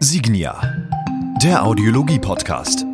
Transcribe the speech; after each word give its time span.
Signia, 0.00 0.60
der 1.42 1.64
Audiologie-Podcast. 1.64 2.86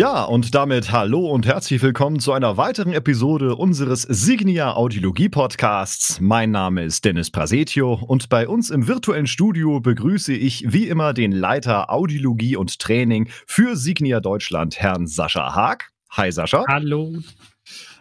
Ja, 0.00 0.24
und 0.24 0.54
damit 0.54 0.92
hallo 0.92 1.28
und 1.28 1.44
herzlich 1.44 1.82
willkommen 1.82 2.20
zu 2.20 2.32
einer 2.32 2.56
weiteren 2.56 2.94
Episode 2.94 3.54
unseres 3.54 4.00
Signia 4.00 4.72
Audiologie 4.72 5.28
Podcasts. 5.28 6.22
Mein 6.22 6.52
Name 6.52 6.84
ist 6.84 7.04
Dennis 7.04 7.30
Prasetio 7.30 8.00
und 8.06 8.30
bei 8.30 8.48
uns 8.48 8.70
im 8.70 8.88
virtuellen 8.88 9.26
Studio 9.26 9.78
begrüße 9.78 10.32
ich 10.32 10.72
wie 10.72 10.88
immer 10.88 11.12
den 11.12 11.32
Leiter 11.32 11.92
Audiologie 11.92 12.56
und 12.56 12.78
Training 12.78 13.28
für 13.46 13.76
Signia 13.76 14.20
Deutschland, 14.20 14.80
Herrn 14.80 15.06
Sascha 15.06 15.54
Haag. 15.54 15.90
Hi 16.12 16.32
Sascha. 16.32 16.64
Hallo. 16.66 17.18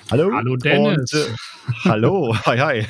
Hallo. 0.10 0.32
Hallo 0.34 0.56
Dennis. 0.56 1.12
Und, 1.12 1.20
äh, 1.20 1.36
hallo, 1.84 2.36
hi, 2.46 2.58
hi. 2.58 2.86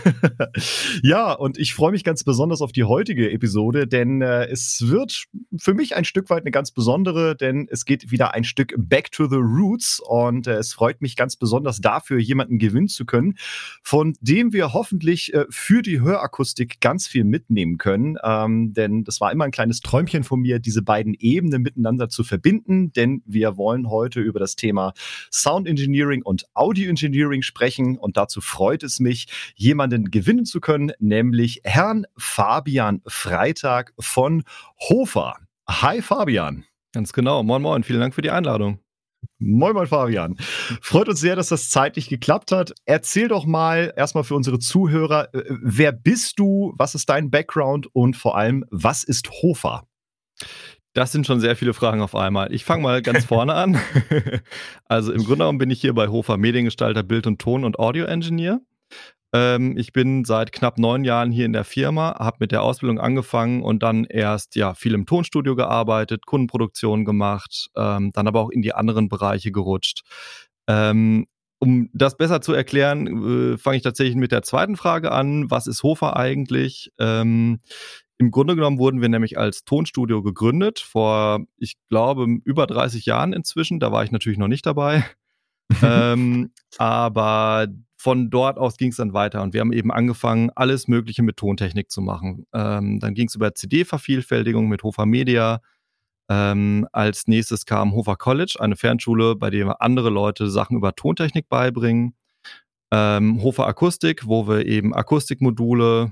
ja, 1.03 1.33
und 1.33 1.57
ich 1.57 1.73
freue 1.73 1.91
mich 1.91 2.03
ganz 2.03 2.23
besonders 2.23 2.61
auf 2.61 2.71
die 2.71 2.83
heutige 2.83 3.31
Episode, 3.31 3.87
denn 3.87 4.21
äh, 4.21 4.45
es 4.45 4.83
wird 4.87 5.25
für 5.57 5.73
mich 5.73 5.95
ein 5.95 6.05
Stück 6.05 6.29
weit 6.29 6.43
eine 6.43 6.51
ganz 6.51 6.71
besondere, 6.71 7.35
denn 7.35 7.67
es 7.69 7.85
geht 7.85 8.11
wieder 8.11 8.33
ein 8.33 8.43
Stück 8.43 8.73
Back 8.77 9.11
to 9.11 9.27
the 9.27 9.37
Roots 9.37 10.01
und 10.05 10.47
äh, 10.47 10.55
es 10.55 10.73
freut 10.73 11.01
mich 11.01 11.15
ganz 11.15 11.35
besonders 11.35 11.81
dafür, 11.81 12.19
jemanden 12.19 12.59
gewinnen 12.59 12.87
zu 12.87 13.05
können, 13.05 13.35
von 13.83 14.15
dem 14.21 14.53
wir 14.53 14.73
hoffentlich 14.73 15.33
äh, 15.33 15.45
für 15.49 15.81
die 15.81 16.01
Hörakustik 16.01 16.81
ganz 16.81 17.07
viel 17.07 17.23
mitnehmen 17.23 17.77
können, 17.77 18.17
ähm, 18.23 18.73
denn 18.73 19.03
das 19.03 19.21
war 19.21 19.31
immer 19.31 19.45
ein 19.45 19.51
kleines 19.51 19.81
Träumchen 19.81 20.23
von 20.23 20.39
mir, 20.39 20.59
diese 20.59 20.81
beiden 20.81 21.13
Ebenen 21.13 21.61
miteinander 21.61 22.09
zu 22.09 22.23
verbinden, 22.23 22.91
denn 22.93 23.21
wir 23.25 23.57
wollen 23.57 23.89
heute 23.89 24.21
über 24.21 24.39
das 24.39 24.55
Thema 24.55 24.93
Sound 25.31 25.67
Engineering 25.67 26.21
und 26.23 26.45
Audio 26.53 26.89
Engineering 26.89 27.41
sprechen 27.41 27.97
und 27.97 28.17
dazu 28.17 28.41
freut 28.69 28.83
es 28.83 28.99
mich, 28.99 29.25
jemanden 29.55 30.11
gewinnen 30.11 30.45
zu 30.45 30.61
können, 30.61 30.91
nämlich 30.99 31.61
Herrn 31.63 32.05
Fabian 32.15 33.01
Freitag 33.07 33.93
von 33.97 34.43
Hofer. 34.79 35.37
Hi 35.67 36.03
Fabian. 36.03 36.65
Ganz 36.93 37.11
genau. 37.11 37.41
Moin, 37.41 37.63
moin. 37.63 37.81
Vielen 37.81 37.99
Dank 37.99 38.13
für 38.13 38.21
die 38.21 38.29
Einladung. 38.29 38.77
Moin, 39.39 39.73
moin, 39.73 39.87
Fabian. 39.87 40.35
Freut 40.83 41.09
uns 41.09 41.19
sehr, 41.19 41.35
dass 41.35 41.49
das 41.49 41.71
zeitlich 41.71 42.09
geklappt 42.09 42.51
hat. 42.51 42.75
Erzähl 42.85 43.27
doch 43.27 43.47
mal 43.47 43.91
erstmal 43.97 44.23
für 44.23 44.35
unsere 44.35 44.59
Zuhörer, 44.59 45.33
äh, 45.33 45.41
wer 45.49 45.91
bist 45.91 46.37
du, 46.37 46.71
was 46.77 46.93
ist 46.93 47.09
dein 47.09 47.31
Background 47.31 47.87
und 47.95 48.17
vor 48.17 48.37
allem, 48.37 48.65
was 48.69 49.03
ist 49.03 49.31
Hofer? 49.41 49.87
Das 50.99 51.13
sind 51.13 51.25
schon 51.25 51.39
sehr 51.39 51.55
viele 51.55 51.73
Fragen 51.73 52.01
auf 52.01 52.13
einmal. 52.13 52.53
Ich 52.53 52.65
fange 52.65 52.83
mal 52.83 53.01
ganz 53.01 53.23
vorne 53.23 53.53
an. 53.53 53.79
also 54.89 55.13
im 55.13 55.19
Grunde 55.19 55.37
genommen 55.37 55.57
bin 55.57 55.71
ich 55.71 55.79
hier 55.79 55.93
bei 55.93 56.09
Hofer 56.09 56.35
Mediengestalter, 56.35 57.03
Bild 57.03 57.25
und 57.25 57.39
Ton 57.39 57.63
und 57.63 57.79
Audio 57.79 58.03
Engineer. 58.03 58.59
Ähm, 59.31 59.77
ich 59.77 59.93
bin 59.93 60.25
seit 60.25 60.51
knapp 60.51 60.77
neun 60.77 61.05
Jahren 61.05 61.31
hier 61.31 61.45
in 61.45 61.53
der 61.53 61.63
Firma, 61.63 62.19
habe 62.19 62.39
mit 62.41 62.51
der 62.51 62.63
Ausbildung 62.63 62.99
angefangen 62.99 63.63
und 63.63 63.81
dann 63.81 64.03
erst 64.03 64.57
ja 64.57 64.73
viel 64.73 64.93
im 64.93 65.05
Tonstudio 65.05 65.55
gearbeitet, 65.55 66.25
Kundenproduktion 66.25 67.05
gemacht, 67.05 67.69
ähm, 67.77 68.11
dann 68.11 68.27
aber 68.27 68.41
auch 68.41 68.49
in 68.49 68.61
die 68.61 68.73
anderen 68.73 69.07
Bereiche 69.07 69.53
gerutscht. 69.53 70.01
Ähm, 70.67 71.27
um 71.59 71.89
das 71.93 72.17
besser 72.17 72.41
zu 72.41 72.51
erklären, 72.51 73.53
äh, 73.53 73.57
fange 73.57 73.77
ich 73.77 73.83
tatsächlich 73.83 74.17
mit 74.17 74.33
der 74.33 74.41
zweiten 74.41 74.75
Frage 74.75 75.13
an. 75.13 75.49
Was 75.49 75.65
ist 75.65 75.81
Hofer 75.81 76.17
eigentlich? 76.17 76.91
Ähm, 76.99 77.61
im 78.19 78.31
Grunde 78.31 78.55
genommen 78.55 78.79
wurden 78.79 79.01
wir 79.01 79.07
nämlich 79.07 79.37
als 79.37 79.63
Tonstudio 79.63 80.21
gegründet, 80.21 80.79
vor, 80.79 81.45
ich 81.57 81.77
glaube, 81.87 82.25
über 82.43 82.67
30 82.67 83.05
Jahren 83.05 83.31
inzwischen. 83.31 83.79
Da 83.79 83.93
war 83.93 84.03
ich 84.03 84.11
natürlich 84.11 84.37
noch 84.37 84.49
nicht 84.49 84.65
dabei. 84.65 85.05
ähm, 85.81 86.51
aber 86.77 87.67
von 87.95 88.29
dort 88.29 88.57
aus 88.57 88.75
ging 88.77 88.89
es 88.89 88.97
dann 88.97 89.13
weiter 89.13 89.41
und 89.41 89.53
wir 89.53 89.61
haben 89.61 89.71
eben 89.71 89.91
angefangen, 89.91 90.51
alles 90.55 90.87
Mögliche 90.87 91.23
mit 91.23 91.37
Tontechnik 91.37 91.91
zu 91.91 92.01
machen. 92.01 92.45
Ähm, 92.53 92.99
dann 92.99 93.13
ging 93.13 93.27
es 93.27 93.35
über 93.35 93.55
CD-Vervielfältigung 93.55 94.67
mit 94.67 94.83
Hofer 94.83 95.05
Media. 95.05 95.61
Ähm, 96.29 96.87
als 96.91 97.27
nächstes 97.27 97.65
kam 97.65 97.93
Hofer 97.93 98.17
College, 98.17 98.57
eine 98.59 98.75
Fernschule, 98.75 99.35
bei 99.35 99.49
der 99.49 99.65
wir 99.65 99.81
andere 99.81 100.09
Leute 100.09 100.49
Sachen 100.49 100.75
über 100.75 100.93
Tontechnik 100.93 101.47
beibringen. 101.47 102.15
Ähm, 102.91 103.41
Hofer 103.41 103.67
Akustik, 103.67 104.27
wo 104.27 104.47
wir 104.47 104.65
eben 104.65 104.93
Akustikmodule 104.93 106.11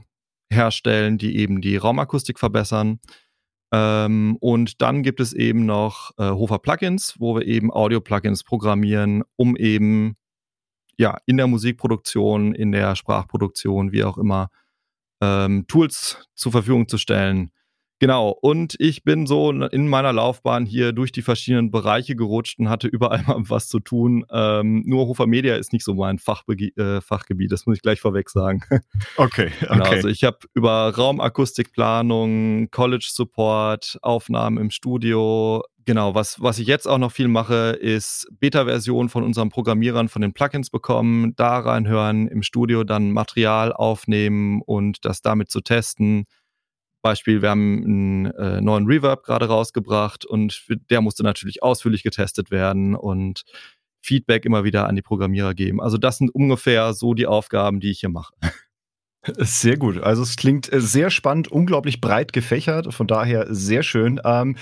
herstellen, 0.52 1.18
die 1.18 1.38
eben 1.38 1.62
die 1.62 1.78
Raumakustik 1.78 2.40
verbessern. 2.40 3.00
Ähm, 3.72 4.38
und 4.40 4.82
dann 4.82 5.04
gibt 5.04 5.20
es 5.20 5.34
eben 5.34 5.66
noch 5.66 6.12
äh, 6.18 6.30
Hofer 6.30 6.60
Plugins, 6.60 7.16
wo 7.20 7.36
wir 7.36 7.46
eben 7.46 7.72
Audio-Plugins 7.72 8.44
programmieren, 8.44 9.24
um 9.36 9.56
eben 9.58 10.16
ja 10.98 11.18
in 11.26 11.38
der 11.38 11.48
Musikproduktion, 11.48 12.56
in 12.56 12.72
der 12.72 12.96
Sprachproduktion, 12.96 13.92
wie 13.92 14.04
auch 14.04 14.18
immer, 14.18 14.50
ähm, 15.22 15.66
Tools 15.68 16.28
zur 16.36 16.52
Verfügung 16.52 16.88
zu 16.88 16.98
stellen, 16.98 17.52
Genau, 18.00 18.30
und 18.30 18.76
ich 18.80 19.04
bin 19.04 19.26
so 19.26 19.50
in 19.50 19.88
meiner 19.88 20.14
Laufbahn 20.14 20.68
hier 20.68 20.92
durch 20.92 21.12
die 21.12 21.24
verschiedenen 21.24 21.72
Bereiche 21.72 22.16
gerutscht 22.16 22.60
und 22.60 22.70
hatte 22.70 22.88
überall 22.88 23.24
mal 23.28 23.38
was 23.50 23.68
zu 23.68 23.80
tun. 23.80 24.26
Ähm, 24.32 24.84
nur 24.86 25.08
Hofer 25.08 25.26
Media 25.26 25.56
ist 25.56 25.74
nicht 25.74 25.84
so 25.84 25.96
mein 25.96 26.20
Fachbe 26.20 26.54
äh, 26.54 27.02
Fachgebiet, 27.02 27.52
das 27.52 27.66
muss 27.66 27.78
ich 27.78 27.82
gleich 27.82 28.00
vorweg 28.00 28.30
sagen. 28.30 28.62
Okay, 29.18 29.52
okay. 29.62 29.68
Genau, 29.68 29.86
also 29.86 30.08
ich 30.10 30.24
habe 30.24 30.38
über 30.54 30.94
Raumakustikplanung, 30.96 32.70
College 32.70 33.10
Support, 33.12 33.98
Aufnahmen 34.02 34.58
im 34.58 34.70
Studio, 34.70 35.64
Genau, 35.88 36.14
was, 36.14 36.42
was 36.42 36.60
ich 36.60 36.68
jetzt 36.68 36.86
auch 36.86 36.98
noch 36.98 37.14
viel 37.14 37.30
mache, 37.30 37.70
ist 37.80 38.28
Beta-Version 38.42 39.08
von 39.08 39.24
unseren 39.24 39.48
Programmierern 39.48 40.10
von 40.10 40.22
den 40.22 40.34
Plugins 40.34 40.70
bekommen, 40.70 41.34
da 41.38 41.60
reinhören, 41.60 42.28
im 42.28 42.44
Studio 42.44 42.84
dann 42.84 43.14
Material 43.14 43.72
aufnehmen 43.72 44.62
und 44.66 45.06
das 45.06 45.22
damit 45.22 45.50
zu 45.50 45.62
testen 45.62 46.26
Beispiel, 47.10 47.42
wir 47.42 47.50
haben 47.50 47.84
einen 47.84 48.26
äh, 48.26 48.62
neuen 48.62 48.86
Reverb 48.86 49.24
gerade 49.24 49.48
rausgebracht 49.48 50.26
und 50.26 50.66
der 50.90 51.02
musste 51.02 51.24
natürlich 51.24 51.64
ausführlich 51.64 52.04
getestet 52.04 52.52
werden 52.52 52.96
und 52.96 53.44
Feedback 54.02 54.46
immer 54.46 54.64
wieder 54.64 54.88
an 54.88 54.96
die 54.96 55.02
Programmierer 55.02 55.54
geben. 55.54 55.82
Also 55.82 55.98
das 55.98 56.18
sind 56.18 56.30
ungefähr 56.34 56.94
so 56.94 57.14
die 57.14 57.28
Aufgaben, 57.28 57.80
die 57.80 57.92
ich 57.92 58.00
hier 58.00 58.10
mache. 58.10 58.34
Sehr 59.38 59.78
gut. 59.78 60.02
Also 60.02 60.24
es 60.24 60.36
klingt 60.36 60.72
äh, 60.72 60.80
sehr 60.80 61.10
spannend, 61.10 61.50
unglaublich 61.50 62.00
breit 62.00 62.34
gefächert, 62.34 62.94
von 62.94 63.08
daher 63.08 63.54
sehr 63.54 63.84
schön. 63.84 64.22
Ähm, 64.24 64.56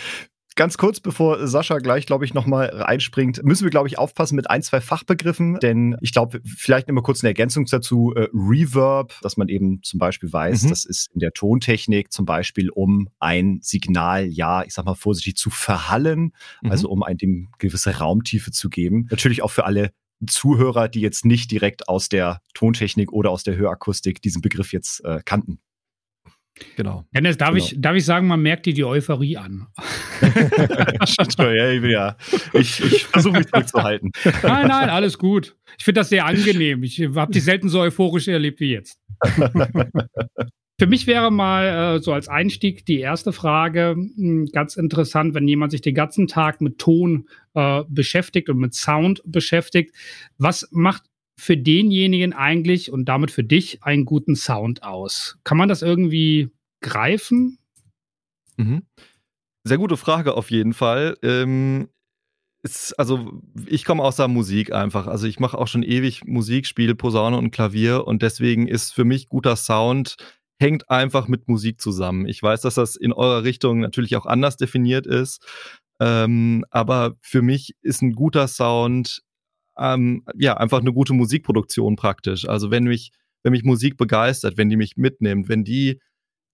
Ganz 0.58 0.78
kurz, 0.78 1.02
bevor 1.02 1.48
Sascha 1.48 1.80
gleich, 1.80 2.06
glaube 2.06 2.24
ich, 2.24 2.34
nochmal 2.34 2.68
reinspringt, 2.68 3.44
müssen 3.44 3.66
wir, 3.66 3.72
glaube 3.72 3.90
ich, 3.90 4.00
aufpassen 4.00 4.38
mit 4.38 4.50
ein, 4.50 4.62
zwei 4.62 4.80
Fachbegriffen, 4.80 5.60
denn 5.60 5.98
ich 6.00 6.14
glaube, 6.14 6.40
vielleicht 6.46 6.88
immer 6.88 7.02
kurz 7.02 7.24
eine 7.24 7.32
Ergänzung 7.32 7.66
dazu. 7.66 8.14
Äh, 8.16 8.30
Reverb, 8.34 9.20
dass 9.22 9.36
man 9.36 9.50
eben 9.50 9.84
zum 9.84 10.00
Beispiel 10.00 10.32
weiß, 10.32 10.64
mhm. 10.64 10.70
das 10.70 10.86
ist 10.86 11.12
in 11.14 11.20
der 11.20 11.34
Tontechnik 11.34 12.14
zum 12.14 12.26
Beispiel, 12.26 12.70
um 12.70 13.10
ein 13.20 13.60
Signal, 13.62 14.28
ja, 14.28 14.64
ich 14.64 14.74
sag 14.74 14.86
mal 14.86 14.96
vorsichtig, 14.96 15.36
zu 15.36 15.50
verhallen, 15.50 16.32
mhm. 16.62 16.72
also 16.72 16.90
um 16.90 17.04
ein, 17.04 17.18
dem 17.18 17.50
gewisse 17.58 17.98
Raumtiefe 17.98 18.52
zu 18.52 18.70
geben. 18.70 19.08
Natürlich 19.12 19.42
auch 19.42 19.52
für 19.52 19.66
alle 19.66 19.92
Zuhörer, 20.26 20.88
die 20.88 21.02
jetzt 21.02 21.26
nicht 21.26 21.52
direkt 21.52 21.90
aus 21.90 22.08
der 22.08 22.40
Tontechnik 22.54 23.12
oder 23.12 23.30
aus 23.30 23.44
der 23.44 23.58
Hörakustik 23.58 24.22
diesen 24.22 24.42
Begriff 24.42 24.72
jetzt 24.72 25.04
äh, 25.04 25.20
kannten. 25.26 25.60
Genau. 26.78 27.06
Dennis, 27.14 27.38
darf, 27.38 27.54
genau. 27.54 27.66
Ich, 27.66 27.76
darf 27.78 27.96
ich 27.96 28.06
sagen, 28.06 28.28
man 28.28 28.42
merkt 28.42 28.66
dir 28.66 28.74
die 28.74 28.86
Euphorie 28.86 29.38
an. 29.38 29.68
ja, 31.38 31.72
ich, 31.72 31.84
ja. 31.84 32.16
ich, 32.54 32.84
ich 32.84 33.06
versuche 33.06 33.38
mich 33.38 33.48
zurückzuhalten. 33.48 34.12
Nein, 34.44 34.68
nein, 34.68 34.90
alles 34.90 35.18
gut. 35.18 35.56
Ich 35.78 35.84
finde 35.84 36.02
das 36.02 36.10
sehr 36.10 36.26
angenehm. 36.26 36.84
Ich 36.84 37.00
habe 37.16 37.32
dich 37.32 37.44
selten 37.44 37.70
so 37.70 37.80
euphorisch 37.80 38.28
erlebt 38.28 38.60
wie 38.60 38.72
jetzt. 38.72 39.00
Für 40.78 40.88
mich 40.88 41.08
wäre 41.08 41.32
mal 41.32 41.96
äh, 41.96 42.00
so 42.02 42.12
als 42.12 42.28
Einstieg 42.28 42.86
die 42.86 43.00
erste 43.00 43.32
Frage 43.32 43.96
mh, 43.98 44.10
hm, 44.18 44.46
ganz 44.52 44.76
interessant, 44.76 45.34
wenn 45.34 45.48
jemand 45.48 45.72
sich 45.72 45.82
den 45.82 45.96
ganzen 45.96 46.28
Tag 46.28 46.60
mit 46.60 46.80
Ton 46.80 47.30
äh, 47.54 47.84
beschäftigt 47.88 48.50
und 48.50 48.58
mit 48.58 48.74
Sound 48.74 49.22
beschäftigt. 49.26 49.96
Was 50.38 50.68
macht 50.72 51.04
für 51.38 51.56
denjenigen 51.56 52.34
eigentlich 52.34 52.92
und 52.92 53.06
damit 53.06 53.32
für 53.32 53.44
dich 53.44 53.84
einen 53.84 54.04
guten 54.04 54.36
Sound 54.36 54.84
aus? 54.84 55.38
Kann 55.46 55.58
man 55.58 55.70
das 55.70 55.82
irgendwie 55.82 56.50
greifen? 56.82 57.58
Mhm. 58.58 58.84
Sehr 59.68 59.80
gute 59.80 59.98
Frage 59.98 60.36
auf 60.36 60.52
jeden 60.52 60.74
Fall. 60.74 61.18
Ähm, 61.24 61.90
ist, 62.62 62.94
also 63.00 63.42
ich 63.68 63.84
komme 63.84 64.04
aus 64.04 64.18
der 64.18 64.28
Musik 64.28 64.72
einfach. 64.72 65.08
Also 65.08 65.28
ich 65.28 65.40
mache 65.40 65.58
auch 65.58 65.68
schon 65.68 65.84
ewig 65.84 66.24
Musik, 66.26 66.68
spiele 66.68 66.96
Posaune 66.96 67.38
und 67.38 67.52
Klavier 67.52 68.06
und 68.06 68.22
deswegen 68.22 68.68
ist 68.68 68.94
für 68.94 69.06
mich 69.06 69.28
guter 69.28 69.56
Sound 69.56 70.18
hängt 70.60 70.90
einfach 70.90 71.28
mit 71.28 71.48
Musik 71.48 71.82
zusammen. 71.82 72.28
Ich 72.28 72.42
weiß, 72.42 72.62
dass 72.62 72.76
das 72.76 72.96
in 72.96 73.12
eurer 73.12 73.44
Richtung 73.44 73.80
natürlich 73.80 74.16
auch 74.16 74.26
anders 74.26 74.56
definiert 74.56 75.08
ist. 75.08 75.44
Ähm, 76.00 76.64
aber 76.70 77.16
für 77.22 77.42
mich 77.42 77.76
ist 77.82 78.02
ein 78.02 78.14
guter 78.14 78.48
Sound 78.48 79.22
ähm, 79.78 80.24
ja, 80.36 80.58
einfach 80.58 80.80
eine 80.80 80.94
gute 80.94 81.14
Musikproduktion 81.14 81.96
praktisch. 81.96 82.48
Also 82.48 82.72
wenn 82.72 82.86
mich, 82.86 83.12
wenn 83.44 83.52
mich 83.52 83.64
Musik 83.64 83.98
begeistert, 83.98 84.58
wenn 84.58 84.70
die 84.70 84.78
mich 84.78 84.96
mitnimmt, 84.96 85.50
wenn 85.50 85.64
die, 85.64 86.00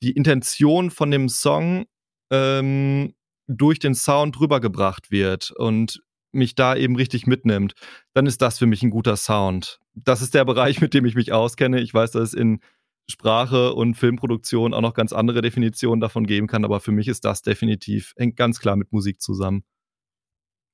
die 0.02 0.12
Intention 0.12 0.92
von 0.92 1.12
dem 1.12 1.30
Song 1.30 1.86
ähm, 2.32 3.14
durch 3.48 3.80
den 3.80 3.94
Sound 3.94 4.40
rübergebracht 4.40 5.12
wird 5.12 5.52
und 5.52 6.02
mich 6.32 6.56
da 6.56 6.76
eben 6.76 6.96
richtig 6.96 7.28
mitnimmt, 7.28 7.74
dann 8.14 8.26
ist 8.26 8.42
das 8.42 8.58
für 8.58 8.66
mich 8.66 8.84
ein 8.84 8.90
guter 8.90 9.18
Sound. 9.18 9.80
Das 9.94 10.22
ist 10.22 10.34
der 10.34 10.46
Bereich, 10.46 10.82
mit 10.82 10.94
dem 10.94 11.06
ich 11.06 11.16
mich 11.16 11.34
auskenne. 11.34 11.82
Ich 11.82 11.94
weiß, 11.94 12.12
dass 12.12 12.30
es 12.30 12.34
in 12.34 12.62
Sprache 13.10 13.74
und 13.74 13.96
Filmproduktion 13.96 14.74
auch 14.74 14.82
noch 14.82 14.94
ganz 14.94 15.12
andere 15.12 15.42
Definitionen 15.42 16.00
davon 16.00 16.26
geben 16.26 16.48
kann, 16.48 16.64
aber 16.64 16.80
für 16.80 16.92
mich 16.92 17.08
ist 17.08 17.26
das 17.26 17.42
definitiv, 17.42 18.14
hängt 18.16 18.38
ganz 18.38 18.60
klar 18.60 18.78
mit 18.78 18.94
Musik 18.94 19.22
zusammen. 19.22 19.64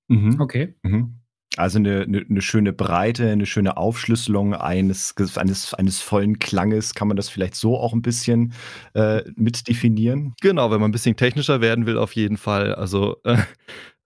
Mhm. 0.07 0.39
Okay. 0.39 0.75
Mhm. 0.83 1.21
Also 1.57 1.79
eine, 1.79 2.01
eine, 2.01 2.25
eine, 2.29 2.41
schöne 2.41 2.73
Breite, 2.73 3.29
eine 3.29 3.45
schöne 3.45 3.77
Aufschlüsselung 3.77 4.53
eines, 4.53 5.15
eines, 5.35 5.73
eines 5.73 6.01
vollen 6.01 6.39
Klanges, 6.39 6.93
kann 6.93 7.07
man 7.07 7.17
das 7.17 7.29
vielleicht 7.29 7.55
so 7.55 7.77
auch 7.77 7.93
ein 7.93 8.01
bisschen 8.01 8.53
äh, 8.93 9.23
mit 9.35 9.67
definieren? 9.67 10.35
Genau, 10.41 10.71
wenn 10.71 10.79
man 10.79 10.89
ein 10.89 10.93
bisschen 10.93 11.15
technischer 11.15 11.61
werden 11.61 11.85
will, 11.85 11.97
auf 11.97 12.13
jeden 12.13 12.37
Fall. 12.37 12.75
Also 12.75 13.17
äh, 13.23 13.37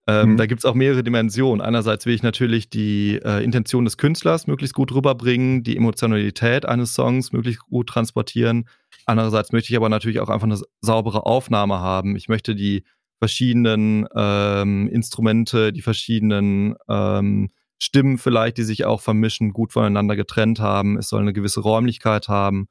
ähm, 0.08 0.32
mhm. 0.32 0.38
Da 0.38 0.46
gibt 0.48 0.62
es 0.62 0.66
auch 0.66 0.74
mehrere 0.74 1.04
Dimensionen. 1.04 1.62
Einerseits 1.62 2.06
will 2.06 2.16
ich 2.16 2.24
natürlich 2.24 2.70
die 2.70 3.20
äh, 3.24 3.44
Intention 3.44 3.86
des 3.86 3.98
Künstlers 3.98 4.48
möglichst 4.48 4.74
gut 4.74 4.92
rüberbringen, 4.94 5.64
die 5.64 5.78
Emotionalität 5.78 6.66
eines 6.66 6.94
Songs 6.94 7.32
möglichst 7.32 7.62
gut 7.68 7.88
transportieren. 7.88 8.68
Andererseits 9.06 9.52
möchte 9.52 9.72
ich 9.72 9.78
aber 9.78 9.90
natürlich 9.90 10.20
auch 10.20 10.30
einfach 10.30 10.48
eine 10.48 10.60
saubere 10.82 11.26
Aufnahme 11.26 11.80
haben. 11.80 12.16
Ich 12.16 12.30
möchte 12.30 12.56
die 12.56 12.84
verschiedenen 13.22 14.08
ähm, 14.16 14.88
Instrumente, 14.88 15.72
die 15.72 15.84
verschiedenen 15.84 16.74
ähm, 16.90 17.52
Stimmen 17.78 18.18
vielleicht, 18.18 18.58
die 18.58 18.64
sich 18.64 18.86
auch 18.86 19.00
vermischen, 19.00 19.54
gut 19.54 19.74
voneinander 19.74 20.16
getrennt 20.16 20.60
haben. 20.60 20.98
Es 20.98 21.10
soll 21.10 21.22
eine 21.22 21.32
gewisse 21.32 21.60
Räumlichkeit 21.60 22.30
haben. 22.30 22.68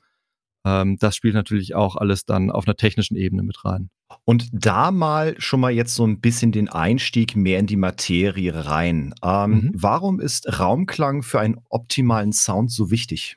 Ähm, 0.66 0.96
das 0.98 1.14
spielt 1.14 1.34
natürlich 1.34 1.76
auch 1.76 1.94
alles 1.94 2.24
dann 2.24 2.50
auf 2.50 2.66
einer 2.66 2.74
technischen 2.74 3.16
Ebene 3.16 3.44
mit 3.44 3.64
rein. 3.64 3.90
Und 4.24 4.48
da 4.50 4.90
mal 4.90 5.36
schon 5.38 5.60
mal 5.60 5.70
jetzt 5.70 5.94
so 5.94 6.04
ein 6.04 6.20
bisschen 6.20 6.50
den 6.50 6.68
Einstieg 6.68 7.36
mehr 7.36 7.60
in 7.60 7.68
die 7.68 7.76
Materie 7.76 8.66
rein. 8.66 9.14
Ähm, 9.22 9.50
mhm. 9.50 9.70
Warum 9.74 10.18
ist 10.18 10.58
Raumklang 10.58 11.22
für 11.22 11.38
einen 11.38 11.58
optimalen 11.68 12.32
Sound 12.32 12.72
so 12.72 12.90
wichtig? 12.90 13.36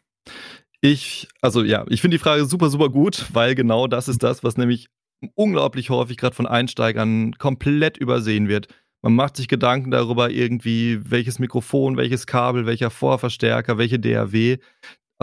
Ich, 0.81 1.27
also 1.42 1.63
ja, 1.63 1.86
ich 1.89 2.01
finde 2.01 2.18
die 2.18 2.24
Frage 2.24 2.45
super, 2.45 2.71
super 2.71 2.89
gut, 2.89 3.27
weil 3.33 3.54
genau 3.54 3.86
das 3.86 4.07
ist 4.07 4.24
das, 4.24 4.44
was 4.44 4.57
nämlich 4.57 4.89
unglaublich 5.35 5.89
häufig 5.89 6.17
gerade 6.17 6.35
von 6.35 6.47
Einsteigern 6.47 7.33
komplett 7.37 7.97
übersehen 7.97 8.47
wird. 8.47 8.67
Man 9.01 9.15
macht 9.15 9.37
sich 9.37 9.47
Gedanken 9.47 9.91
darüber 9.91 10.29
irgendwie, 10.29 10.99
welches 11.09 11.39
Mikrofon, 11.39 11.97
welches 11.97 12.25
Kabel, 12.25 12.65
welcher 12.65 12.89
Vorverstärker, 12.89 13.77
welche 13.77 13.99
DAW 13.99 14.57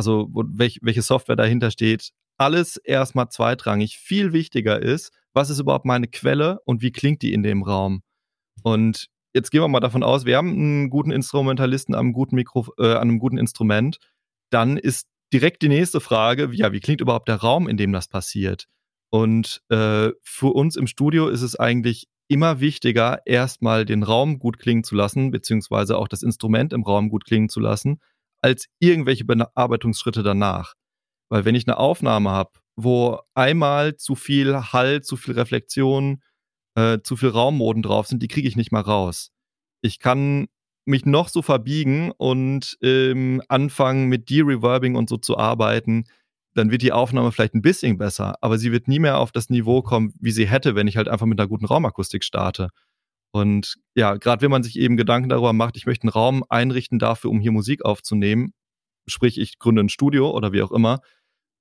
also 0.00 0.31
welch, 0.32 0.79
welche 0.82 1.02
Software 1.02 1.37
dahinter 1.37 1.70
steht, 1.70 2.11
alles 2.38 2.76
erstmal 2.79 3.29
zweitrangig. 3.29 3.99
Viel 3.99 4.32
wichtiger 4.32 4.81
ist, 4.81 5.12
was 5.35 5.50
ist 5.50 5.61
überhaupt 5.61 5.85
meine 5.85 6.08
Quelle 6.08 6.61
und 6.64 6.82
wie 6.82 6.91
klingt 6.91 7.23
die 7.23 7.32
in 7.32 7.43
dem 7.43 7.62
Raum? 7.62 8.02
Und 8.62 9.08
jetzt 9.35 9.50
gehen 9.50 9.61
wir 9.61 9.69
mal 9.69 9.81
davon 9.81 10.02
aus, 10.02 10.25
wir 10.25 10.37
haben 10.37 10.52
einen 10.52 10.91
guten 10.91 11.11
Instrumentalisten 11.11 11.94
am 11.94 12.12
guten 12.12 12.37
Mikro, 12.37 12.67
äh, 12.79 12.93
an 12.93 13.02
einem 13.02 13.19
guten 13.19 13.38
Instrument. 13.38 13.99
Dann 14.50 14.76
ist 14.79 15.06
direkt 15.32 15.62
die 15.62 15.69
nächste 15.69 16.00
Frage, 16.00 16.49
ja, 16.52 16.73
wie 16.73 16.81
klingt 16.81 17.00
überhaupt 17.00 17.29
der 17.29 17.37
Raum, 17.37 17.69
in 17.69 17.76
dem 17.76 17.93
das 17.93 18.08
passiert? 18.08 18.67
Und 19.11 19.62
äh, 19.69 20.11
für 20.23 20.55
uns 20.55 20.77
im 20.77 20.87
Studio 20.87 21.29
ist 21.29 21.43
es 21.43 21.57
eigentlich 21.57 22.07
immer 22.29 22.61
wichtiger, 22.61 23.21
erstmal 23.27 23.85
den 23.85 24.05
Raum 24.05 24.39
gut 24.39 24.59
klingen 24.59 24.85
zu 24.85 24.95
lassen, 24.95 25.33
beziehungsweise 25.33 25.99
auch 25.99 26.07
das 26.07 26.23
Instrument 26.23 26.73
im 26.73 26.85
Raum 26.85 27.09
gut 27.09 27.25
klingen 27.25 27.49
zu 27.49 27.59
lassen, 27.59 28.01
als 28.41 28.67
irgendwelche 28.79 29.25
Bearbeitungsschritte 29.25 30.23
danach. 30.23 30.75
Weil 31.29 31.45
wenn 31.45 31.57
ich 31.57 31.67
eine 31.67 31.79
Aufnahme 31.79 32.31
habe, 32.31 32.53
wo 32.77 33.19
einmal 33.35 33.97
zu 33.97 34.15
viel 34.15 34.57
Hall, 34.73 35.03
zu 35.03 35.17
viel 35.17 35.35
Reflexion, 35.35 36.23
äh, 36.77 36.99
zu 37.03 37.17
viel 37.17 37.31
Raummoden 37.31 37.83
drauf 37.83 38.07
sind, 38.07 38.23
die 38.23 38.29
kriege 38.29 38.49
ich 38.49 38.57
nicht 38.57 38.71
mal 38.71 38.81
raus. 38.81 39.33
Ich 39.83 39.99
kann 39.99 40.47
mich 40.87 41.05
noch 41.07 41.29
so 41.29 41.43
verbiegen 41.43 42.12
und 42.17 42.79
ähm, 42.83 43.43
anfangen 43.49 44.09
mit 44.09 44.31
De-Reverbing 44.31 44.95
und 44.95 45.09
so 45.09 45.17
zu 45.17 45.37
arbeiten, 45.37 46.05
dann 46.55 46.70
wird 46.70 46.82
die 46.82 46.93
Aufnahme 46.93 47.32
vielleicht 47.32 47.55
ein 47.55 47.62
bisschen 47.62 47.99
besser, 47.99 48.37
aber 48.41 48.58
sie 48.58 48.73
wird 48.73 48.88
nie 48.88 48.99
mehr 48.99 49.19
auf 49.19 49.32
das 49.32 49.50
Niveau 49.50 49.82
kommen, 49.82 50.12
wie 50.19 50.32
sie 50.32 50.47
hätte, 50.47 50.75
wenn 50.75 50.87
ich 50.87 50.97
halt 50.97 51.08
einfach 51.08 51.26
mit 51.26 51.38
einer 51.38 51.49
guten 51.49 51.67
Raumakustik 51.67 52.25
starte. 52.25 52.70
Und 53.32 53.76
ja, 53.94 54.17
gerade 54.17 54.43
wenn 54.43 54.50
man 54.50 54.62
sich 54.64 54.79
eben 54.79 54.97
Gedanken 54.97 55.29
darüber 55.29 55.52
macht, 55.52 55.76
ich 55.76 55.87
möchte 55.87 56.05
einen 56.05 56.12
Raum 56.12 56.44
einrichten 56.49 56.99
dafür, 56.99 57.31
um 57.31 57.41
hier 57.41 57.52
Musik 57.52 57.85
aufzunehmen, 57.85 58.52
sprich 59.06 59.38
ich 59.38 59.58
gründe 59.58 59.82
ein 59.82 59.88
Studio 59.88 60.31
oder 60.31 60.52
wie 60.52 60.62
auch 60.62 60.73
immer, 60.73 61.00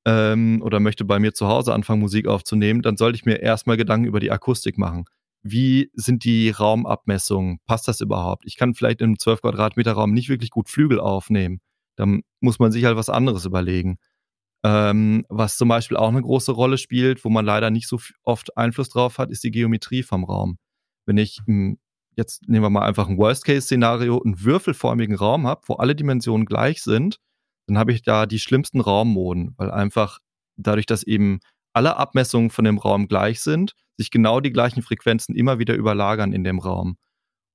ähm, 0.06 0.62
oder 0.63 0.80
möchte 0.80 1.06
bei 1.06 1.19
mir 1.19 1.33
zu 1.33 1.47
Hause 1.47 1.74
anfangen, 1.74 2.01
Musik 2.01 2.27
aufzunehmen, 2.27 2.81
dann 2.81 2.97
sollte 2.97 3.18
ich 3.18 3.25
mir 3.25 3.41
erstmal 3.41 3.77
Gedanken 3.77 4.07
über 4.07 4.19
die 4.19 4.31
Akustik 4.31 4.77
machen. 4.77 5.06
Wie 5.44 5.89
sind 5.94 6.24
die 6.25 6.50
Raumabmessungen? 6.50 7.59
Passt 7.65 7.88
das 7.88 8.01
überhaupt? 8.01 8.44
Ich 8.45 8.57
kann 8.57 8.74
vielleicht 8.74 9.01
im 9.01 9.19
12 9.19 9.41
Quadratmeter 9.41 9.94
Raum 9.94 10.12
nicht 10.12 10.30
wirklich 10.30 10.50
gut 10.50 10.69
Flügel 10.69 11.00
aufnehmen. 11.00 11.62
Dann 11.95 12.24
muss 12.41 12.59
man 12.59 12.71
sich 12.71 12.86
halt 12.86 12.97
was 12.97 13.09
anderes 13.09 13.45
überlegen. 13.45 13.97
Ähm, 14.64 15.26
was 15.30 15.58
zum 15.58 15.70
Beispiel 15.70 15.98
auch 15.98 16.10
eine 16.10 16.22
große 16.22 16.52
Rolle 16.52 16.78
spielt, 16.78 17.24
wo 17.24 17.30
man 17.30 17.46
leider 17.46 17.70
nicht 17.70 17.88
so 17.88 18.00
oft 18.24 18.58
Einfluss 18.58 18.90
drauf 18.90 19.18
hat, 19.18 19.32
ist 19.32 19.44
die 19.44 19.52
Geometrie 19.52 20.04
vom 20.04 20.26
Raum 20.26 20.58
wenn 21.10 21.18
ich 21.18 21.42
jetzt 22.16 22.48
nehmen 22.48 22.64
wir 22.64 22.70
mal 22.70 22.86
einfach 22.86 23.10
ein 23.10 23.18
Worst-Case-Szenario, 23.18 24.22
einen 24.22 24.44
würfelförmigen 24.44 25.16
Raum 25.16 25.48
habe, 25.48 25.62
wo 25.66 25.74
alle 25.76 25.96
Dimensionen 25.96 26.46
gleich 26.46 26.84
sind, 26.84 27.18
dann 27.68 27.80
habe 27.80 27.94
ich 27.94 28.04
da 28.04 28.28
die 28.28 28.40
schlimmsten 28.40 28.80
Raummoden, 28.80 29.56
weil 29.58 29.72
einfach 29.72 30.20
dadurch, 30.56 30.86
dass 30.86 31.04
eben 31.04 31.40
alle 31.74 31.98
Abmessungen 31.98 32.52
von 32.52 32.66
dem 32.66 32.78
Raum 32.78 33.08
gleich 33.08 33.42
sind, 33.42 33.74
sich 33.98 34.12
genau 34.12 34.40
die 34.40 34.52
gleichen 34.52 34.84
Frequenzen 34.84 35.36
immer 35.36 35.58
wieder 35.58 35.76
überlagern 35.76 36.32
in 36.32 36.44
dem 36.44 36.60
Raum. 36.60 36.98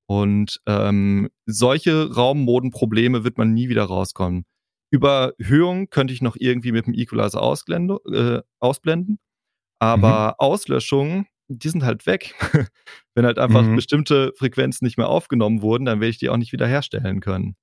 Und 0.06 0.60
ähm, 0.66 1.30
solche 1.46 2.12
Raummodenprobleme 2.12 3.22
wird 3.22 3.38
man 3.38 3.54
nie 3.54 3.68
wieder 3.68 3.84
rauskommen. 3.84 4.44
Überhöhung 4.94 5.90
könnte 5.90 6.14
ich 6.14 6.22
noch 6.22 6.36
irgendwie 6.38 6.72
mit 6.72 6.86
dem 6.86 6.94
Equalizer 6.94 7.40
äh, 7.40 8.42
ausblenden, 8.60 9.18
aber 9.78 10.28
mhm. 10.28 10.34
Auslöschung 10.38 11.26
die 11.48 11.68
sind 11.68 11.84
halt 11.84 12.06
weg. 12.06 12.34
Wenn 13.14 13.26
halt 13.26 13.38
einfach 13.38 13.62
mhm. 13.62 13.76
bestimmte 13.76 14.32
Frequenzen 14.36 14.84
nicht 14.84 14.96
mehr 14.96 15.08
aufgenommen 15.08 15.62
wurden, 15.62 15.84
dann 15.84 16.00
werde 16.00 16.10
ich 16.10 16.18
die 16.18 16.28
auch 16.28 16.36
nicht 16.36 16.52
wieder 16.52 16.66
herstellen 16.66 17.20
können. 17.20 17.56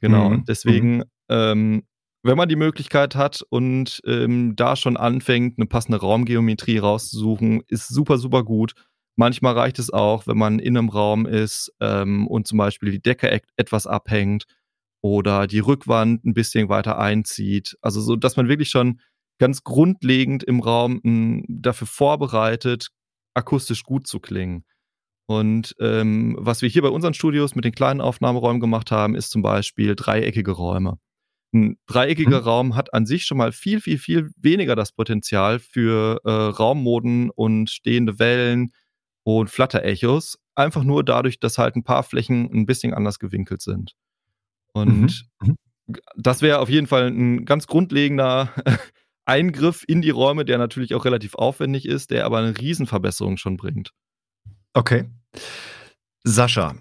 Genau. 0.00 0.30
Mhm. 0.30 0.44
Deswegen, 0.46 0.98
mhm. 0.98 1.04
ähm, 1.28 1.82
wenn 2.24 2.36
man 2.36 2.48
die 2.48 2.56
Möglichkeit 2.56 3.16
hat 3.16 3.44
und 3.50 4.00
ähm, 4.06 4.54
da 4.54 4.76
schon 4.76 4.96
anfängt, 4.96 5.58
eine 5.58 5.66
passende 5.66 5.98
Raumgeometrie 5.98 6.78
rauszusuchen, 6.78 7.62
ist 7.66 7.88
super, 7.88 8.18
super 8.18 8.44
gut. 8.44 8.74
Manchmal 9.16 9.54
reicht 9.54 9.78
es 9.78 9.90
auch, 9.90 10.26
wenn 10.26 10.38
man 10.38 10.58
in 10.58 10.76
einem 10.76 10.88
Raum 10.88 11.26
ist 11.26 11.72
ähm, 11.80 12.26
und 12.28 12.46
zum 12.46 12.58
Beispiel 12.58 12.92
die 12.92 13.02
Decke 13.02 13.30
et 13.30 13.44
etwas 13.56 13.86
abhängt 13.86 14.46
oder 15.02 15.46
die 15.46 15.58
Rückwand 15.58 16.24
ein 16.24 16.32
bisschen 16.32 16.68
weiter 16.68 16.98
einzieht. 16.98 17.76
Also 17.82 18.00
so, 18.00 18.16
dass 18.16 18.36
man 18.36 18.48
wirklich 18.48 18.70
schon 18.70 19.00
ganz 19.38 19.64
grundlegend 19.64 20.44
im 20.44 20.60
Raum 20.60 21.00
m, 21.02 21.42
hm, 21.42 21.44
dafür 21.48 21.88
vorbereitet, 21.88 22.88
akustisch 23.34 23.82
gut 23.82 24.06
zu 24.06 24.20
klingen. 24.20 24.64
Und 25.26 25.74
ähm, 25.80 26.36
was 26.38 26.62
wir 26.62 26.68
hier 26.68 26.82
bei 26.82 26.88
unseren 26.88 27.14
Studios 27.14 27.54
mit 27.54 27.64
den 27.64 27.72
kleinen 27.72 28.00
Aufnahmeräumen 28.00 28.60
gemacht 28.60 28.90
haben, 28.90 29.14
ist 29.14 29.30
zum 29.30 29.42
Beispiel 29.42 29.96
dreieckige 29.96 30.52
Räume. 30.52 30.98
Ein 31.54 31.76
dreieckiger 31.86 32.40
mhm. 32.40 32.46
Raum 32.46 32.76
hat 32.76 32.94
an 32.94 33.06
sich 33.06 33.24
schon 33.24 33.38
mal 33.38 33.52
viel, 33.52 33.80
viel, 33.80 33.98
viel 33.98 34.30
weniger 34.36 34.76
das 34.76 34.92
Potenzial 34.92 35.58
für 35.58 36.20
äh, 36.24 36.30
Raummoden 36.30 37.30
und 37.30 37.70
stehende 37.70 38.18
Wellen 38.18 38.70
und 39.24 39.50
Flatterechos. 39.50 40.38
Einfach 40.54 40.84
nur 40.84 41.04
dadurch, 41.04 41.40
dass 41.40 41.58
halt 41.58 41.76
ein 41.76 41.84
paar 41.84 42.04
Flächen 42.04 42.50
ein 42.52 42.66
bisschen 42.66 42.94
anders 42.94 43.18
gewinkelt 43.18 43.62
sind. 43.62 43.94
Und 44.72 45.24
mhm. 45.40 45.48
mhm. 45.48 45.56
das 46.16 46.42
wäre 46.42 46.58
auf 46.60 46.68
jeden 46.68 46.86
Fall 46.86 47.08
ein 47.08 47.44
ganz 47.44 47.66
grundlegender 47.66 48.50
Eingriff 49.24 49.84
in 49.86 50.02
die 50.02 50.10
Räume, 50.10 50.44
der 50.44 50.58
natürlich 50.58 50.94
auch 50.94 51.04
relativ 51.04 51.34
aufwendig 51.34 51.86
ist, 51.86 52.10
der 52.10 52.24
aber 52.24 52.38
eine 52.38 52.58
Riesenverbesserung 52.58 53.36
schon 53.36 53.56
bringt. 53.56 53.92
Okay. 54.74 55.04
Sascha, 56.24 56.74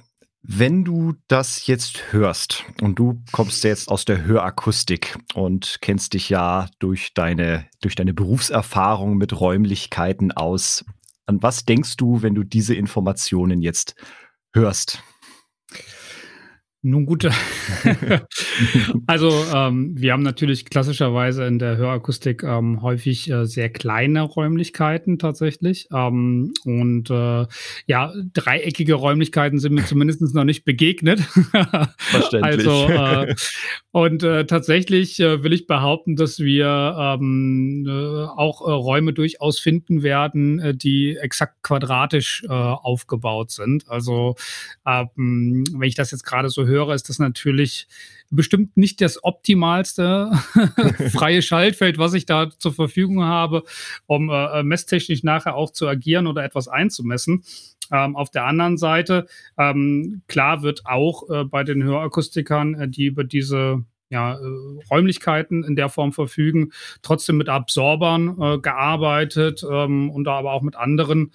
wenn 0.43 0.83
du 0.83 1.13
das 1.27 1.67
jetzt 1.67 2.13
hörst 2.13 2.65
und 2.81 2.97
du 2.97 3.21
kommst 3.31 3.63
jetzt 3.63 3.89
aus 3.89 4.05
der 4.05 4.23
Hörakustik 4.23 5.17
und 5.35 5.77
kennst 5.81 6.13
dich 6.13 6.29
ja 6.29 6.67
durch 6.79 7.13
deine, 7.13 7.67
durch 7.81 7.95
deine 7.95 8.13
Berufserfahrung 8.13 9.17
mit 9.17 9.39
Räumlichkeiten 9.39 10.31
aus, 10.31 10.83
an 11.27 11.43
was 11.43 11.65
denkst 11.65 11.95
du, 11.97 12.23
wenn 12.23 12.33
du 12.33 12.43
diese 12.43 12.73
Informationen 12.73 13.61
jetzt 13.61 13.95
hörst? 14.53 15.03
Nun 16.83 17.05
gut. 17.05 17.29
also 19.05 19.29
ähm, 19.53 19.93
wir 19.95 20.13
haben 20.13 20.23
natürlich 20.23 20.65
klassischerweise 20.65 21.45
in 21.45 21.59
der 21.59 21.77
Hörakustik 21.77 22.41
ähm, 22.41 22.81
häufig 22.81 23.29
äh, 23.29 23.45
sehr 23.45 23.69
kleine 23.69 24.23
Räumlichkeiten 24.23 25.19
tatsächlich. 25.19 25.87
Ähm, 25.93 26.53
und 26.65 27.11
äh, 27.11 27.45
ja, 27.85 28.11
dreieckige 28.33 28.95
Räumlichkeiten 28.95 29.59
sind 29.59 29.73
mir 29.73 29.85
zumindest 29.85 30.33
noch 30.33 30.43
nicht 30.43 30.65
begegnet. 30.65 31.19
Verständlich. 31.99 32.67
also 32.67 32.89
äh, 32.89 33.35
und 33.91 34.23
äh, 34.23 34.47
tatsächlich 34.47 35.19
äh, 35.19 35.43
will 35.43 35.53
ich 35.53 35.67
behaupten, 35.67 36.15
dass 36.15 36.39
wir 36.39 36.95
ähm, 36.97 37.85
äh, 37.87 37.91
auch 37.91 38.61
Räume 38.61 39.13
durchaus 39.13 39.59
finden 39.59 40.01
werden, 40.01 40.79
die 40.79 41.15
exakt 41.15 41.61
quadratisch 41.61 42.43
aufgebaut 42.47 43.51
sind. 43.51 43.87
Also 43.87 44.35
ähm, 44.87 45.63
wenn 45.73 45.87
ich 45.87 45.95
das 45.95 46.11
jetzt 46.11 46.23
gerade 46.23 46.49
so 46.49 46.65
höre, 46.65 46.70
ist 46.93 47.09
das 47.09 47.19
natürlich 47.19 47.87
bestimmt 48.29 48.77
nicht 48.77 49.01
das 49.01 49.23
optimalste 49.23 50.31
freie 51.11 51.41
Schaltfeld, 51.41 51.97
was 51.97 52.13
ich 52.13 52.25
da 52.25 52.49
zur 52.49 52.73
Verfügung 52.73 53.23
habe, 53.23 53.63
um 54.07 54.29
äh, 54.29 54.59
äh, 54.59 54.63
messtechnisch 54.63 55.23
nachher 55.23 55.55
auch 55.55 55.71
zu 55.71 55.87
agieren 55.87 56.27
oder 56.27 56.43
etwas 56.43 56.67
einzumessen. 56.67 57.43
Ähm, 57.91 58.15
auf 58.15 58.31
der 58.31 58.45
anderen 58.45 58.77
Seite, 58.77 59.27
ähm, 59.57 60.21
klar 60.27 60.61
wird 60.61 60.85
auch 60.85 61.29
äh, 61.29 61.43
bei 61.43 61.63
den 61.63 61.83
Hörakustikern, 61.83 62.73
äh, 62.75 62.87
die 62.87 63.05
über 63.05 63.25
diese 63.25 63.83
ja, 64.11 64.33
äh, 64.33 64.83
Räumlichkeiten 64.89 65.63
in 65.63 65.75
der 65.75 65.89
Form 65.89 66.11
verfügen, 66.11 66.71
trotzdem 67.01 67.37
mit 67.37 67.49
Absorbern 67.49 68.37
äh, 68.39 68.59
gearbeitet 68.59 69.65
ähm, 69.69 70.09
und 70.09 70.27
aber 70.27 70.51
auch 70.51 70.61
mit 70.61 70.75
anderen 70.75 71.31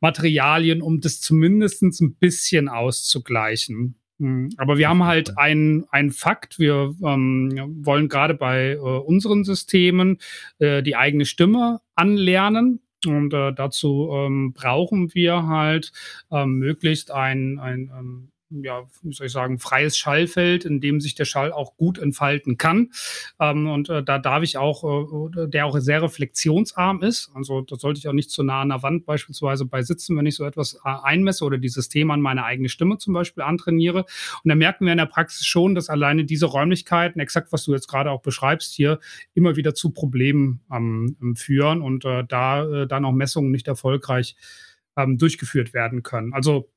Materialien, 0.00 0.80
um 0.80 1.00
das 1.00 1.20
zumindest 1.20 1.82
ein 1.82 2.14
bisschen 2.14 2.68
auszugleichen. 2.68 3.96
Hm, 4.20 4.50
aber 4.58 4.78
wir 4.78 4.88
haben 4.88 5.04
halt 5.04 5.36
einen 5.38 6.10
Fakt. 6.10 6.58
Wir 6.58 6.94
ähm, 7.02 7.80
wollen 7.84 8.08
gerade 8.08 8.34
bei 8.34 8.72
äh, 8.72 8.76
unseren 8.76 9.44
Systemen 9.44 10.18
äh, 10.58 10.82
die 10.82 10.96
eigene 10.96 11.24
Stimme 11.24 11.80
anlernen. 11.94 12.80
Und 13.06 13.34
äh, 13.34 13.52
dazu 13.52 14.10
ähm, 14.12 14.52
brauchen 14.54 15.14
wir 15.14 15.46
halt 15.46 15.92
ähm, 16.30 16.58
möglichst 16.58 17.10
ein, 17.10 17.58
ein 17.58 17.90
ähm, 17.98 18.30
ja, 18.62 18.84
wie 19.02 19.12
soll 19.12 19.26
ich 19.26 19.32
sagen, 19.32 19.58
freies 19.58 19.96
Schallfeld, 19.96 20.64
in 20.64 20.80
dem 20.80 21.00
sich 21.00 21.14
der 21.14 21.24
Schall 21.24 21.52
auch 21.52 21.76
gut 21.76 21.98
entfalten 21.98 22.56
kann. 22.56 22.90
Ähm, 23.40 23.68
und 23.68 23.88
äh, 23.88 24.02
da 24.02 24.18
darf 24.18 24.42
ich 24.42 24.56
auch, 24.58 25.30
äh, 25.36 25.48
der 25.48 25.66
auch 25.66 25.78
sehr 25.78 26.02
reflexionsarm 26.02 27.02
ist. 27.02 27.30
Also 27.34 27.62
da 27.62 27.76
sollte 27.76 27.98
ich 27.98 28.08
auch 28.08 28.12
nicht 28.12 28.30
zu 28.30 28.42
nah 28.42 28.62
an 28.62 28.68
der 28.68 28.82
Wand 28.82 29.06
beispielsweise 29.06 29.64
bei 29.64 29.82
sitzen, 29.82 30.16
wenn 30.16 30.26
ich 30.26 30.36
so 30.36 30.44
etwas 30.44 30.74
äh, 30.84 30.88
einmesse 31.02 31.44
oder 31.44 31.58
dieses 31.58 31.88
Thema 31.88 32.14
an 32.14 32.20
meine 32.20 32.44
eigene 32.44 32.68
Stimme 32.68 32.98
zum 32.98 33.14
Beispiel 33.14 33.42
antrainiere. 33.42 34.04
Und 34.42 34.48
da 34.48 34.54
merken 34.54 34.84
wir 34.84 34.92
in 34.92 34.98
der 34.98 35.06
Praxis 35.06 35.46
schon, 35.46 35.74
dass 35.74 35.88
alleine 35.88 36.24
diese 36.24 36.46
Räumlichkeiten, 36.46 37.20
exakt 37.20 37.52
was 37.52 37.64
du 37.64 37.72
jetzt 37.72 37.88
gerade 37.88 38.10
auch 38.10 38.22
beschreibst 38.22 38.74
hier, 38.74 39.00
immer 39.34 39.56
wieder 39.56 39.74
zu 39.74 39.90
Problemen 39.90 40.60
ähm, 40.72 41.34
führen 41.36 41.82
und 41.82 42.04
äh, 42.04 42.24
da 42.26 42.64
äh, 42.64 42.86
dann 42.86 43.04
auch 43.04 43.12
Messungen 43.12 43.50
nicht 43.50 43.68
erfolgreich 43.68 44.36
ähm, 44.96 45.18
durchgeführt 45.18 45.74
werden 45.74 46.02
können. 46.02 46.32
Also 46.32 46.70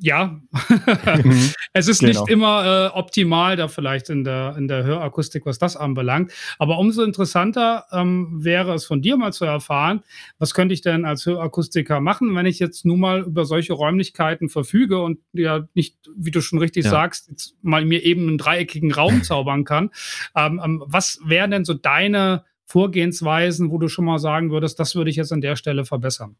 ja, 0.00 0.40
mhm. 0.52 1.50
es 1.72 1.88
ist 1.88 2.00
genau. 2.00 2.20
nicht 2.20 2.30
immer 2.30 2.90
äh, 2.94 2.96
optimal 2.96 3.56
da 3.56 3.68
vielleicht 3.68 4.10
in 4.10 4.24
der, 4.24 4.54
in 4.56 4.68
der 4.68 4.84
Hörakustik, 4.84 5.46
was 5.46 5.58
das 5.58 5.76
anbelangt. 5.76 6.32
Aber 6.58 6.78
umso 6.78 7.02
interessanter 7.02 7.84
ähm, 7.92 8.44
wäre 8.44 8.74
es 8.74 8.84
von 8.86 9.02
dir 9.02 9.16
mal 9.16 9.32
zu 9.32 9.44
erfahren, 9.44 10.02
was 10.38 10.54
könnte 10.54 10.74
ich 10.74 10.80
denn 10.80 11.04
als 11.04 11.26
Hörakustiker 11.26 12.00
machen, 12.00 12.34
wenn 12.34 12.46
ich 12.46 12.58
jetzt 12.58 12.84
nun 12.84 13.00
mal 13.00 13.22
über 13.22 13.44
solche 13.44 13.72
Räumlichkeiten 13.72 14.48
verfüge 14.48 15.02
und 15.02 15.18
ja 15.32 15.66
nicht, 15.74 15.96
wie 16.16 16.30
du 16.30 16.40
schon 16.40 16.58
richtig 16.58 16.84
ja. 16.84 16.90
sagst, 16.90 17.28
jetzt 17.30 17.56
mal 17.62 17.84
mir 17.84 18.02
eben 18.04 18.28
einen 18.28 18.38
dreieckigen 18.38 18.92
Raum 18.92 19.22
zaubern 19.22 19.64
kann. 19.64 19.90
Ähm, 20.36 20.60
ähm, 20.64 20.82
was 20.86 21.20
wären 21.24 21.50
denn 21.50 21.64
so 21.64 21.74
deine 21.74 22.44
Vorgehensweisen, 22.66 23.70
wo 23.70 23.78
du 23.78 23.88
schon 23.88 24.04
mal 24.04 24.18
sagen 24.18 24.50
würdest, 24.50 24.80
das 24.80 24.94
würde 24.94 25.10
ich 25.10 25.16
jetzt 25.16 25.32
an 25.32 25.40
der 25.40 25.56
Stelle 25.56 25.84
verbessern? 25.84 26.36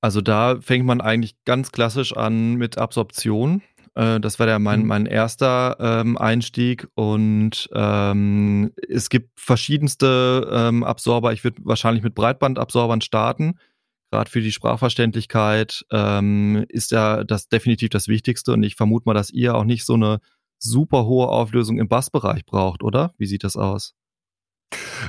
Also 0.00 0.20
da 0.20 0.60
fängt 0.60 0.86
man 0.86 1.00
eigentlich 1.00 1.34
ganz 1.44 1.72
klassisch 1.72 2.16
an 2.16 2.54
mit 2.54 2.78
Absorption. 2.78 3.62
Äh, 3.94 4.20
das 4.20 4.38
war 4.38 4.48
ja 4.48 4.58
mein, 4.58 4.80
mhm. 4.80 4.86
mein 4.86 5.06
erster 5.06 5.76
ähm, 5.78 6.16
Einstieg 6.16 6.88
und 6.94 7.68
ähm, 7.74 8.72
es 8.88 9.10
gibt 9.10 9.38
verschiedenste 9.38 10.48
ähm, 10.52 10.84
Absorber. 10.84 11.32
Ich 11.32 11.44
würde 11.44 11.60
wahrscheinlich 11.64 12.02
mit 12.02 12.14
Breitbandabsorbern 12.14 13.00
starten. 13.00 13.58
Gerade 14.10 14.30
für 14.30 14.40
die 14.40 14.52
Sprachverständlichkeit 14.52 15.84
ähm, 15.92 16.64
ist 16.68 16.90
ja 16.90 17.22
das 17.22 17.48
definitiv 17.48 17.90
das 17.90 18.08
Wichtigste 18.08 18.52
und 18.52 18.62
ich 18.62 18.74
vermute 18.74 19.04
mal, 19.06 19.14
dass 19.14 19.30
ihr 19.30 19.54
auch 19.54 19.64
nicht 19.64 19.84
so 19.84 19.94
eine 19.94 20.18
super 20.58 21.06
hohe 21.06 21.28
Auflösung 21.28 21.78
im 21.78 21.88
Bassbereich 21.88 22.44
braucht, 22.44 22.82
oder? 22.82 23.14
Wie 23.18 23.26
sieht 23.26 23.44
das 23.44 23.56
aus? 23.56 23.94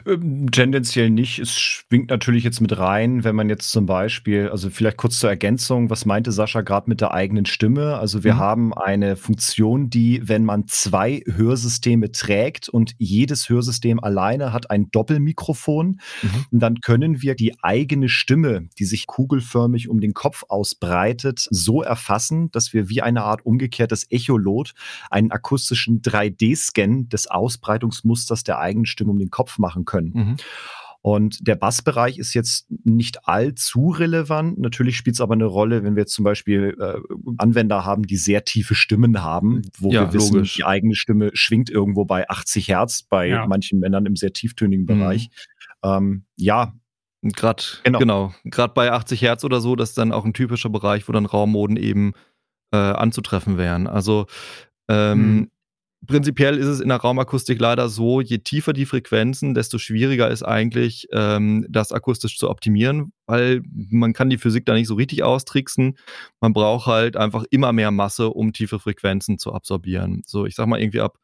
Ähm, 0.05 0.51
tendenziell 0.51 1.09
nicht. 1.09 1.39
Es 1.39 1.59
schwingt 1.59 2.09
natürlich 2.09 2.43
jetzt 2.43 2.61
mit 2.61 2.77
rein, 2.77 3.23
wenn 3.23 3.35
man 3.35 3.49
jetzt 3.49 3.71
zum 3.71 3.85
Beispiel, 3.85 4.49
also 4.49 4.69
vielleicht 4.69 4.97
kurz 4.97 5.19
zur 5.19 5.29
Ergänzung, 5.29 5.89
was 5.89 6.05
meinte 6.05 6.31
Sascha 6.31 6.61
gerade 6.61 6.89
mit 6.89 7.01
der 7.01 7.13
eigenen 7.13 7.45
Stimme? 7.45 7.97
Also 7.97 8.23
wir 8.23 8.35
mhm. 8.35 8.39
haben 8.39 8.73
eine 8.73 9.15
Funktion, 9.15 9.89
die, 9.89 10.27
wenn 10.27 10.45
man 10.45 10.67
zwei 10.67 11.21
Hörsysteme 11.25 12.11
trägt 12.11 12.69
und 12.69 12.93
jedes 12.97 13.49
Hörsystem 13.49 13.99
alleine 13.99 14.53
hat 14.53 14.71
ein 14.71 14.89
Doppelmikrofon, 14.91 15.99
mhm. 16.21 16.45
dann 16.51 16.81
können 16.81 17.21
wir 17.21 17.35
die 17.35 17.55
eigene 17.61 18.09
Stimme, 18.09 18.69
die 18.79 18.85
sich 18.85 19.07
kugelförmig 19.07 19.89
um 19.89 20.01
den 20.01 20.13
Kopf 20.13 20.43
ausbreitet, 20.47 21.47
so 21.49 21.81
erfassen, 21.81 22.51
dass 22.51 22.73
wir 22.73 22.89
wie 22.89 23.01
eine 23.01 23.23
Art 23.23 23.45
umgekehrtes 23.45 24.09
Echolot 24.09 24.73
einen 25.09 25.31
akustischen 25.31 26.01
3D-Scan 26.01 27.09
des 27.09 27.27
Ausbreitungsmusters 27.27 28.43
der 28.43 28.59
eigenen 28.59 28.85
Stimme 28.85 29.11
um 29.11 29.19
den 29.19 29.29
Kopf 29.29 29.57
machen 29.57 29.80
können. 29.85 30.11
Mhm. 30.13 30.35
Und 31.03 31.47
der 31.47 31.55
Bassbereich 31.55 32.19
ist 32.19 32.35
jetzt 32.35 32.67
nicht 32.83 33.27
allzu 33.27 33.89
relevant. 33.89 34.59
Natürlich 34.59 34.95
spielt 34.97 35.15
es 35.15 35.21
aber 35.21 35.33
eine 35.33 35.45
Rolle, 35.45 35.83
wenn 35.83 35.95
wir 35.95 36.01
jetzt 36.01 36.13
zum 36.13 36.23
Beispiel 36.23 36.77
äh, 36.79 36.99
Anwender 37.39 37.85
haben, 37.85 38.03
die 38.03 38.17
sehr 38.17 38.45
tiefe 38.45 38.75
Stimmen 38.75 39.23
haben, 39.23 39.63
wo 39.79 39.91
ja, 39.91 40.01
wir 40.01 40.13
wissen, 40.13 40.35
logisch. 40.35 40.55
die 40.55 40.63
eigene 40.63 40.93
Stimme 40.93 41.31
schwingt 41.33 41.71
irgendwo 41.71 42.05
bei 42.05 42.29
80 42.29 42.67
Hertz, 42.67 43.01
bei 43.01 43.29
ja. 43.29 43.47
manchen 43.47 43.79
Männern 43.79 44.05
im 44.05 44.15
sehr 44.15 44.31
tieftönigen 44.31 44.83
mhm. 44.83 44.99
Bereich. 44.99 45.29
Ähm, 45.83 46.25
ja. 46.35 46.73
Gerade 47.23 47.63
genau, 47.83 47.99
genau. 47.99 48.33
gerade 48.45 48.73
bei 48.73 48.91
80 48.91 49.21
Hertz 49.21 49.43
oder 49.43 49.61
so, 49.61 49.75
das 49.75 49.89
ist 49.89 49.97
dann 49.99 50.11
auch 50.11 50.25
ein 50.25 50.33
typischer 50.33 50.69
Bereich, 50.69 51.07
wo 51.07 51.11
dann 51.11 51.27
Raummoden 51.27 51.77
eben 51.77 52.13
äh, 52.71 52.77
anzutreffen 52.77 53.59
wären. 53.59 53.85
Also 53.85 54.25
ähm, 54.87 55.35
mhm 55.35 55.50
prinzipiell 56.07 56.57
ist 56.57 56.67
es 56.67 56.79
in 56.79 56.89
der 56.89 56.97
Raumakustik 56.97 57.59
leider 57.59 57.89
so, 57.89 58.21
je 58.21 58.39
tiefer 58.39 58.73
die 58.73 58.85
Frequenzen, 58.85 59.53
desto 59.53 59.77
schwieriger 59.77 60.29
ist 60.29 60.43
eigentlich, 60.43 61.07
ähm, 61.11 61.65
das 61.69 61.91
akustisch 61.91 62.37
zu 62.37 62.49
optimieren, 62.49 63.13
weil 63.27 63.61
man 63.71 64.13
kann 64.13 64.29
die 64.29 64.37
Physik 64.37 64.65
da 64.65 64.73
nicht 64.73 64.87
so 64.87 64.95
richtig 64.95 65.23
austricksen. 65.23 65.97
Man 66.39 66.53
braucht 66.53 66.87
halt 66.87 67.17
einfach 67.17 67.43
immer 67.51 67.71
mehr 67.73 67.91
Masse, 67.91 68.29
um 68.29 68.53
tiefe 68.53 68.79
Frequenzen 68.79 69.37
zu 69.37 69.53
absorbieren. 69.53 70.23
So, 70.25 70.45
ich 70.45 70.55
sag 70.55 70.67
mal 70.67 70.79
irgendwie 70.79 71.01
ab 71.01 71.17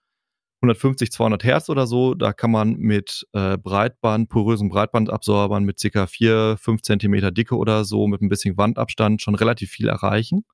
150, 0.61 1.11
200 1.11 1.43
Hertz 1.43 1.69
oder 1.69 1.85
so, 1.85 2.15
da 2.15 2.33
kann 2.33 2.49
man 2.49 2.77
mit 2.77 3.27
äh, 3.33 3.57
Breitband, 3.57 4.29
porösen 4.29 4.69
Breitbandabsorbern 4.69 5.63
mit 5.63 5.79
ca. 5.79 6.07
4, 6.07 6.57
5 6.59 6.81
Zentimeter 6.81 7.31
Dicke 7.31 7.55
oder 7.55 7.85
so, 7.85 8.07
mit 8.07 8.21
ein 8.21 8.29
bisschen 8.29 8.57
Wandabstand 8.57 9.21
schon 9.21 9.35
relativ 9.35 9.69
viel 9.69 9.87
erreichen. 9.87 10.45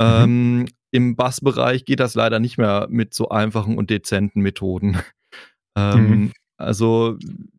Mhm. 0.00 0.06
Ähm, 0.06 0.68
Im 0.92 1.16
Bassbereich 1.16 1.84
geht 1.84 2.00
das 2.00 2.14
leider 2.14 2.38
nicht 2.38 2.58
mehr 2.58 2.86
mit 2.88 3.14
so 3.14 3.30
einfachen 3.30 3.76
und 3.76 3.90
dezenten 3.90 4.40
Methoden. 4.40 4.98
Ähm, 5.74 6.06
mhm. 6.06 6.32
Also 6.58 7.16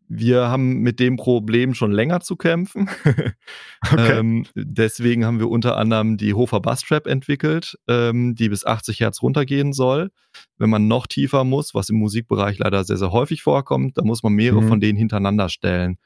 wir 0.08 0.48
haben 0.48 0.80
mit 0.80 1.00
dem 1.00 1.16
Problem 1.16 1.74
schon 1.74 1.90
länger 1.90 2.20
zu 2.20 2.36
kämpfen. 2.36 2.88
okay. 3.92 4.18
ähm, 4.18 4.46
deswegen 4.54 5.24
haben 5.24 5.40
wir 5.40 5.50
unter 5.50 5.76
anderem 5.76 6.16
die 6.16 6.34
Hofer 6.34 6.60
Bass 6.60 6.82
Trap 6.82 7.08
entwickelt, 7.08 7.76
ähm, 7.88 8.36
die 8.36 8.48
bis 8.48 8.64
80 8.64 9.00
Hertz 9.00 9.20
runtergehen 9.20 9.72
soll. 9.72 10.10
Wenn 10.58 10.70
man 10.70 10.86
noch 10.86 11.06
tiefer 11.06 11.42
muss, 11.42 11.74
was 11.74 11.88
im 11.88 11.96
Musikbereich 11.96 12.58
leider 12.58 12.84
sehr, 12.84 12.98
sehr 12.98 13.10
häufig 13.10 13.42
vorkommt, 13.42 13.98
da 13.98 14.04
muss 14.04 14.22
man 14.22 14.34
mehrere 14.34 14.62
mhm. 14.62 14.68
von 14.68 14.80
denen 14.80 14.98
hintereinander 14.98 15.48
stellen. 15.48 15.96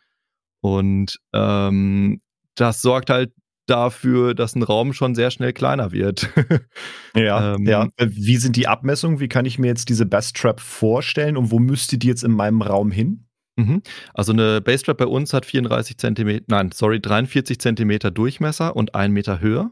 Und 0.61 1.21
ähm, 1.33 2.21
das 2.55 2.81
sorgt 2.81 3.11
halt 3.11 3.33
dafür, 3.69 4.35
dass 4.35 4.55
ein 4.55 4.63
Raum 4.63 4.93
schon 4.93 5.15
sehr 5.15 5.31
schnell 5.31 5.53
kleiner 5.53 5.93
wird. 5.93 6.29
ja, 7.15 7.55
ähm, 7.55 7.67
ja. 7.67 7.89
Wie 7.99 8.37
sind 8.37 8.57
die 8.57 8.69
Abmessungen? 8.69 9.21
Wie 9.21 9.29
kann 9.29 9.45
ich 9.45 9.59
mir 9.59 9.69
jetzt 9.69 9.89
diese 9.89 10.07
Basstrap 10.07 10.61
vorstellen 10.61 11.37
und 11.37 11.51
wo 11.51 11.59
müsste 11.59 11.99
die 11.99 12.09
jetzt 12.09 12.25
in 12.25 12.33
meinem 12.33 12.63
Raum 12.63 12.91
hin? 12.91 13.29
Mhm. 13.57 13.83
Also 14.15 14.33
eine 14.33 14.61
Basstrap 14.61 14.99
bei 14.99 15.07
uns 15.07 15.33
hat 15.33 15.45
34 15.45 15.99
Zentimeter, 15.99 16.45
nein, 16.49 16.71
sorry, 16.73 17.01
43 17.01 17.59
Zentimeter 17.59 18.11
Durchmesser 18.11 18.77
und 18.77 18.95
einen 18.95 19.13
Meter 19.13 19.41
Höhe. 19.41 19.71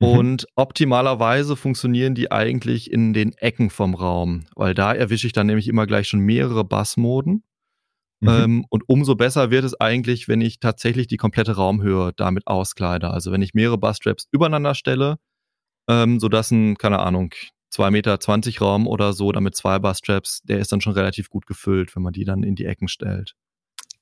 Mhm. 0.00 0.08
Und 0.08 0.46
optimalerweise 0.56 1.56
funktionieren 1.56 2.14
die 2.14 2.32
eigentlich 2.32 2.90
in 2.90 3.12
den 3.12 3.32
Ecken 3.34 3.70
vom 3.70 3.94
Raum, 3.94 4.46
weil 4.56 4.74
da 4.74 4.92
erwische 4.92 5.26
ich 5.26 5.32
dann 5.32 5.46
nämlich 5.46 5.68
immer 5.68 5.86
gleich 5.86 6.08
schon 6.08 6.20
mehrere 6.20 6.64
Bassmoden. 6.64 7.44
Mhm. 8.20 8.28
Ähm, 8.28 8.66
und 8.70 8.82
umso 8.86 9.14
besser 9.14 9.50
wird 9.50 9.64
es 9.64 9.80
eigentlich, 9.80 10.28
wenn 10.28 10.40
ich 10.40 10.60
tatsächlich 10.60 11.06
die 11.06 11.16
komplette 11.16 11.56
Raumhöhe 11.56 12.12
damit 12.16 12.46
auskleide. 12.46 13.10
Also 13.10 13.32
wenn 13.32 13.42
ich 13.42 13.54
mehrere 13.54 13.78
Busstraps 13.78 14.26
übereinander 14.30 14.74
stelle, 14.74 15.16
ähm, 15.88 16.20
sodass 16.20 16.50
ein, 16.50 16.76
keine 16.76 17.00
Ahnung, 17.00 17.34
2,20 17.72 17.90
Meter 17.90 18.64
Raum 18.64 18.86
oder 18.86 19.12
so, 19.12 19.32
damit 19.32 19.56
zwei 19.56 19.78
Busstraps, 19.78 20.42
der 20.42 20.58
ist 20.58 20.72
dann 20.72 20.80
schon 20.80 20.92
relativ 20.92 21.28
gut 21.28 21.46
gefüllt, 21.46 21.94
wenn 21.96 22.02
man 22.02 22.12
die 22.12 22.24
dann 22.24 22.42
in 22.42 22.54
die 22.54 22.66
Ecken 22.66 22.88
stellt. 22.88 23.34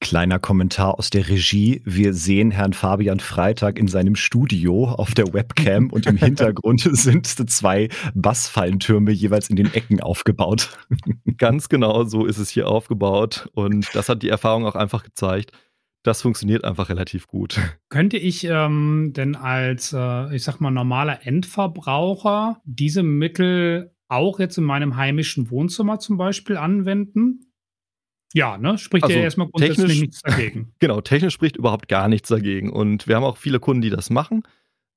Kleiner 0.03 0.41
Kommentar 0.41 0.99
aus 0.99 1.11
der 1.11 1.29
Regie. 1.29 1.81
Wir 1.85 2.13
sehen 2.13 2.51
Herrn 2.51 2.73
Fabian 2.73 3.21
Freitag 3.21 3.79
in 3.79 3.87
seinem 3.87 4.17
Studio 4.17 4.89
auf 4.89 5.15
der 5.15 5.33
Webcam 5.33 5.91
und 5.91 6.07
im 6.07 6.17
Hintergrund 6.19 6.81
sind 6.81 7.27
zwei 7.29 7.89
Bassfallentürme 8.13 9.13
jeweils 9.13 9.49
in 9.49 9.55
den 9.55 9.73
Ecken 9.73 10.01
aufgebaut. 10.01 10.77
Ganz 11.39 11.69
genau 11.69 12.03
so 12.03 12.27
ist 12.27 12.39
es 12.39 12.51
hier 12.51 12.69
aufgebaut 12.69 13.49
und 13.55 13.95
das 13.95 14.09
hat 14.09 14.25
die 14.25 14.29
Erfahrung 14.29 14.67
auch 14.67 14.75
einfach 14.75 15.05
gezeigt. 15.05 15.53
Das 16.03 16.21
funktioniert 16.21 16.65
einfach 16.65 16.89
relativ 16.89 17.29
gut. 17.29 17.61
Könnte 17.89 18.17
ich 18.17 18.43
ähm, 18.43 19.13
denn 19.15 19.37
als, 19.37 19.93
äh, 19.93 20.35
ich 20.35 20.43
sag 20.43 20.59
mal, 20.59 20.73
normaler 20.73 21.25
Endverbraucher 21.29 22.61
diese 22.65 23.05
Mittel 23.05 23.95
auch 24.09 24.41
jetzt 24.41 24.59
in 24.59 24.65
meinem 24.65 24.97
heimischen 24.97 25.49
Wohnzimmer 25.49 26.01
zum 26.01 26.17
Beispiel 26.17 26.57
anwenden? 26.57 27.52
Ja, 28.35 28.59
ne? 28.59 28.79
Spricht 28.79 29.05
also 29.05 29.17
ja 29.17 29.23
erstmal 29.23 29.49
grundsätzlich 29.49 30.01
nichts 30.01 30.21
dagegen. 30.23 30.73
Genau, 30.79 31.01
technisch 31.01 31.35
spricht 31.35 31.57
überhaupt 31.57 31.89
gar 31.89 32.09
nichts 32.09 32.29
dagegen. 32.29 32.71
Und 32.71 33.07
wir 33.07 33.17
haben 33.17 33.25
auch 33.25 33.37
viele 33.37 33.61
Kunden, 33.61 33.83
die 33.83 33.91
das 33.91 34.11
machen. 34.11 34.43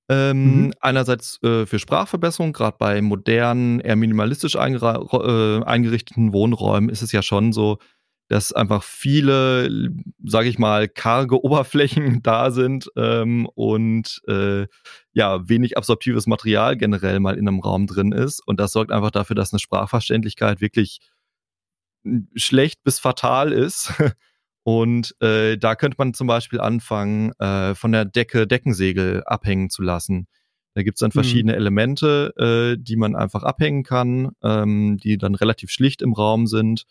Ähm, 0.07 0.65
mhm. 0.65 0.73
Einerseits 0.81 1.41
äh, 1.43 1.65
für 1.65 1.79
Sprachverbesserung, 1.79 2.53
gerade 2.53 2.77
bei 2.77 3.01
modernen, 3.01 3.79
eher 3.79 3.95
minimalistisch 3.95 4.55
äh, 4.55 4.59
eingerichteten 4.59 6.31
Wohnräumen 6.31 6.89
ist 6.89 7.01
es 7.01 7.11
ja 7.11 7.23
schon 7.23 7.53
so, 7.53 7.79
dass 8.27 8.53
einfach 8.53 8.83
viele, 8.83 9.91
sage 10.23 10.49
ich 10.49 10.57
mal, 10.57 10.87
karge 10.87 11.43
Oberflächen 11.43 12.21
da 12.23 12.51
sind 12.51 12.89
ähm, 12.95 13.47
und 13.55 14.21
äh, 14.27 14.67
ja, 15.13 15.47
wenig 15.47 15.77
absorptives 15.77 16.27
Material 16.27 16.77
generell 16.77 17.19
mal 17.19 17.37
in 17.37 17.47
einem 17.47 17.59
Raum 17.59 17.87
drin 17.87 18.11
ist. 18.11 18.41
Und 18.45 18.59
das 18.59 18.71
sorgt 18.71 18.91
einfach 18.91 19.11
dafür, 19.11 19.35
dass 19.35 19.53
eine 19.53 19.59
Sprachverständlichkeit 19.59 20.61
wirklich 20.61 20.99
schlecht 22.35 22.83
bis 22.83 22.99
fatal 22.99 23.51
ist. 23.51 23.93
Und 24.63 25.15
äh, 25.21 25.57
da 25.57 25.75
könnte 25.75 25.97
man 25.99 26.15
zum 26.15 26.25
Beispiel 26.25 26.59
anfangen, 26.59 27.33
äh, 27.39 27.75
von 27.75 27.91
der 27.91 28.03
Decke 28.03 28.47
Deckensegel 28.47 29.23
abhängen 29.25 29.69
zu 29.69 29.83
lassen. 29.83 30.27
Da 30.73 30.81
gibt's 30.81 30.99
dann 30.99 31.09
mhm. 31.09 31.13
verschiedene 31.13 31.53
mhm. 31.53 31.59
Elemente, 31.59 32.33
äh, 32.75 32.81
die 32.81 32.95
man 32.95 33.15
einfach 33.15 33.43
abhängen 33.43 33.83
kann, 33.83 34.31
ähm, 34.43 34.97
die 34.97 35.17
dann 35.17 35.35
relativ 35.35 35.69
schlicht 35.69 36.01
im 36.01 36.13
Raum 36.13 36.47
sind, 36.47 36.85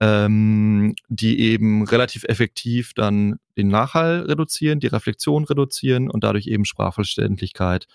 ähm, 0.00 0.94
die 1.08 1.40
eben 1.40 1.84
relativ 1.84 2.24
effektiv 2.24 2.94
dann 2.94 3.36
den 3.58 3.68
Nachhall 3.68 4.22
reduzieren, 4.22 4.80
die 4.80 4.86
Reflexion 4.86 5.44
reduzieren 5.44 6.10
und 6.10 6.24
dadurch 6.24 6.46
eben 6.46 6.64
Sprachverständlichkeit 6.64 7.86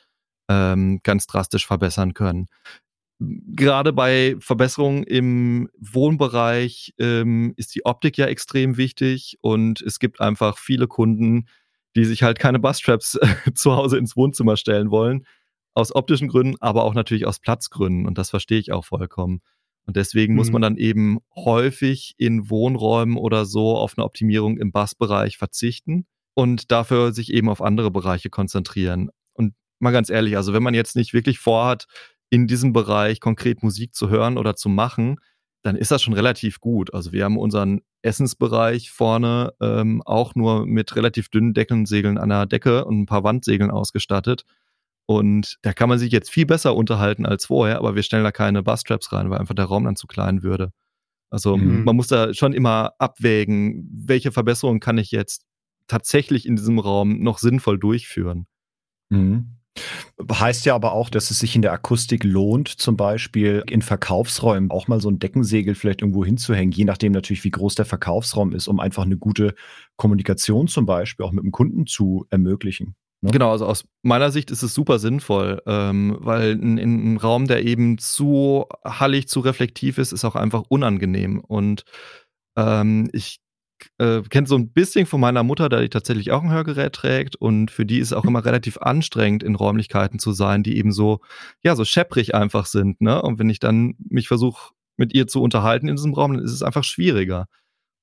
ähm, 0.48 1.00
ganz 1.02 1.26
drastisch 1.26 1.66
verbessern 1.66 2.14
können 2.14 2.48
gerade 3.20 3.94
bei 3.94 4.36
Verbesserungen 4.40 5.04
im 5.04 5.70
Wohnbereich 5.80 6.94
ähm, 7.00 7.54
ist 7.58 7.74
die 7.76 7.86
Optik 7.86 8.18
ja 8.18 8.28
extrem 8.28 8.78
wichtig 8.78 9.38
und 9.42 9.82
es 9.82 10.00
gibt 10.00 10.22
einfach 10.22 10.58
viele 10.58 10.88
Kunden, 10.88 11.48
die 11.96 12.06
sich 12.06 12.22
halt 12.24 12.38
keine 12.38 12.60
Busstraps 12.60 13.16
äh, 13.16 13.28
zu 13.56 13.76
Hause 13.76 13.98
ins 13.98 14.16
Wohnzimmer 14.16 14.56
stellen 14.56 14.92
wollen. 14.92 15.26
Aus 15.74 15.94
optischen 15.94 16.28
Gründen, 16.28 16.56
aber 16.60 16.84
auch 16.84 16.94
natürlich 16.94 17.28
aus 17.28 17.40
Platzgründen. 17.40 18.08
Und 18.08 18.18
das 18.18 18.32
verstehe 18.32 18.60
ich 18.60 18.72
auch 18.72 18.86
vollkommen. 18.86 19.42
Und 19.86 19.96
deswegen 19.96 20.34
mhm. 20.34 20.38
muss 20.38 20.52
man 20.52 20.62
dann 20.62 20.78
eben 20.78 21.20
häufig 21.36 22.14
in 22.18 22.50
Wohnräumen 22.50 23.18
oder 23.18 23.46
so 23.46 23.76
auf 23.78 23.98
eine 23.98 24.06
Optimierung 24.06 24.58
im 24.58 24.72
Bassbereich 24.72 25.38
verzichten 25.38 26.06
und 26.34 26.72
dafür 26.72 27.14
sich 27.14 27.34
eben 27.34 27.50
auf 27.50 27.62
andere 27.62 27.90
Bereiche 27.90 28.30
konzentrieren. 28.30 29.10
Und 29.34 29.54
mal 29.80 29.92
ganz 29.92 30.10
ehrlich, 30.10 30.36
also 30.36 30.54
wenn 30.54 30.64
man 30.64 30.74
jetzt 30.74 30.96
nicht 30.96 31.14
wirklich 31.14 31.40
vorhat, 31.40 31.88
in 32.30 32.48
diesem 32.48 32.74
Bereich 32.74 33.20
konkret 33.20 33.64
Musik 33.64 33.96
zu 33.96 34.10
hören 34.10 34.38
oder 34.38 34.56
zu 34.56 34.70
machen, 34.70 35.18
dann 35.64 35.76
ist 35.76 35.92
das 35.92 36.02
schon 36.02 36.14
relativ 36.14 36.60
gut. 36.60 36.94
Also 36.94 37.12
wir 37.12 37.26
haben 37.26 37.38
unseren 37.38 37.82
Essensbereich 38.02 38.92
vorne 38.92 39.54
ähm, 39.62 40.02
auch 40.06 40.36
nur 40.36 40.66
mit 40.66 40.96
relativ 40.96 41.30
dünnen 41.30 41.54
Deckensegeln 41.54 42.18
an 42.18 42.30
der 42.30 42.46
Decke 42.46 42.86
und 42.86 43.02
ein 43.02 43.06
paar 43.06 43.24
Wandsegeln 43.24 43.72
ausgestattet. 43.72 44.44
Und 45.06 45.58
da 45.62 45.74
kann 45.74 45.90
man 45.90 46.00
sich 46.00 46.12
jetzt 46.12 46.30
viel 46.30 46.46
besser 46.46 46.76
unterhalten 46.76 47.26
als 47.26 47.46
vorher, 47.46 47.78
aber 47.78 47.96
wir 47.96 48.04
stellen 48.04 48.24
da 48.24 48.32
keine 48.32 48.64
Busstraps 48.64 49.12
rein, 49.14 49.30
weil 49.30 49.40
einfach 49.40 49.56
der 49.56 49.66
Raum 49.66 49.86
dann 49.86 49.96
zu 49.96 50.08
klein 50.08 50.44
würde. 50.44 50.72
Also 51.30 51.58
mhm. 51.58 51.84
man 51.84 51.96
muss 51.96 52.08
da 52.08 52.34
schon 52.34 52.54
immer 52.54 52.94
abwägen, 53.00 53.90
welche 53.92 54.32
Verbesserungen 54.32 54.80
kann 54.80 54.98
ich 54.98 55.12
jetzt 55.12 55.46
tatsächlich 55.88 56.46
in 56.46 56.56
diesem 56.56 56.80
Raum 56.80 57.22
noch 57.22 57.40
sinnvoll 57.40 57.80
durchführen. 57.80 58.48
Mhm. 59.10 59.57
Heißt 60.32 60.66
ja 60.66 60.76
aber 60.76 60.94
auch, 60.94 61.10
dass 61.10 61.32
es 61.32 61.40
sich 61.40 61.56
in 61.56 61.62
der 61.62 61.74
Akustik 61.74 62.24
lohnt, 62.24 62.68
zum 62.68 62.98
Beispiel 62.98 63.64
in 63.70 63.82
Verkaufsräumen 63.82 64.72
auch 64.72 64.88
mal 64.88 65.00
so 65.02 65.10
ein 65.10 65.20
Deckensegel 65.20 65.76
vielleicht 65.76 66.02
irgendwo 66.02 66.26
hinzuhängen, 66.26 66.72
je 66.72 66.86
nachdem 66.86 67.12
natürlich, 67.12 67.44
wie 67.44 67.52
groß 67.52 67.76
der 67.76 67.86
Verkaufsraum 67.86 68.54
ist, 68.54 68.68
um 68.68 68.80
einfach 68.80 69.04
eine 69.04 69.18
gute 69.18 69.56
Kommunikation 69.96 70.68
zum 70.68 70.86
Beispiel 70.86 71.26
auch 71.26 71.32
mit 71.32 71.44
dem 71.44 71.52
Kunden 71.52 71.86
zu 71.86 72.26
ermöglichen. 72.30 72.96
Ne? 73.22 73.32
Genau, 73.32 73.52
also 73.52 73.66
aus 73.66 73.86
meiner 74.04 74.32
Sicht 74.32 74.52
ist 74.52 74.64
es 74.64 74.74
super 74.74 75.00
sinnvoll, 75.00 75.62
ähm, 75.66 76.18
weil 76.20 76.52
ein, 76.52 76.78
ein 76.78 77.18
Raum, 77.18 77.48
der 77.48 77.66
eben 77.66 77.98
zu 77.98 78.66
hallig, 78.86 79.28
zu 79.28 79.40
reflektiv 79.40 79.98
ist, 79.98 80.12
ist 80.12 80.26
auch 80.26 80.36
einfach 80.36 80.64
unangenehm. 80.70 81.40
Und 81.40 81.84
ähm, 82.56 83.10
ich 83.14 83.40
äh, 83.98 84.22
kenne 84.22 84.48
so 84.48 84.56
ein 84.56 84.72
bisschen 84.72 85.06
von 85.06 85.20
meiner 85.20 85.44
Mutter, 85.44 85.70
da 85.70 85.82
die 85.82 85.90
tatsächlich 85.90 86.32
auch 86.32 86.44
ein 86.44 86.52
Hörgerät 86.52 86.94
trägt 86.94 87.36
und 87.36 87.72
für 87.72 87.86
die 87.86 88.00
ist 88.00 88.08
es 88.08 88.14
auch 88.14 88.26
immer 88.26 88.44
relativ 88.46 88.78
anstrengend, 88.78 89.44
in 89.44 89.56
Räumlichkeiten 89.56 90.20
zu 90.20 90.32
sein, 90.32 90.64
die 90.64 90.78
eben 90.78 90.92
so, 90.92 91.22
ja, 91.64 91.76
so 91.76 91.86
schepprig 91.86 92.36
einfach 92.36 92.66
sind, 92.66 93.02
ne? 93.02 93.22
Und 93.22 93.40
wenn 93.40 93.50
ich 93.50 93.60
dann 93.60 93.96
mich 94.00 94.28
versuche, 94.28 94.72
mit 94.98 95.14
ihr 95.14 95.28
zu 95.28 95.42
unterhalten 95.42 95.88
in 95.88 95.96
diesem 95.96 96.14
Raum, 96.14 96.34
dann 96.34 96.44
ist 96.44 96.52
es 96.52 96.64
einfach 96.64 96.84
schwieriger. 96.84 97.48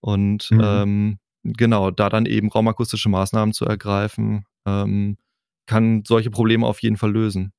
Und 0.01 0.51
mhm. 0.51 0.61
ähm, 0.63 1.19
genau, 1.43 1.91
da 1.91 2.09
dann 2.09 2.27
eben 2.27 2.51
raumakustische 2.51 3.09
Maßnahmen 3.09 3.53
zu 3.53 3.65
ergreifen, 3.65 4.45
ähm, 4.67 5.17
kann 5.67 6.05
solche 6.07 6.31
Probleme 6.31 6.67
auf 6.67 6.83
jeden 6.83 6.97
Fall 6.97 7.11
lösen. 7.11 7.53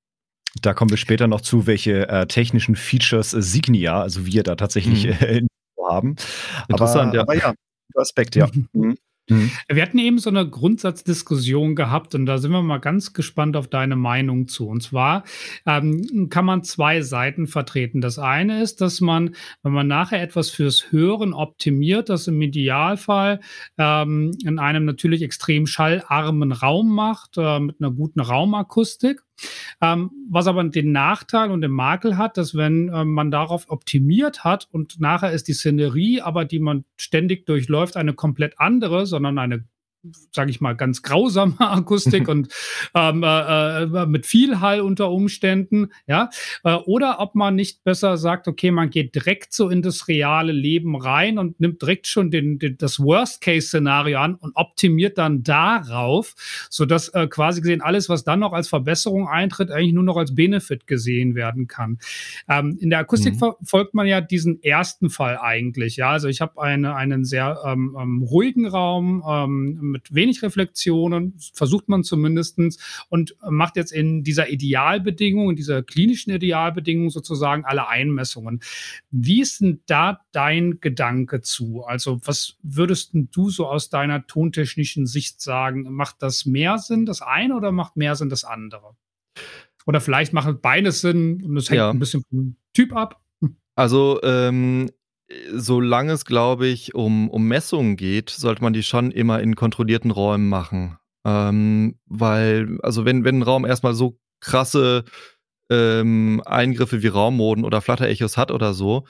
Da 0.61 0.73
kommen 0.73 0.89
wir 0.89 0.97
später 0.97 1.27
noch 1.27 1.41
zu, 1.41 1.67
welche 1.67 2.07
äh, 2.07 2.27
technischen 2.27 2.75
Features 2.75 3.33
äh, 3.33 3.41
Signia, 3.41 4.01
also 4.01 4.25
wir 4.25 4.43
da 4.43 4.55
tatsächlich 4.55 5.05
mhm. 5.05 5.13
äh, 5.19 5.41
haben. 5.87 6.15
Interessant, 6.69 7.15
aber, 7.15 7.35
ja. 7.35 7.43
Aber 7.43 7.53
ja, 7.53 7.53
Aspekt, 7.97 8.35
ja. 8.35 8.49
Mhm. 8.73 8.97
Mhm. 9.29 9.49
Wir 9.67 9.81
hatten 9.81 9.97
eben 9.97 10.19
so 10.19 10.29
eine 10.29 10.47
Grundsatzdiskussion 10.47 11.75
gehabt 11.75 12.13
und 12.13 12.27
da 12.27 12.37
sind 12.37 12.51
wir 12.51 12.61
mal 12.61 12.77
ganz 12.77 13.13
gespannt 13.13 13.57
auf 13.57 13.67
deine 13.67 13.95
Meinung 13.95 14.47
zu. 14.47 14.67
Und 14.67 14.83
zwar 14.83 15.23
ähm, 15.65 16.29
kann 16.29 16.45
man 16.45 16.63
zwei 16.63 17.01
Seiten 17.01 17.47
vertreten. 17.47 18.01
Das 18.01 18.19
eine 18.19 18.61
ist, 18.61 18.81
dass 18.81 19.01
man, 19.01 19.35
wenn 19.63 19.73
man 19.73 19.87
nachher 19.87 20.21
etwas 20.21 20.51
fürs 20.51 20.91
Hören 20.91 21.33
optimiert, 21.33 22.09
das 22.09 22.27
im 22.27 22.39
Idealfall 22.41 23.39
ähm, 23.79 24.31
in 24.45 24.59
einem 24.59 24.85
natürlich 24.85 25.23
extrem 25.23 25.65
schallarmen 25.65 26.51
Raum 26.51 26.93
macht, 26.93 27.37
äh, 27.37 27.59
mit 27.59 27.81
einer 27.81 27.91
guten 27.91 28.19
Raumakustik. 28.19 29.24
Ähm, 29.81 30.11
was 30.29 30.47
aber 30.47 30.63
den 30.63 30.91
Nachteil 30.91 31.51
und 31.51 31.61
den 31.61 31.71
Makel 31.71 32.17
hat, 32.17 32.37
dass 32.37 32.55
wenn 32.55 32.91
ähm, 32.93 33.13
man 33.13 33.31
darauf 33.31 33.69
optimiert 33.69 34.43
hat 34.43 34.67
und 34.71 34.99
nachher 34.99 35.31
ist 35.31 35.47
die 35.47 35.53
Szenerie, 35.53 36.21
aber 36.21 36.45
die 36.45 36.59
man 36.59 36.85
ständig 36.97 37.45
durchläuft, 37.45 37.97
eine 37.97 38.13
komplett 38.13 38.59
andere, 38.59 39.05
sondern 39.05 39.37
eine 39.37 39.65
sage 40.31 40.51
ich 40.51 40.61
mal, 40.61 40.75
ganz 40.75 41.01
grausame 41.01 41.55
Akustik 41.59 42.27
und 42.27 42.53
ähm, 42.93 43.23
äh, 43.23 43.83
äh, 43.83 44.05
mit 44.05 44.25
viel 44.25 44.59
Hall 44.59 44.81
unter 44.81 45.11
Umständen, 45.11 45.89
ja, 46.07 46.29
äh, 46.63 46.73
oder 46.73 47.19
ob 47.19 47.35
man 47.35 47.55
nicht 47.55 47.83
besser 47.83 48.17
sagt, 48.17 48.47
okay, 48.47 48.71
man 48.71 48.89
geht 48.89 49.15
direkt 49.15 49.53
so 49.53 49.69
in 49.69 49.81
das 49.81 50.07
reale 50.07 50.51
Leben 50.51 50.95
rein 50.95 51.37
und 51.37 51.59
nimmt 51.59 51.81
direkt 51.81 52.07
schon 52.07 52.31
den, 52.31 52.59
den 52.59 52.77
das 52.77 52.99
Worst-Case-Szenario 52.99 54.19
an 54.19 54.35
und 54.35 54.55
optimiert 54.55 55.17
dann 55.17 55.43
darauf, 55.43 56.35
so 56.69 56.85
dass 56.85 57.09
äh, 57.09 57.27
quasi 57.27 57.61
gesehen 57.61 57.81
alles, 57.81 58.09
was 58.09 58.23
dann 58.23 58.39
noch 58.39 58.53
als 58.53 58.67
Verbesserung 58.67 59.27
eintritt, 59.27 59.71
eigentlich 59.71 59.93
nur 59.93 60.03
noch 60.03 60.17
als 60.17 60.35
Benefit 60.35 60.87
gesehen 60.87 61.35
werden 61.35 61.67
kann. 61.67 61.99
Ähm, 62.49 62.77
in 62.79 62.89
der 62.89 62.99
Akustik 62.99 63.39
mhm. 63.39 63.53
folgt 63.63 63.93
man 63.93 64.07
ja 64.07 64.21
diesen 64.21 64.61
ersten 64.61 65.09
Fall 65.09 65.37
eigentlich, 65.37 65.97
ja, 65.97 66.11
also 66.11 66.27
ich 66.27 66.41
habe 66.41 66.61
eine, 66.61 66.95
einen 66.95 67.25
sehr 67.25 67.61
ähm, 67.65 67.95
ähm 67.99 68.23
ruhigen 68.23 68.67
Raum 68.67 69.23
ähm, 69.27 69.94
mit 69.95 70.13
wenig 70.13 70.43
Reflexionen, 70.43 71.35
versucht 71.53 71.87
man 71.87 72.03
zumindestens 72.03 72.77
und 73.07 73.37
macht 73.49 73.77
jetzt 73.77 73.93
in 73.93 74.23
dieser 74.23 74.49
Idealbedingung, 74.49 75.51
in 75.51 75.55
dieser 75.55 75.83
klinischen 75.83 76.31
Idealbedingung 76.31 77.09
sozusagen 77.09 77.63
alle 77.63 77.87
Einmessungen. 77.87 78.59
Wie 79.09 79.41
ist 79.41 79.61
denn 79.61 79.79
da 79.85 80.19
dein 80.33 80.81
Gedanke 80.81 81.39
zu? 81.39 81.85
Also 81.85 82.19
was 82.25 82.57
würdest 82.61 83.11
du 83.13 83.49
so 83.49 83.67
aus 83.67 83.89
deiner 83.89 84.27
tontechnischen 84.27 85.07
Sicht 85.07 85.39
sagen? 85.41 85.83
Macht 85.93 86.17
das 86.19 86.45
mehr 86.45 86.77
Sinn, 86.77 87.05
das 87.05 87.21
eine, 87.21 87.55
oder 87.55 87.71
macht 87.71 87.95
mehr 87.95 88.15
Sinn, 88.15 88.29
das 88.29 88.43
andere? 88.43 88.97
Oder 89.85 90.01
vielleicht 90.01 90.33
macht 90.33 90.61
beides 90.61 90.99
Sinn 90.99 91.41
und 91.41 91.55
es 91.55 91.69
hängt 91.69 91.77
ja. 91.77 91.89
ein 91.89 91.99
bisschen 91.99 92.23
vom 92.29 92.57
Typ 92.73 92.93
ab. 92.93 93.21
Also 93.75 94.19
ähm, 94.23 94.89
solange 95.53 96.13
es, 96.13 96.25
glaube 96.25 96.67
ich, 96.67 96.93
um, 96.93 97.29
um 97.29 97.47
Messungen 97.47 97.95
geht, 97.95 98.29
sollte 98.29 98.61
man 98.61 98.73
die 98.73 98.83
schon 98.83 99.11
immer 99.11 99.39
in 99.41 99.55
kontrollierten 99.55 100.11
Räumen 100.11 100.47
machen. 100.49 100.97
Ähm, 101.25 101.97
weil, 102.05 102.79
also 102.81 103.05
wenn, 103.05 103.23
wenn 103.23 103.39
ein 103.39 103.43
Raum 103.43 103.65
erstmal 103.65 103.95
so 103.95 104.19
krasse 104.39 105.03
ähm, 105.71 106.41
Eingriffe 106.45 107.01
wie 107.01 107.07
Raummoden 107.07 107.65
oder 107.65 107.81
Flutter-Echos 107.81 108.37
hat 108.37 108.51
oder 108.51 108.73
so, 108.73 109.07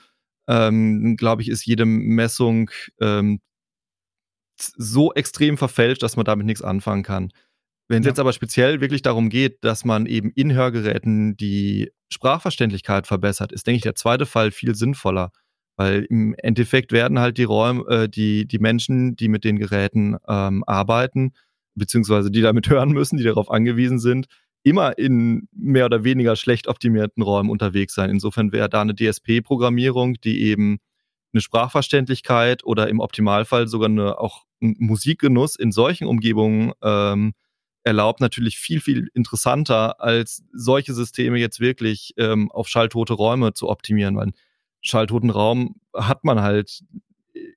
ähm, 0.48 1.16
glaube 1.16 1.42
ich, 1.42 1.48
ist 1.48 1.66
jede 1.66 1.84
Messung 1.84 2.70
ähm, 3.00 3.40
so 4.58 5.12
extrem 5.12 5.58
verfälscht, 5.58 6.02
dass 6.02 6.16
man 6.16 6.24
damit 6.24 6.46
nichts 6.46 6.62
anfangen 6.62 7.02
kann. 7.02 7.30
Wenn 7.88 8.00
es 8.00 8.06
ja. 8.06 8.10
jetzt 8.10 8.18
aber 8.18 8.32
speziell 8.32 8.80
wirklich 8.80 9.02
darum 9.02 9.28
geht, 9.28 9.62
dass 9.62 9.84
man 9.84 10.06
eben 10.06 10.30
in 10.30 10.52
Hörgeräten 10.52 11.36
die 11.36 11.92
Sprachverständlichkeit 12.10 13.06
verbessert, 13.06 13.52
ist, 13.52 13.66
denke 13.66 13.76
ich, 13.76 13.82
der 13.82 13.94
zweite 13.94 14.26
Fall 14.26 14.50
viel 14.50 14.74
sinnvoller. 14.74 15.30
Weil 15.76 16.04
im 16.04 16.34
Endeffekt 16.38 16.92
werden 16.92 17.18
halt 17.18 17.38
die 17.38 17.44
Räume, 17.44 17.84
äh, 17.88 18.08
die, 18.08 18.46
die 18.46 18.58
Menschen, 18.58 19.14
die 19.16 19.28
mit 19.28 19.44
den 19.44 19.58
Geräten 19.58 20.16
ähm, 20.26 20.64
arbeiten, 20.64 21.32
beziehungsweise 21.74 22.30
die 22.30 22.40
damit 22.40 22.68
hören 22.70 22.90
müssen, 22.90 23.18
die 23.18 23.24
darauf 23.24 23.50
angewiesen 23.50 23.98
sind, 23.98 24.26
immer 24.62 24.98
in 24.98 25.48
mehr 25.52 25.86
oder 25.86 26.02
weniger 26.02 26.34
schlecht 26.34 26.66
optimierten 26.66 27.22
Räumen 27.22 27.50
unterwegs 27.50 27.94
sein. 27.94 28.10
Insofern 28.10 28.52
wäre 28.52 28.68
da 28.68 28.80
eine 28.80 28.96
DSP-Programmierung, 28.96 30.14
die 30.14 30.42
eben 30.42 30.78
eine 31.32 31.40
Sprachverständlichkeit 31.40 32.64
oder 32.64 32.88
im 32.88 32.98
Optimalfall 33.00 33.68
sogar 33.68 33.88
eine, 33.88 34.18
auch 34.18 34.44
einen 34.60 34.74
Musikgenuss 34.78 35.54
in 35.54 35.70
solchen 35.70 36.06
Umgebungen 36.06 36.72
ähm, 36.82 37.34
erlaubt, 37.84 38.20
natürlich 38.20 38.58
viel, 38.58 38.80
viel 38.80 39.08
interessanter, 39.14 40.00
als 40.00 40.42
solche 40.52 40.94
Systeme 40.94 41.38
jetzt 41.38 41.60
wirklich 41.60 42.14
ähm, 42.16 42.50
auf 42.50 42.66
schalltote 42.66 43.12
Räume 43.12 43.52
zu 43.52 43.68
optimieren, 43.68 44.16
weil 44.16 44.32
schalltoten 44.86 45.30
Raum 45.30 45.76
hat 45.94 46.24
man 46.24 46.40
halt 46.40 46.80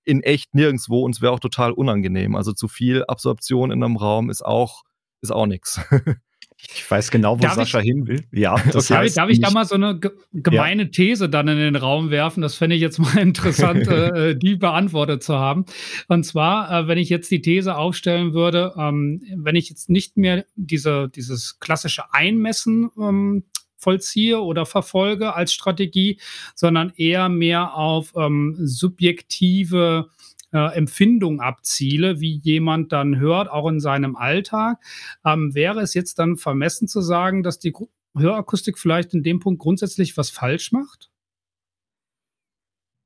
in 0.04 0.22
echt 0.22 0.54
nirgendwo 0.56 1.04
und 1.04 1.16
es 1.16 1.22
wäre 1.22 1.32
auch 1.32 1.40
total 1.40 1.72
unangenehm. 1.72 2.36
Also 2.36 2.52
zu 2.54 2.68
viel 2.68 3.04
Absorption 3.08 3.72
in 3.72 3.84
einem 3.84 3.98
Raum 3.98 4.30
ist 4.30 4.44
auch, 4.46 4.84
ist 5.22 5.32
auch 5.32 5.46
nichts. 5.46 5.80
Ich 6.62 6.92
weiß 6.92 7.10
genau, 7.10 7.38
wo 7.38 7.42
darf 7.42 7.54
Sascha 7.54 7.80
ich, 7.80 7.86
hin 7.86 8.06
will. 8.06 8.26
Ja, 8.32 8.56
das 8.72 8.92
okay. 8.92 9.02
heißt 9.02 9.18
darf 9.18 9.30
ich 9.30 9.40
da 9.40 9.50
mal 9.50 9.66
so 9.66 9.76
eine 9.76 10.00
gemeine 10.34 10.84
ja. 10.84 10.90
These 10.90 11.30
dann 11.30 11.48
in 11.48 11.58
den 11.58 11.76
Raum 11.76 12.10
werfen? 12.10 12.42
Das 12.42 12.56
fände 12.56 12.76
ich 12.76 12.82
jetzt 12.82 13.00
mal 13.00 13.18
interessant, 13.22 13.88
äh, 13.88 14.36
die 14.36 14.56
beantwortet 14.56 15.24
zu 15.24 15.36
haben. 15.36 15.66
Und 16.10 16.26
zwar, 16.26 16.72
äh, 16.72 16.88
wenn 16.88 16.98
ich 16.98 17.10
jetzt 17.10 17.32
die 17.32 17.42
These 17.42 17.78
aufstellen 17.78 18.34
würde, 18.34 18.74
ähm, 18.78 19.22
wenn 19.38 19.56
ich 19.56 19.70
jetzt 19.70 19.90
nicht 19.90 20.18
mehr 20.18 20.46
diese, 20.56 21.10
dieses 21.10 21.60
klassische 21.60 22.14
Einmessen 22.14 22.90
ähm, 23.00 23.46
vollziehe 23.80 24.40
oder 24.40 24.66
verfolge 24.66 25.34
als 25.34 25.54
Strategie, 25.54 26.20
sondern 26.54 26.92
eher 26.96 27.30
mehr 27.30 27.74
auf 27.74 28.14
ähm, 28.16 28.56
subjektive 28.60 30.10
äh, 30.52 30.76
Empfindung 30.76 31.42
abziele, 31.42 32.20
wie 32.20 32.40
jemand 32.44 32.92
dann 32.92 33.20
hört, 33.20 33.50
auch 33.50 33.68
in 33.68 33.80
seinem 33.80 34.16
Alltag, 34.16 34.80
ähm, 35.26 35.54
wäre 35.54 35.82
es 35.82 35.94
jetzt 35.94 36.20
dann 36.20 36.38
vermessen 36.38 36.88
zu 36.88 37.02
sagen, 37.02 37.44
dass 37.44 37.60
die 37.60 37.74
Hörakustik 38.18 38.78
vielleicht 38.78 39.14
in 39.14 39.24
dem 39.24 39.40
Punkt 39.40 39.62
grundsätzlich 39.62 40.18
was 40.18 40.30
falsch 40.30 40.72
macht? 40.72 41.12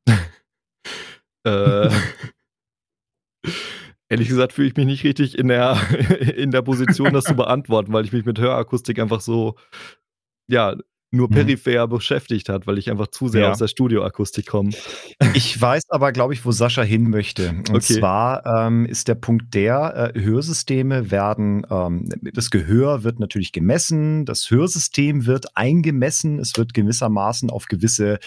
äh, 1.45 1.89
ehrlich 4.09 4.27
gesagt 4.27 4.53
fühle 4.53 4.67
ich 4.67 4.75
mich 4.75 4.85
nicht 4.85 5.03
richtig 5.03 5.37
in 5.37 5.47
der, 5.47 5.77
in 6.37 6.51
der 6.51 6.61
Position, 6.61 7.13
das 7.13 7.25
zu 7.25 7.35
beantworten, 7.35 7.91
weil 7.93 8.05
ich 8.05 8.13
mich 8.13 8.25
mit 8.25 8.39
Hörakustik 8.39 8.99
einfach 8.99 9.21
so, 9.21 9.55
ja, 10.47 10.75
nur 11.13 11.29
mhm. 11.29 11.35
peripher 11.35 11.85
mhm. 11.87 11.91
beschäftigt 11.91 12.49
hat, 12.49 12.67
weil 12.67 12.77
ich 12.77 12.89
einfach 12.89 13.07
zu 13.07 13.27
sehr 13.27 13.43
ja. 13.43 13.51
aus 13.51 13.59
der 13.59 13.67
Studioakustik 13.67 14.47
komme. 14.47 14.71
Ich 15.35 15.59
weiß 15.59 15.83
aber, 15.89 16.11
glaube 16.11 16.33
ich, 16.33 16.43
wo 16.45 16.51
Sascha 16.51 16.81
hin 16.81 17.09
möchte. 17.09 17.49
Und 17.49 17.69
okay. 17.69 17.99
zwar 17.99 18.45
ähm, 18.45 18.85
ist 18.85 19.07
der 19.07 19.15
Punkt 19.15 19.53
der, 19.53 20.13
äh, 20.15 20.19
Hörsysteme 20.19 21.11
werden, 21.11 21.65
ähm, 21.69 22.09
das 22.33 22.49
Gehör 22.49 23.03
wird 23.03 23.19
natürlich 23.19 23.51
gemessen, 23.51 24.25
das 24.25 24.49
Hörsystem 24.49 25.25
wird 25.25 25.55
eingemessen, 25.55 26.39
es 26.39 26.53
wird 26.57 26.73
gewissermaßen 26.73 27.49
auf 27.49 27.65
gewisse 27.67 28.19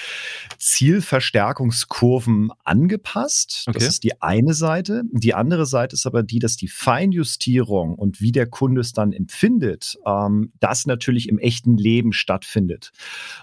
Zielverstärkungskurven 0.59 2.51
angepasst. 2.65 3.65
Okay. 3.67 3.79
Das 3.79 3.89
ist 3.89 4.05
die 4.05 4.23
eine 4.23 4.55
Seite. 4.55 5.03
Die 5.13 5.35
andere 5.35 5.67
Seite 5.67 5.95
ist 5.95 6.07
aber 6.07 6.23
die, 6.23 6.39
dass 6.39 6.57
die 6.57 6.69
Feinjustierung 6.69 7.95
und 7.95 8.21
wie 8.21 8.33
der 8.33 8.47
Kunde 8.47 8.81
es 8.81 8.93
dann 8.93 9.13
empfindet, 9.13 9.99
ähm, 10.07 10.53
das 10.61 10.87
natürlich 10.87 11.29
im 11.29 11.39
echten 11.39 11.77
Leben 11.77 12.13
stattfindet 12.13 12.76
findet. 12.77 12.93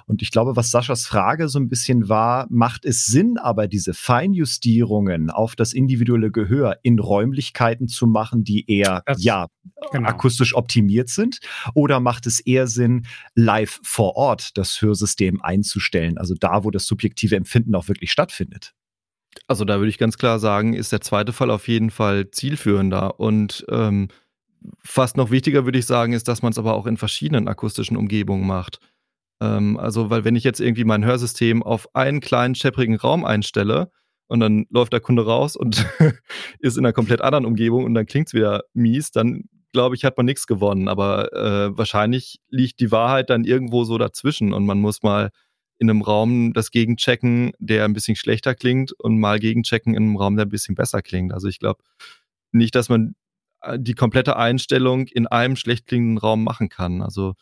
Und 0.05 0.21
ich 0.21 0.31
glaube, 0.31 0.55
was 0.55 0.71
Saschas 0.71 1.05
Frage 1.05 1.49
so 1.49 1.59
ein 1.59 1.69
bisschen 1.69 2.09
war, 2.09 2.47
macht 2.49 2.85
es 2.85 3.05
Sinn, 3.05 3.37
aber 3.37 3.67
diese 3.67 3.93
Feinjustierungen 3.93 5.29
auf 5.29 5.55
das 5.55 5.73
individuelle 5.73 6.31
Gehör 6.31 6.77
in 6.83 6.99
Räumlichkeiten 6.99 7.87
zu 7.87 8.07
machen, 8.07 8.43
die 8.43 8.69
eher, 8.69 9.03
das, 9.05 9.23
ja, 9.23 9.47
genau. 9.91 10.09
akustisch 10.09 10.55
optimiert 10.55 11.09
sind? 11.09 11.39
Oder 11.73 11.99
macht 11.99 12.27
es 12.27 12.39
eher 12.39 12.67
Sinn, 12.67 13.05
live 13.35 13.79
vor 13.83 14.15
Ort 14.15 14.57
das 14.57 14.81
Hörsystem 14.81 15.41
einzustellen, 15.41 16.17
also 16.17 16.35
da, 16.35 16.63
wo 16.63 16.71
das 16.71 16.85
subjektive 16.85 17.35
Empfinden 17.35 17.75
auch 17.75 17.87
wirklich 17.87 18.11
stattfindet? 18.11 18.73
Also 19.47 19.65
da 19.65 19.79
würde 19.79 19.89
ich 19.89 19.97
ganz 19.97 20.17
klar 20.17 20.37
sagen, 20.37 20.73
ist 20.73 20.91
der 20.91 21.01
zweite 21.01 21.33
Fall 21.33 21.49
auf 21.49 21.67
jeden 21.67 21.89
Fall 21.89 22.29
zielführender 22.29 23.19
und 23.19 23.65
ähm, 23.69 24.09
fast 24.83 25.17
noch 25.17 25.31
wichtiger 25.31 25.65
würde 25.65 25.79
ich 25.79 25.85
sagen, 25.85 26.13
ist, 26.13 26.27
dass 26.27 26.41
man 26.41 26.51
es 26.51 26.57
aber 26.57 26.75
auch 26.75 26.85
in 26.85 26.97
verschiedenen 26.97 27.47
akustischen 27.47 27.97
Umgebungen 27.97 28.45
macht. 28.45 28.79
Ähm, 29.43 29.77
also, 29.77 30.09
weil 30.09 30.23
wenn 30.23 30.35
ich 30.35 30.43
jetzt 30.45 30.61
irgendwie 30.61 30.85
mein 30.85 31.03
Hörsystem 31.03 31.63
auf 31.63 31.93
einen 31.95 32.21
kleinen, 32.21 32.55
schepprigen 32.55 32.95
Raum 32.95 33.25
einstelle 33.25 33.91
und 34.27 34.39
dann 34.39 34.65
läuft 34.69 34.93
der 34.93 35.01
Kunde 35.01 35.25
raus 35.25 35.55
und 35.57 35.85
ist 36.59 36.77
in 36.77 36.85
einer 36.85 36.93
komplett 36.93 37.21
anderen 37.21 37.45
Umgebung 37.45 37.83
und 37.83 37.93
dann 37.93 38.05
klingt 38.05 38.27
es 38.27 38.33
wieder 38.33 38.63
mies, 38.73 39.11
dann 39.11 39.43
glaube 39.73 39.95
ich, 39.95 40.05
hat 40.05 40.17
man 40.17 40.25
nichts 40.25 40.47
gewonnen. 40.47 40.87
Aber 40.87 41.33
äh, 41.33 41.77
wahrscheinlich 41.77 42.39
liegt 42.49 42.79
die 42.79 42.91
Wahrheit 42.91 43.29
dann 43.29 43.43
irgendwo 43.43 43.83
so 43.83 43.97
dazwischen 43.97 44.53
und 44.53 44.65
man 44.65 44.79
muss 44.79 45.03
mal 45.03 45.31
in 45.79 45.89
einem 45.89 46.03
Raum 46.03 46.53
das 46.53 46.71
gegenchecken, 46.71 47.51
der 47.59 47.83
ein 47.83 47.93
bisschen 47.93 48.15
schlechter 48.15 48.55
klingt 48.55 48.93
und 48.93 49.19
mal 49.19 49.39
gegenchecken 49.39 49.95
in 49.95 50.03
einem 50.03 50.17
Raum, 50.17 50.37
der 50.37 50.45
ein 50.45 50.49
bisschen 50.49 50.75
besser 50.75 51.01
klingt. 51.01 51.33
Also 51.33 51.47
ich 51.49 51.59
glaube 51.59 51.83
nicht, 52.53 52.75
dass 52.75 52.87
man 52.87 53.15
äh, 53.61 53.77
die 53.79 53.95
komplette 53.95 54.37
Einstellung 54.37 55.07
in 55.07 55.27
einem 55.27 55.57
schlecht 55.57 55.87
klingenden 55.87 56.19
Raum 56.19 56.43
machen 56.43 56.69
kann. 56.69 57.01
Also 57.01 57.33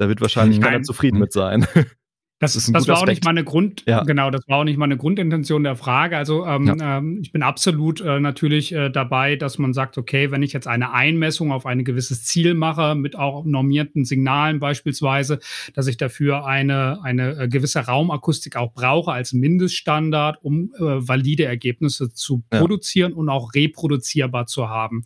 da 0.00 0.08
wird 0.08 0.22
wahrscheinlich 0.22 0.62
keiner 0.62 0.82
zufrieden 0.82 1.18
mit 1.18 1.30
sein. 1.30 1.66
Das, 2.40 2.54
das, 2.54 2.72
das 2.72 2.88
war 2.88 2.94
Aspekt. 2.94 2.98
auch 2.98 3.06
nicht 3.06 3.24
meine 3.26 3.44
Grund, 3.44 3.84
ja. 3.86 4.02
genau, 4.02 4.30
das 4.30 4.48
war 4.48 4.60
auch 4.60 4.64
nicht 4.64 4.78
meine 4.78 4.96
Grundintention 4.96 5.62
der 5.62 5.76
Frage. 5.76 6.16
Also 6.16 6.46
ähm, 6.46 6.66
ja. 6.66 6.98
ähm, 6.98 7.18
ich 7.20 7.32
bin 7.32 7.42
absolut 7.42 8.00
äh, 8.00 8.18
natürlich 8.18 8.72
äh, 8.72 8.88
dabei, 8.88 9.36
dass 9.36 9.58
man 9.58 9.74
sagt, 9.74 9.98
okay, 9.98 10.30
wenn 10.30 10.42
ich 10.42 10.54
jetzt 10.54 10.66
eine 10.66 10.94
Einmessung 10.94 11.52
auf 11.52 11.66
ein 11.66 11.84
gewisses 11.84 12.24
Ziel 12.24 12.54
mache, 12.54 12.94
mit 12.94 13.14
auch 13.14 13.44
normierten 13.44 14.06
Signalen 14.06 14.58
beispielsweise, 14.58 15.38
dass 15.74 15.86
ich 15.86 15.98
dafür 15.98 16.46
eine, 16.46 17.04
eine 17.04 17.42
äh, 17.42 17.48
gewisse 17.48 17.80
Raumakustik 17.80 18.56
auch 18.56 18.72
brauche 18.72 19.12
als 19.12 19.34
Mindeststandard, 19.34 20.38
um 20.42 20.72
äh, 20.78 20.80
valide 20.80 21.44
Ergebnisse 21.44 22.14
zu 22.14 22.42
ja. 22.50 22.58
produzieren 22.58 23.12
und 23.12 23.28
auch 23.28 23.52
reproduzierbar 23.54 24.46
zu 24.46 24.70
haben. 24.70 25.04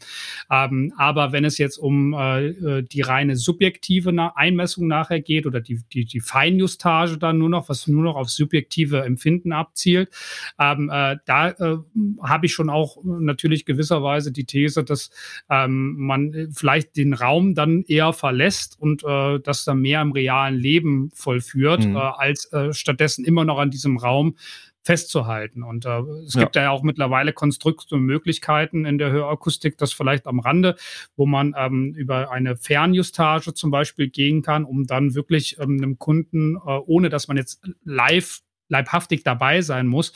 Ähm, 0.53 0.93
aber 0.97 1.33
wenn 1.33 1.45
es 1.45 1.59
jetzt 1.59 1.79
um 1.79 2.15
äh, 2.15 2.47
äh, 2.47 2.83
die 2.85 3.01
reine 3.01 3.35
subjektive 3.35 4.05
Einmessung 4.37 4.87
nachher 4.87 5.21
geht 5.21 5.47
oder 5.47 5.61
die, 5.61 5.81
die, 5.93 6.05
die 6.05 6.21
Feinjustage 6.21 7.24
dann 7.25 7.39
nur 7.39 7.49
noch, 7.49 7.69
was 7.69 7.87
nur 7.87 8.05
noch 8.05 8.17
auf 8.17 8.31
subjektive 8.31 9.03
Empfinden 9.03 9.53
abzielt. 9.53 10.11
Ähm, 10.59 10.91
äh, 10.93 11.17
da 11.25 11.51
äh, 11.51 11.79
habe 12.23 12.47
ich 12.47 12.53
schon 12.53 12.71
auch 12.71 12.99
natürlich 13.03 13.65
gewisserweise 13.65 14.33
die 14.33 14.45
These, 14.45 14.85
dass 14.85 15.11
ähm, 15.51 15.97
man 15.97 16.49
vielleicht 16.53 16.97
den 16.97 17.15
Raum 17.15 17.55
dann 17.55 17.83
eher 17.83 18.13
verlässt 18.13 18.79
und 18.79 19.03
äh, 19.05 19.41
das 19.41 19.65
dann 19.65 19.81
mehr 19.81 20.03
im 20.03 20.13
realen 20.13 20.57
Leben 20.57 21.11
vollführt, 21.15 21.85
mhm. 21.85 21.97
äh, 21.97 21.99
als 21.99 22.53
äh, 22.53 22.73
stattdessen 22.73 23.25
immer 23.25 23.45
noch 23.45 23.59
an 23.59 23.71
diesem 23.71 23.97
Raum 23.97 24.37
festzuhalten. 24.85 25.63
Und 25.63 25.87
äh, 25.87 26.01
es 26.27 26.35
ja. 26.35 26.43
gibt 26.43 26.57
ja 26.57 26.71
auch 26.71 26.83
mittlerweile 26.83 27.33
Konstrukte 27.33 27.97
und 27.97 28.03
Möglichkeiten 28.03 28.85
in 28.85 28.99
der 28.99 29.11
Hörakustik, 29.11 29.79
das 29.79 29.93
vielleicht 29.93 30.27
am 30.27 30.41
Rande, 30.41 30.77
wo 31.17 31.27
man 31.27 31.55
ähm, 31.57 31.95
über 31.95 32.31
eine 32.31 32.57
Fernjustage 32.57 33.55
zum 33.55 33.71
Beispiel 33.71 34.09
gehen 34.09 34.43
kann, 34.43 34.65
um 34.65 34.87
dann 34.87 35.15
wirklich 35.15 35.59
ähm, 35.59 35.79
einem 35.79 35.99
Kunden, 35.99 36.57
äh, 36.57 36.59
ohne 36.59 37.09
dass 37.09 37.29
man 37.29 37.37
jetzt 37.37 37.67
live 37.85 38.41
leibhaftig 38.69 39.23
dabei 39.25 39.63
sein 39.63 39.87
muss, 39.87 40.13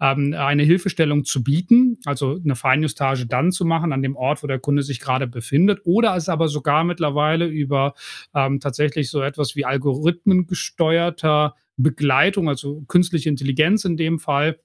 ähm, 0.00 0.34
eine 0.36 0.62
Hilfestellung 0.62 1.24
zu 1.24 1.42
bieten, 1.42 1.98
also 2.04 2.38
eine 2.42 2.56
Feinjustage 2.56 3.26
dann 3.26 3.52
zu 3.52 3.64
machen 3.64 3.92
an 3.92 4.02
dem 4.02 4.16
Ort, 4.16 4.42
wo 4.42 4.46
der 4.46 4.58
Kunde 4.58 4.82
sich 4.82 5.00
gerade 5.00 5.26
befindet, 5.26 5.80
oder 5.84 6.16
es 6.16 6.28
aber 6.28 6.48
sogar 6.48 6.84
mittlerweile 6.84 7.46
über 7.46 7.94
ähm, 8.34 8.60
tatsächlich 8.60 9.10
so 9.10 9.22
etwas 9.22 9.56
wie 9.56 9.64
algorithmengesteuerter 9.64 11.54
Begleitung, 11.76 12.48
also 12.48 12.82
künstliche 12.88 13.28
Intelligenz 13.28 13.84
in 13.84 13.96
dem 13.96 14.18
Fall, 14.18 14.58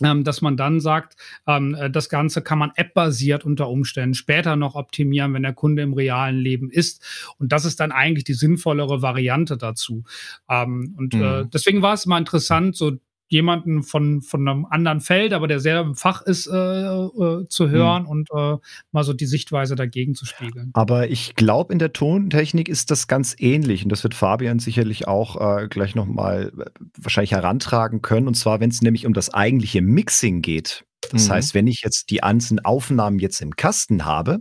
dass 0.00 0.42
man 0.42 0.56
dann 0.56 0.80
sagt, 0.80 1.16
ähm, 1.46 1.74
äh, 1.74 1.90
das 1.90 2.08
Ganze 2.08 2.42
kann 2.42 2.58
man 2.58 2.72
app-basiert 2.76 3.44
unter 3.44 3.68
Umständen 3.68 4.14
später 4.14 4.56
noch 4.56 4.74
optimieren, 4.74 5.34
wenn 5.34 5.42
der 5.42 5.52
Kunde 5.54 5.82
im 5.82 5.92
realen 5.92 6.38
Leben 6.38 6.70
ist. 6.70 7.04
Und 7.38 7.52
das 7.52 7.64
ist 7.64 7.80
dann 7.80 7.92
eigentlich 7.92 8.24
die 8.24 8.34
sinnvollere 8.34 9.02
Variante 9.02 9.56
dazu. 9.56 10.04
Ähm, 10.48 10.94
und 10.96 11.14
äh, 11.14 11.16
mhm. 11.16 11.22
äh, 11.22 11.44
deswegen 11.52 11.82
war 11.82 11.94
es 11.94 12.06
mal 12.06 12.18
interessant, 12.18 12.76
so 12.76 12.92
jemanden 13.28 13.82
von, 13.82 14.22
von 14.22 14.48
einem 14.48 14.66
anderen 14.66 15.00
Feld, 15.00 15.32
aber 15.32 15.48
der 15.48 15.60
sehr 15.60 15.80
im 15.80 15.94
Fach 15.94 16.22
ist, 16.22 16.46
äh, 16.46 16.52
äh, 16.52 17.46
zu 17.48 17.64
hm. 17.64 17.70
hören 17.70 18.02
mhm. 18.04 18.08
und 18.08 18.28
äh, 18.34 18.56
mal 18.92 19.04
so 19.04 19.12
die 19.12 19.26
Sichtweise 19.26 19.76
dagegen 19.76 20.14
zu 20.14 20.26
spiegeln. 20.26 20.70
Aber 20.72 21.10
ich 21.10 21.34
glaube, 21.34 21.72
in 21.72 21.78
der 21.78 21.92
Tontechnik 21.92 22.68
ist 22.68 22.90
das 22.90 23.06
ganz 23.06 23.36
ähnlich 23.38 23.84
und 23.84 23.90
das 23.90 24.02
wird 24.02 24.14
Fabian 24.14 24.58
sicherlich 24.58 25.06
auch 25.06 25.36
äh, 25.60 25.68
gleich 25.68 25.94
nochmal 25.94 26.52
äh, 26.58 26.64
wahrscheinlich 26.96 27.32
herantragen 27.32 28.02
können. 28.02 28.28
Und 28.28 28.34
zwar, 28.34 28.60
wenn 28.60 28.70
es 28.70 28.82
nämlich 28.82 29.06
um 29.06 29.12
das 29.12 29.32
eigentliche 29.32 29.82
Mixing 29.82 30.42
geht. 30.42 30.84
Das 31.12 31.28
mhm. 31.28 31.32
heißt, 31.32 31.54
wenn 31.54 31.66
ich 31.66 31.82
jetzt 31.82 32.10
die 32.10 32.22
einzelnen 32.22 32.64
Aufnahmen 32.64 33.18
jetzt 33.18 33.40
im 33.40 33.56
Kasten 33.56 34.04
habe, 34.04 34.40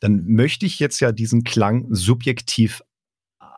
dann 0.00 0.24
möchte 0.26 0.66
ich 0.66 0.78
jetzt 0.78 1.00
ja 1.00 1.12
diesen 1.12 1.44
Klang 1.44 1.86
subjektiv 1.90 2.82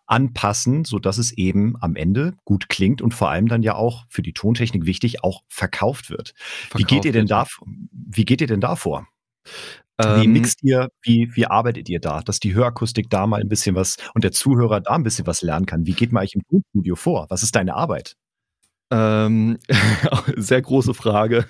anpassen, 0.07 0.85
so 0.85 0.99
dass 0.99 1.19
es 1.19 1.33
eben 1.33 1.75
am 1.81 1.97
Ende 1.97 2.35
gut 2.45 2.69
klingt 2.69 3.03
und 3.03 3.13
vor 3.13 3.31
allem 3.31 3.49
dann 3.49 3.63
ja 3.63 3.75
auch 3.75 4.05
für 4.09 4.23
die 4.23 4.33
Tontechnik 4.33 4.87
wichtig 4.87 5.25
auch 5.25 5.43
verkauft 5.49 6.11
wird. 6.11 6.35
Verkauft 6.37 6.79
wie 6.79 6.85
geht 6.85 7.05
ihr 7.05 7.13
denn 7.13 7.27
da? 7.27 7.47
Wie 7.93 8.25
geht 8.25 8.41
ihr 8.41 8.47
denn 8.47 8.61
da 8.61 8.77
vor? 8.77 9.07
Wie 9.99 10.25
ähm, 10.25 10.33
mixt 10.33 10.63
ihr, 10.63 10.91
wie, 11.03 11.31
wie 11.35 11.47
arbeitet 11.47 11.89
ihr 11.89 12.01
da, 12.01 12.21
dass 12.21 12.39
die 12.39 12.55
Hörakustik 12.55 13.09
da 13.09 13.27
mal 13.27 13.41
ein 13.41 13.49
bisschen 13.49 13.75
was 13.75 13.97
und 14.15 14.25
der 14.25 14.33
Zuhörer 14.33 14.81
da 14.81 14.93
ein 14.93 15.03
bisschen 15.03 15.27
was 15.27 15.41
lernen 15.41 15.65
kann? 15.65 15.87
Wie 15.87 15.95
geht 15.95 16.13
man 16.13 16.21
eigentlich 16.21 16.35
im 16.35 16.43
Tonstudio 16.51 16.97
vor? 16.97 17.27
Was 17.31 17.43
ist 17.43 17.57
deine 17.57 17.75
Arbeit? 17.75 18.15
Ähm, 18.91 19.59
sehr 20.37 20.61
große 20.61 20.93
Frage. 20.93 21.47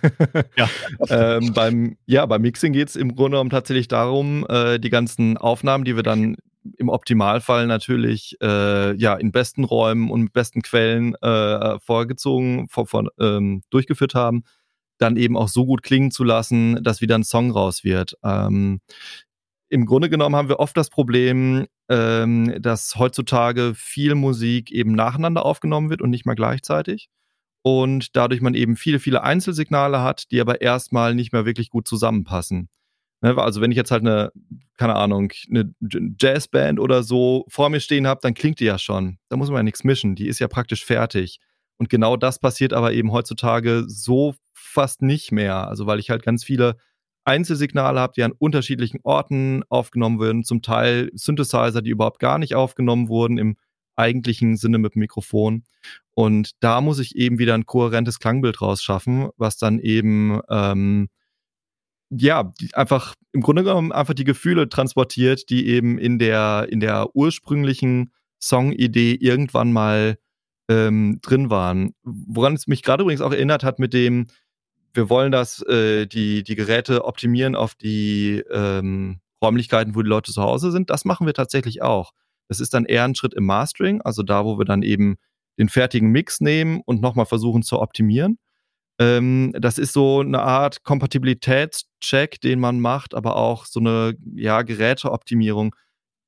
Ja. 0.57 0.69
ähm, 1.09 1.53
beim, 1.55 1.97
ja, 2.07 2.25
beim 2.25 2.43
Mixing 2.43 2.73
geht 2.73 2.89
es 2.89 2.97
im 2.97 3.17
Grunde 3.17 3.35
genommen 3.37 3.51
tatsächlich 3.51 3.89
darum, 3.89 4.47
äh, 4.49 4.79
die 4.79 4.91
ganzen 4.91 5.37
Aufnahmen, 5.37 5.85
die 5.85 5.97
wir 5.97 6.05
dann 6.05 6.37
im 6.77 6.89
Optimalfall 6.89 7.67
natürlich 7.67 8.37
äh, 8.43 8.95
ja 8.97 9.15
in 9.15 9.33
besten 9.33 9.65
Räumen 9.65 10.11
und 10.11 10.33
besten 10.33 10.63
Quellen 10.63 11.15
äh, 11.17 11.79
vorgezogen, 11.81 12.69
vor, 12.69 12.87
vor, 12.87 13.05
ähm, 13.21 13.63
durchgeführt 13.71 14.15
haben, 14.15 14.45
dann 14.99 15.17
eben 15.17 15.37
auch 15.37 15.49
so 15.49 15.67
gut 15.67 15.83
klingen 15.83 16.11
zu 16.11 16.25
lassen, 16.25 16.83
dass 16.83 17.01
wieder 17.01 17.17
ein 17.17 17.25
Song 17.25 17.51
raus 17.51 17.85
wird. 17.85 18.17
Ähm, 18.25 18.81
Im 19.69 19.87
Grunde 19.87 20.09
genommen 20.09 20.37
haben 20.37 20.49
wir 20.49 20.61
oft 20.61 20.77
das 20.77 20.91
Problem, 20.91 21.67
ähm, 21.89 22.55
dass 22.61 22.97
heutzutage 22.97 23.75
viel 23.75 24.15
Musik 24.15 24.71
eben 24.73 24.93
nacheinander 24.93 25.45
aufgenommen 25.45 25.91
wird 25.91 26.03
und 26.03 26.11
nicht 26.11 26.27
mal 26.27 26.35
gleichzeitig 26.35 27.09
und 27.67 28.15
dadurch 28.15 28.41
man 28.41 28.55
eben 28.55 28.77
viele, 28.77 29.01
viele 29.01 29.25
Einzelsignale 29.25 30.01
hat, 30.01 30.31
die 30.31 30.41
aber 30.41 30.61
erstmal 30.61 31.17
nicht 31.17 31.33
mehr 31.33 31.45
wirklich 31.47 31.69
gut 31.69 31.89
zusammenpassen. 31.89 32.69
Ne, 33.23 33.37
also 33.39 33.61
wenn 33.61 33.71
ich 33.71 33.77
jetzt 33.77 33.91
halt 33.91 34.03
eine, 34.03 34.31
keine 34.77 34.95
Ahnung, 34.95 35.33
eine 35.51 35.75
Jazzband 36.21 36.79
oder 36.79 37.03
so 37.03 37.47
vor 37.49 37.71
mir 37.71 37.81
stehen 37.81 38.07
habe, 38.07 38.21
dann 38.23 38.35
klingt 38.35 38.61
die 38.61 38.67
ja 38.67 38.79
schon. 38.79 39.19
Da 39.29 39.37
muss 39.37 39.49
man 39.49 39.59
ja 39.59 39.63
nichts 39.63 39.85
mischen, 39.85 40.15
die 40.15 40.29
ist 40.29 40.39
ja 40.39 40.49
praktisch 40.49 40.85
fertig. 40.85 41.41
Und 41.79 41.89
genau 41.89 42.17
das 42.17 42.39
passiert 42.39 42.73
aber 42.73 42.93
eben 42.93 43.13
heutzutage 43.13 43.85
so 43.87 44.35
fast 44.53 45.03
nicht 45.03 45.33
mehr. 45.33 45.69
Also 45.69 45.87
weil 45.87 45.99
ich 45.99 46.11
halt 46.11 46.23
ganz 46.23 46.45
viele 46.45 46.77
Einzelsignale 47.25 47.99
habe, 47.99 48.13
die 48.15 48.23
an 48.23 48.33
unterschiedlichen 48.33 49.01
Orten 49.03 49.65
aufgenommen 49.69 50.21
werden, 50.21 50.45
zum 50.45 50.63
Teil 50.63 51.11
Synthesizer, 51.15 51.83
die 51.83 51.91
überhaupt 51.91 52.21
gar 52.21 52.39
nicht 52.39 52.55
aufgenommen 52.55 53.09
wurden 53.09 53.39
im 53.39 53.57
eigentlichen 53.97 54.57
Sinne 54.57 54.79
mit 54.79 54.95
dem 54.95 55.01
Mikrofon. 55.01 55.65
Und 56.15 56.53
da 56.61 56.81
muss 56.81 56.99
ich 56.99 57.17
eben 57.17 57.39
wieder 57.39 57.55
ein 57.55 57.67
kohärentes 57.67 58.21
Klangbild 58.21 58.61
rausschaffen, 58.63 59.31
was 59.37 59.57
dann 59.57 59.81
eben 59.81 60.41
ähm, 60.49 61.09
ja 62.11 62.53
einfach 62.73 63.15
im 63.33 63.41
Grunde 63.41 63.65
genommen 63.65 63.93
einfach 63.93 64.15
die 64.15 64.25
Gefühle 64.25 64.69
transportiert, 64.69 65.51
die 65.51 65.67
eben 65.67 65.99
in 65.99 66.19
der 66.19 66.69
in 66.71 66.81
der 66.81 67.15
ursprünglichen 67.15 68.13
Songidee 68.41 69.15
irgendwann 69.15 69.73
mal 69.73 70.17
ähm, 70.69 71.19
drin 71.23 71.51
waren. 71.51 71.95
Woran 72.03 72.55
es 72.55 72.67
mich 72.67 72.83
gerade 72.83 73.03
übrigens 73.03 73.21
auch 73.21 73.33
erinnert 73.33 73.65
hat 73.65 73.79
mit 73.79 73.93
dem, 73.93 74.27
wir 74.95 75.11
wollen 75.11 75.33
das 75.33 75.63
äh, 75.63 76.07
die 76.07 76.43
die 76.43 76.55
Geräte 76.55 77.05
optimieren 77.05 77.55
auf 77.57 77.75
die 77.75 78.43
ähm, 78.51 79.21
Räumlichkeiten, 79.43 79.95
wo 79.95 80.03
die 80.03 80.09
Leute 80.09 80.33
zu 80.33 80.43
Hause 80.43 80.71
sind. 80.71 80.91
Das 80.91 81.05
machen 81.05 81.27
wir 81.27 81.35
tatsächlich 81.35 81.83
auch. 81.83 82.13
Das 82.49 82.61
ist 82.61 82.75
dann 82.75 82.85
eher 82.85 83.05
ein 83.05 83.15
Schritt 83.15 83.35
im 83.35 83.45
Mastering, 83.45 84.01
also 84.03 84.23
da, 84.23 84.45
wo 84.45 84.59
wir 84.59 84.65
dann 84.65 84.83
eben 84.83 85.17
den 85.59 85.69
fertigen 85.69 86.11
Mix 86.11 86.41
nehmen 86.41 86.81
und 86.85 87.01
nochmal 87.01 87.27
versuchen 87.27 87.63
zu 87.63 87.81
optimieren. 87.81 88.39
Ähm, 88.99 89.53
das 89.59 89.79
ist 89.79 89.93
so 89.93 90.21
eine 90.21 90.43
Art 90.43 90.83
Kompatibilitätscheck, 90.85 92.41
den 92.41 92.61
man 92.61 92.81
macht, 92.81 93.15
aber 93.15 93.37
auch 93.37 93.67
so 93.67 93.81
eine 93.81 94.15
ja, 94.35 94.63
Geräteoptimierung. 94.63 95.75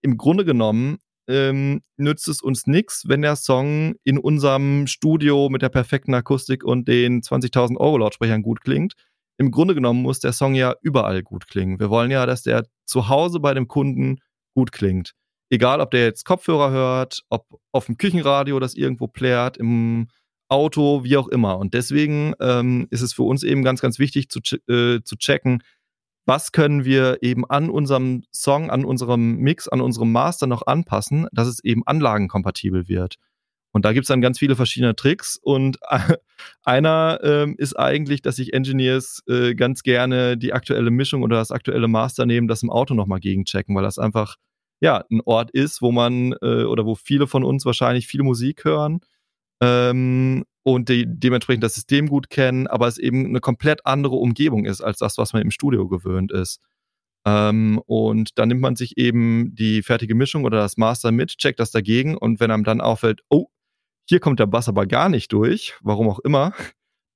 Im 0.02 0.16
Grunde 0.16 0.44
genommen 0.44 0.98
ähm, 1.28 1.82
nützt 1.96 2.28
es 2.28 2.40
uns 2.42 2.66
nichts, 2.66 3.08
wenn 3.08 3.22
der 3.22 3.36
Song 3.36 3.94
in 4.04 4.18
unserem 4.18 4.86
Studio 4.86 5.48
mit 5.50 5.62
der 5.62 5.68
perfekten 5.68 6.14
Akustik 6.14 6.64
und 6.64 6.88
den 6.88 7.22
20.000 7.22 7.76
Euro 7.76 7.98
Lautsprechern 7.98 8.42
gut 8.42 8.62
klingt. 8.62 8.94
Im 9.38 9.50
Grunde 9.50 9.74
genommen 9.74 10.02
muss 10.02 10.20
der 10.20 10.32
Song 10.32 10.54
ja 10.54 10.74
überall 10.82 11.22
gut 11.22 11.46
klingen. 11.46 11.78
Wir 11.78 11.90
wollen 11.90 12.10
ja, 12.10 12.26
dass 12.26 12.42
der 12.42 12.66
zu 12.86 13.08
Hause 13.08 13.40
bei 13.40 13.54
dem 13.54 13.68
Kunden 13.68 14.18
gut 14.54 14.72
klingt. 14.72 15.12
Egal, 15.50 15.80
ob 15.80 15.90
der 15.92 16.04
jetzt 16.04 16.24
Kopfhörer 16.24 16.70
hört, 16.70 17.22
ob 17.30 17.46
auf 17.72 17.86
dem 17.86 17.96
Küchenradio 17.96 18.58
das 18.58 18.74
irgendwo 18.74 19.06
plärt, 19.06 19.56
im 19.56 20.08
Auto, 20.48 21.04
wie 21.04 21.16
auch 21.16 21.28
immer. 21.28 21.58
Und 21.58 21.74
deswegen 21.74 22.34
ähm, 22.40 22.86
ist 22.90 23.02
es 23.02 23.12
für 23.12 23.22
uns 23.22 23.42
eben 23.42 23.62
ganz, 23.64 23.80
ganz 23.80 23.98
wichtig 23.98 24.28
zu, 24.30 24.40
äh, 24.68 25.02
zu 25.02 25.16
checken, 25.16 25.62
was 26.26 26.52
können 26.52 26.84
wir 26.84 27.18
eben 27.22 27.48
an 27.48 27.70
unserem 27.70 28.22
Song, 28.32 28.70
an 28.70 28.84
unserem 28.84 29.36
Mix, 29.36 29.66
an 29.66 29.80
unserem 29.80 30.12
Master 30.12 30.46
noch 30.46 30.66
anpassen, 30.66 31.26
dass 31.32 31.48
es 31.48 31.64
eben 31.64 31.86
anlagenkompatibel 31.86 32.86
wird. 32.86 33.16
Und 33.72 33.84
da 33.84 33.92
gibt 33.92 34.04
es 34.04 34.08
dann 34.08 34.20
ganz 34.20 34.38
viele 34.38 34.56
verschiedene 34.56 34.94
Tricks. 34.94 35.38
Und 35.40 35.78
einer 36.64 37.20
ähm, 37.22 37.54
ist 37.56 37.78
eigentlich, 37.78 38.22
dass 38.22 38.36
sich 38.36 38.52
Engineers 38.52 39.22
äh, 39.26 39.54
ganz 39.54 39.82
gerne 39.82 40.36
die 40.36 40.52
aktuelle 40.52 40.90
Mischung 40.90 41.22
oder 41.22 41.36
das 41.36 41.50
aktuelle 41.50 41.88
Master 41.88 42.26
nehmen, 42.26 42.48
das 42.48 42.62
im 42.62 42.70
Auto 42.70 42.94
nochmal 42.94 43.20
gegenchecken, 43.20 43.74
weil 43.74 43.84
das 43.84 43.98
einfach 43.98 44.36
ja, 44.80 45.04
ein 45.10 45.20
Ort 45.24 45.50
ist, 45.50 45.82
wo 45.82 45.92
man 45.92 46.34
äh, 46.42 46.64
oder 46.64 46.84
wo 46.84 46.94
viele 46.94 47.26
von 47.26 47.42
uns 47.42 47.64
wahrscheinlich 47.64 48.06
viel 48.06 48.22
Musik 48.22 48.64
hören 48.64 49.00
ähm, 49.60 50.44
und 50.62 50.88
die, 50.88 51.04
dementsprechend 51.06 51.64
das 51.64 51.74
System 51.74 52.08
gut 52.08 52.30
kennen, 52.30 52.66
aber 52.66 52.86
es 52.86 52.98
eben 52.98 53.26
eine 53.26 53.40
komplett 53.40 53.86
andere 53.86 54.16
Umgebung 54.16 54.64
ist 54.64 54.80
als 54.80 54.98
das, 54.98 55.18
was 55.18 55.32
man 55.32 55.42
im 55.42 55.50
Studio 55.50 55.88
gewöhnt 55.88 56.32
ist. 56.32 56.60
Ähm, 57.26 57.80
und 57.86 58.38
dann 58.38 58.48
nimmt 58.48 58.60
man 58.60 58.76
sich 58.76 58.96
eben 58.96 59.54
die 59.54 59.82
fertige 59.82 60.14
Mischung 60.14 60.44
oder 60.44 60.58
das 60.58 60.76
Master 60.76 61.10
mit, 61.12 61.38
checkt 61.38 61.60
das 61.60 61.70
dagegen 61.70 62.16
und 62.16 62.40
wenn 62.40 62.50
einem 62.50 62.64
dann 62.64 62.80
auffällt, 62.80 63.20
oh, 63.28 63.46
hier 64.08 64.20
kommt 64.20 64.40
der 64.40 64.46
Bass 64.46 64.68
aber 64.68 64.86
gar 64.86 65.08
nicht 65.08 65.32
durch, 65.32 65.74
warum 65.82 66.08
auch 66.08 66.20
immer, 66.20 66.52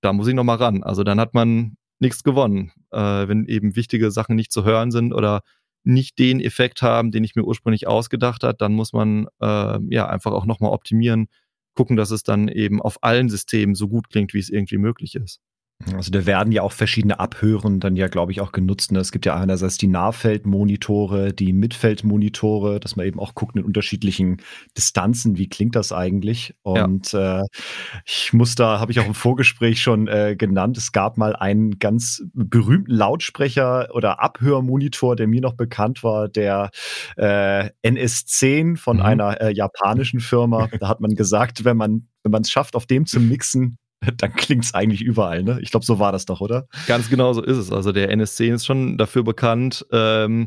da 0.02 0.12
muss 0.12 0.28
ich 0.28 0.34
nochmal 0.34 0.56
ran. 0.56 0.82
Also 0.82 1.04
dann 1.04 1.20
hat 1.20 1.34
man 1.34 1.76
nichts 2.00 2.24
gewonnen, 2.24 2.72
äh, 2.90 3.28
wenn 3.28 3.46
eben 3.46 3.76
wichtige 3.76 4.10
Sachen 4.10 4.36
nicht 4.36 4.52
zu 4.52 4.64
hören 4.64 4.90
sind 4.90 5.14
oder 5.14 5.42
nicht 5.84 6.18
den 6.18 6.40
Effekt 6.40 6.82
haben, 6.82 7.10
den 7.10 7.24
ich 7.24 7.34
mir 7.34 7.44
ursprünglich 7.44 7.86
ausgedacht 7.86 8.44
habe, 8.44 8.56
dann 8.58 8.72
muss 8.72 8.92
man 8.92 9.26
äh, 9.40 9.78
ja 9.88 10.08
einfach 10.08 10.32
auch 10.32 10.46
nochmal 10.46 10.72
optimieren, 10.72 11.28
gucken, 11.74 11.96
dass 11.96 12.10
es 12.10 12.22
dann 12.22 12.48
eben 12.48 12.80
auf 12.82 13.02
allen 13.02 13.28
Systemen 13.28 13.74
so 13.74 13.88
gut 13.88 14.10
klingt, 14.10 14.34
wie 14.34 14.38
es 14.38 14.50
irgendwie 14.50 14.78
möglich 14.78 15.14
ist. 15.14 15.40
Also 15.94 16.10
da 16.10 16.26
werden 16.26 16.52
ja 16.52 16.62
auch 16.62 16.72
verschiedene 16.72 17.18
Abhören 17.18 17.80
dann 17.80 17.96
ja, 17.96 18.08
glaube 18.08 18.32
ich, 18.32 18.40
auch 18.40 18.52
genutzt. 18.52 18.92
Ne? 18.92 19.00
Es 19.00 19.12
gibt 19.12 19.26
ja 19.26 19.34
einerseits 19.34 19.78
die 19.78 19.88
Nahfeldmonitore, 19.88 21.32
die 21.32 21.52
Mitfeldmonitore, 21.52 22.78
dass 22.80 22.96
man 22.96 23.06
eben 23.06 23.18
auch 23.18 23.34
guckt 23.34 23.56
in 23.56 23.64
unterschiedlichen 23.64 24.38
Distanzen, 24.76 25.38
wie 25.38 25.48
klingt 25.48 25.74
das 25.74 25.92
eigentlich. 25.92 26.54
Und 26.62 27.12
ja. 27.12 27.40
äh, 27.40 27.44
ich 28.04 28.32
muss 28.32 28.54
da, 28.54 28.80
habe 28.80 28.92
ich 28.92 29.00
auch 29.00 29.06
im 29.06 29.14
Vorgespräch 29.14 29.80
schon 29.80 30.08
äh, 30.08 30.36
genannt, 30.36 30.76
es 30.76 30.92
gab 30.92 31.16
mal 31.16 31.34
einen 31.34 31.78
ganz 31.78 32.22
berühmten 32.32 32.92
Lautsprecher 32.92 33.88
oder 33.92 34.20
Abhörmonitor, 34.20 35.16
der 35.16 35.26
mir 35.26 35.40
noch 35.40 35.54
bekannt 35.54 36.04
war, 36.04 36.28
der 36.28 36.70
äh, 37.16 37.70
NS10 37.84 38.76
von 38.76 38.98
mhm. 38.98 39.02
einer 39.02 39.40
äh, 39.40 39.52
japanischen 39.52 40.20
Firma. 40.20 40.68
Da 40.78 40.88
hat 40.88 41.00
man 41.00 41.14
gesagt, 41.14 41.64
wenn 41.64 41.76
man 41.76 42.08
wenn 42.22 42.32
man 42.32 42.42
es 42.42 42.50
schafft, 42.50 42.76
auf 42.76 42.86
dem 42.86 43.06
zu 43.06 43.20
mixen, 43.20 43.78
dann 44.16 44.32
klingt 44.32 44.64
es 44.64 44.74
eigentlich 44.74 45.02
überall, 45.02 45.42
ne? 45.42 45.58
Ich 45.62 45.70
glaube, 45.70 45.86
so 45.86 45.98
war 45.98 46.12
das 46.12 46.26
doch, 46.26 46.40
oder? 46.40 46.66
Ganz 46.86 47.08
genau 47.08 47.32
so 47.32 47.42
ist 47.42 47.56
es. 47.56 47.72
Also 47.72 47.92
der 47.92 48.10
NSC 48.10 48.48
ist 48.48 48.66
schon 48.66 48.98
dafür 48.98 49.22
bekannt, 49.22 49.86
ähm, 49.92 50.46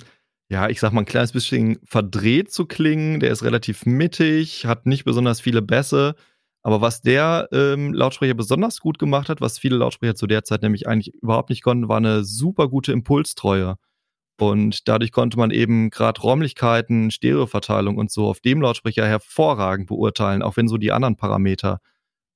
ja, 0.49 0.69
ich 0.69 0.79
sag 0.79 0.93
mal, 0.93 1.01
ein 1.01 1.05
kleines 1.05 1.31
bisschen 1.31 1.79
verdreht 1.85 2.51
zu 2.51 2.65
klingen. 2.65 3.19
Der 3.19 3.31
ist 3.31 3.43
relativ 3.43 3.85
mittig, 3.85 4.65
hat 4.67 4.85
nicht 4.85 5.03
besonders 5.03 5.41
viele 5.41 5.61
Bässe. 5.61 6.15
Aber 6.61 6.81
was 6.81 7.01
der 7.01 7.47
ähm, 7.51 7.93
Lautsprecher 7.93 8.35
besonders 8.35 8.79
gut 8.79 8.99
gemacht 8.99 9.29
hat, 9.29 9.41
was 9.41 9.57
viele 9.59 9.77
Lautsprecher 9.77 10.15
zu 10.15 10.27
der 10.27 10.43
Zeit 10.43 10.61
nämlich 10.61 10.87
eigentlich 10.87 11.15
überhaupt 11.15 11.49
nicht 11.49 11.63
konnten, 11.63 11.89
war 11.89 11.97
eine 11.97 12.23
super 12.23 12.67
gute 12.69 12.91
Impulstreue. 12.91 13.75
Und 14.39 14.87
dadurch 14.87 15.11
konnte 15.11 15.37
man 15.37 15.51
eben 15.51 15.89
gerade 15.89 16.21
Räumlichkeiten, 16.21 17.09
Stereoverteilung 17.09 17.97
und 17.97 18.11
so 18.11 18.27
auf 18.27 18.39
dem 18.41 18.61
Lautsprecher 18.61 19.07
hervorragend 19.07 19.87
beurteilen, 19.87 20.41
auch 20.41 20.57
wenn 20.57 20.67
so 20.67 20.77
die 20.77 20.91
anderen 20.91 21.15
Parameter 21.15 21.79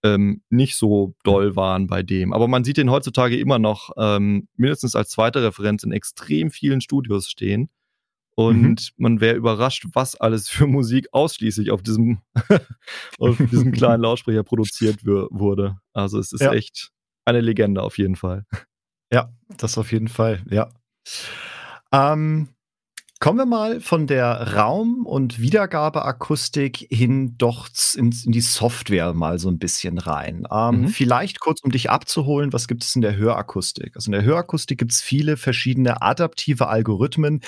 ähm, 0.04 0.42
nicht 0.50 0.76
so 0.76 1.16
doll 1.24 1.56
waren 1.56 1.88
bei 1.88 2.04
dem. 2.04 2.34
Aber 2.34 2.48
man 2.48 2.64
sieht 2.64 2.78
den 2.78 2.90
heutzutage 2.90 3.38
immer 3.38 3.60
noch 3.60 3.92
ähm, 3.98 4.48
mindestens 4.56 4.96
als 4.96 5.10
zweite 5.10 5.44
Referenz 5.44 5.84
in 5.84 5.92
extrem 5.92 6.52
vielen 6.52 6.82
Studios 6.82 7.30
stehen. 7.30 7.70
Und 8.36 8.94
mhm. 8.96 9.04
man 9.04 9.22
wäre 9.22 9.36
überrascht, 9.36 9.86
was 9.94 10.16
alles 10.16 10.48
für 10.48 10.66
Musik 10.66 11.08
ausschließlich 11.12 11.72
auf 11.72 11.82
diesem, 11.82 12.22
auf 13.20 13.38
diesem 13.38 13.74
kleinen 13.74 14.02
Lautsprecher 14.02 14.44
produziert 14.44 15.06
wurde. 15.06 15.78
Also 15.92 16.20
es 16.20 16.32
ist 16.32 16.42
ja. 16.42 16.54
echt 16.54 16.92
eine 17.26 17.42
Legende 17.42 17.84
auf 17.84 17.98
jeden 17.98 18.16
Fall. 18.16 18.46
Ja, 19.12 19.34
das 19.58 19.78
auf 19.78 19.92
jeden 19.92 20.08
Fall, 20.08 20.44
ja. 20.50 20.70
Ähm, 21.92 22.50
Kommen 23.22 23.38
wir 23.38 23.46
mal 23.46 23.82
von 23.82 24.08
der 24.08 24.56
Raum- 24.56 25.06
und 25.06 25.42
Wiedergabeakustik 25.42 26.88
hin 26.90 27.36
doch 27.38 27.68
in, 27.98 28.16
in, 28.26 28.32
die 28.32 28.40
Software 28.40 29.14
mal 29.14 29.40
so 29.40 29.50
ein 29.50 29.60
bisschen 29.60 29.98
rein. 29.98 30.48
Ähm, 30.50 30.84
mhm. 30.84 30.88
Vielleicht 30.88 31.42
kurz, 31.42 31.60
um 31.62 31.70
dich 31.70 31.90
abzuholen, 31.90 32.54
was 32.54 32.70
gibt 32.70 32.86
es 32.86 32.96
in 32.96 33.02
der 33.02 33.18
Hörakustik? 33.18 33.98
Also 33.98 34.08
in 34.08 34.14
der 34.14 34.24
Hörakustik 34.24 34.80
gibt 34.80 34.94
es 34.94 35.02
viele 35.02 35.36
verschiedene 35.36 36.02
adaptive 36.02 36.70
Algorithmen, 36.70 37.42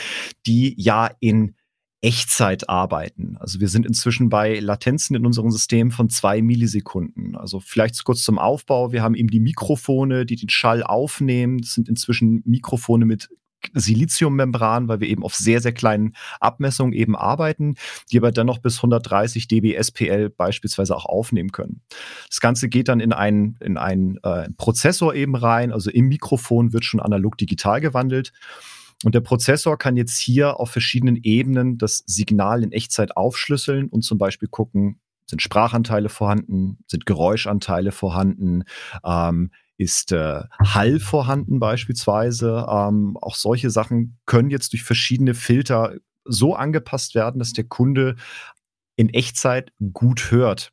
die 0.45 0.75
ja 0.77 1.09
in 1.21 1.55
Echtzeit 2.01 2.67
arbeiten. 2.67 3.37
Also 3.39 3.61
wir 3.61 3.69
sind 3.69 3.85
inzwischen 3.85 4.27
bei 4.27 4.59
Latenzen 4.59 5.15
in 5.15 5.25
unserem 5.25 5.51
System 5.51 5.91
von 5.91 6.09
zwei 6.09 6.41
Millisekunden. 6.41 7.37
Also 7.37 7.61
vielleicht 7.61 8.03
kurz 8.03 8.23
zum 8.23 8.39
Aufbau. 8.39 8.91
Wir 8.91 9.03
haben 9.03 9.15
eben 9.15 9.29
die 9.29 9.39
Mikrofone, 9.39 10.25
die 10.25 10.35
den 10.35 10.49
Schall 10.49 10.83
aufnehmen. 10.83 11.59
Das 11.59 11.75
sind 11.75 11.87
inzwischen 11.87 12.41
Mikrofone 12.43 13.05
mit 13.05 13.29
Siliziummembran, 13.73 14.87
weil 14.87 14.99
wir 14.99 15.07
eben 15.07 15.23
auf 15.23 15.35
sehr, 15.35 15.61
sehr 15.61 15.73
kleinen 15.73 16.13
Abmessungen 16.39 16.93
eben 16.93 17.15
arbeiten, 17.15 17.75
die 18.11 18.17
aber 18.17 18.31
dann 18.31 18.47
noch 18.47 18.59
bis 18.59 18.77
130 18.77 19.47
dB 19.47 19.75
SPL 19.81 20.29
beispielsweise 20.29 20.95
auch 20.95 21.05
aufnehmen 21.05 21.51
können. 21.51 21.81
Das 22.27 22.39
Ganze 22.39 22.69
geht 22.69 22.87
dann 22.87 22.99
in 22.99 23.13
einen, 23.13 23.57
in 23.61 23.77
einen 23.77 24.17
äh, 24.23 24.49
Prozessor 24.57 25.13
eben 25.13 25.35
rein, 25.35 25.71
also 25.71 25.89
im 25.89 26.07
Mikrofon 26.07 26.73
wird 26.73 26.85
schon 26.85 26.99
analog 26.99 27.37
digital 27.37 27.81
gewandelt. 27.81 28.31
Und 29.03 29.15
der 29.15 29.21
Prozessor 29.21 29.77
kann 29.77 29.97
jetzt 29.97 30.17
hier 30.17 30.59
auf 30.59 30.69
verschiedenen 30.69 31.17
Ebenen 31.23 31.77
das 31.77 32.03
Signal 32.05 32.63
in 32.63 32.71
Echtzeit 32.71 33.17
aufschlüsseln 33.17 33.87
und 33.87 34.03
zum 34.03 34.17
Beispiel 34.17 34.47
gucken, 34.47 34.99
sind 35.25 35.41
Sprachanteile 35.41 36.09
vorhanden, 36.09 36.77
sind 36.87 37.05
Geräuschanteile 37.05 37.91
vorhanden, 37.91 38.63
ähm, 39.03 39.51
ist 39.81 40.11
äh, 40.11 40.43
Hall 40.63 40.99
vorhanden 40.99 41.59
beispielsweise. 41.59 42.67
Ähm, 42.69 43.17
auch 43.19 43.35
solche 43.35 43.71
Sachen 43.71 44.19
können 44.27 44.51
jetzt 44.51 44.73
durch 44.73 44.83
verschiedene 44.83 45.33
Filter 45.33 45.95
so 46.23 46.55
angepasst 46.55 47.15
werden, 47.15 47.39
dass 47.39 47.53
der 47.53 47.63
Kunde 47.63 48.15
in 48.95 49.09
Echtzeit 49.09 49.73
gut 49.91 50.29
hört. 50.29 50.71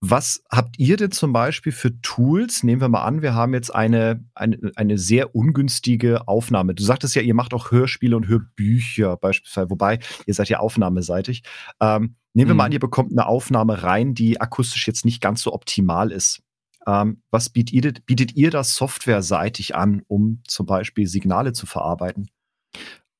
Was 0.00 0.44
habt 0.48 0.78
ihr 0.78 0.96
denn 0.96 1.10
zum 1.10 1.32
Beispiel 1.32 1.72
für 1.72 2.00
Tools? 2.00 2.62
Nehmen 2.62 2.80
wir 2.80 2.88
mal 2.88 3.02
an, 3.02 3.22
wir 3.22 3.34
haben 3.34 3.54
jetzt 3.54 3.74
eine, 3.74 4.24
eine, 4.36 4.70
eine 4.76 4.96
sehr 4.96 5.34
ungünstige 5.34 6.28
Aufnahme. 6.28 6.76
Du 6.76 6.84
sagtest 6.84 7.16
ja, 7.16 7.22
ihr 7.22 7.34
macht 7.34 7.52
auch 7.52 7.72
Hörspiele 7.72 8.16
und 8.16 8.28
Hörbücher 8.28 9.16
beispielsweise, 9.16 9.70
wobei 9.70 9.98
ihr 10.26 10.34
seid 10.34 10.48
ja 10.48 10.60
aufnahmeseitig. 10.60 11.42
Ähm, 11.80 12.14
nehmen 12.34 12.50
wir 12.50 12.54
mhm. 12.54 12.58
mal 12.58 12.64
an, 12.66 12.72
ihr 12.72 12.78
bekommt 12.78 13.10
eine 13.10 13.26
Aufnahme 13.26 13.82
rein, 13.82 14.14
die 14.14 14.40
akustisch 14.40 14.86
jetzt 14.86 15.04
nicht 15.04 15.20
ganz 15.20 15.42
so 15.42 15.52
optimal 15.52 16.12
ist. 16.12 16.44
Ähm, 16.88 17.22
was 17.30 17.50
bietet, 17.50 18.06
bietet 18.06 18.34
ihr 18.34 18.50
das 18.50 18.74
softwareseitig 18.74 19.76
an, 19.76 20.02
um 20.08 20.40
zum 20.46 20.64
Beispiel 20.64 21.06
Signale 21.06 21.52
zu 21.52 21.66
verarbeiten? 21.66 22.30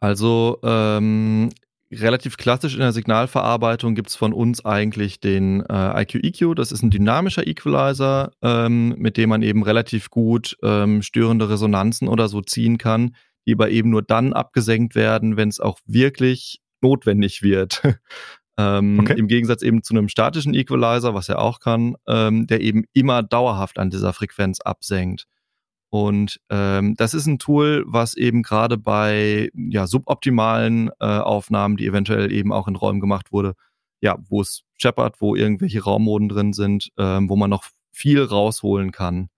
Also 0.00 0.58
ähm, 0.62 1.50
relativ 1.92 2.38
klassisch 2.38 2.74
in 2.74 2.80
der 2.80 2.92
Signalverarbeitung 2.92 3.94
gibt 3.94 4.08
es 4.08 4.16
von 4.16 4.32
uns 4.32 4.64
eigentlich 4.64 5.20
den 5.20 5.64
äh, 5.68 6.02
IQ-EQ. 6.02 6.56
Das 6.56 6.72
ist 6.72 6.82
ein 6.82 6.90
dynamischer 6.90 7.46
Equalizer, 7.46 8.30
ähm, 8.40 8.94
mit 8.96 9.18
dem 9.18 9.28
man 9.28 9.42
eben 9.42 9.62
relativ 9.62 10.08
gut 10.08 10.56
ähm, 10.62 11.02
störende 11.02 11.50
Resonanzen 11.50 12.08
oder 12.08 12.28
so 12.28 12.40
ziehen 12.40 12.78
kann, 12.78 13.16
die 13.46 13.52
aber 13.52 13.68
eben 13.68 13.90
nur 13.90 14.02
dann 14.02 14.32
abgesenkt 14.32 14.94
werden, 14.94 15.36
wenn 15.36 15.50
es 15.50 15.60
auch 15.60 15.78
wirklich 15.84 16.62
notwendig 16.80 17.42
wird. 17.42 17.82
Ähm, 18.58 18.98
okay. 19.00 19.14
Im 19.16 19.28
Gegensatz 19.28 19.62
eben 19.62 19.84
zu 19.84 19.94
einem 19.94 20.08
statischen 20.08 20.52
Equalizer, 20.52 21.14
was 21.14 21.28
er 21.28 21.40
auch 21.40 21.60
kann, 21.60 21.94
ähm, 22.08 22.48
der 22.48 22.60
eben 22.60 22.84
immer 22.92 23.22
dauerhaft 23.22 23.78
an 23.78 23.88
dieser 23.88 24.12
Frequenz 24.12 24.60
absenkt. 24.60 25.26
Und 25.90 26.40
ähm, 26.50 26.94
das 26.96 27.14
ist 27.14 27.26
ein 27.26 27.38
Tool, 27.38 27.84
was 27.86 28.14
eben 28.14 28.42
gerade 28.42 28.76
bei 28.76 29.50
ja, 29.54 29.86
suboptimalen 29.86 30.90
äh, 31.00 31.06
Aufnahmen, 31.06 31.76
die 31.76 31.86
eventuell 31.86 32.30
eben 32.32 32.52
auch 32.52 32.68
in 32.68 32.76
Räumen 32.76 33.00
gemacht 33.00 33.32
wurde, 33.32 33.54
ja, 34.00 34.18
wo 34.28 34.42
es 34.42 34.64
scheppert, 34.76 35.20
wo 35.20 35.34
irgendwelche 35.34 35.82
Raummoden 35.82 36.28
drin 36.28 36.52
sind, 36.52 36.90
ähm, 36.98 37.30
wo 37.30 37.36
man 37.36 37.50
noch 37.50 37.64
viel 37.92 38.22
rausholen 38.22 38.90
kann. 38.90 39.28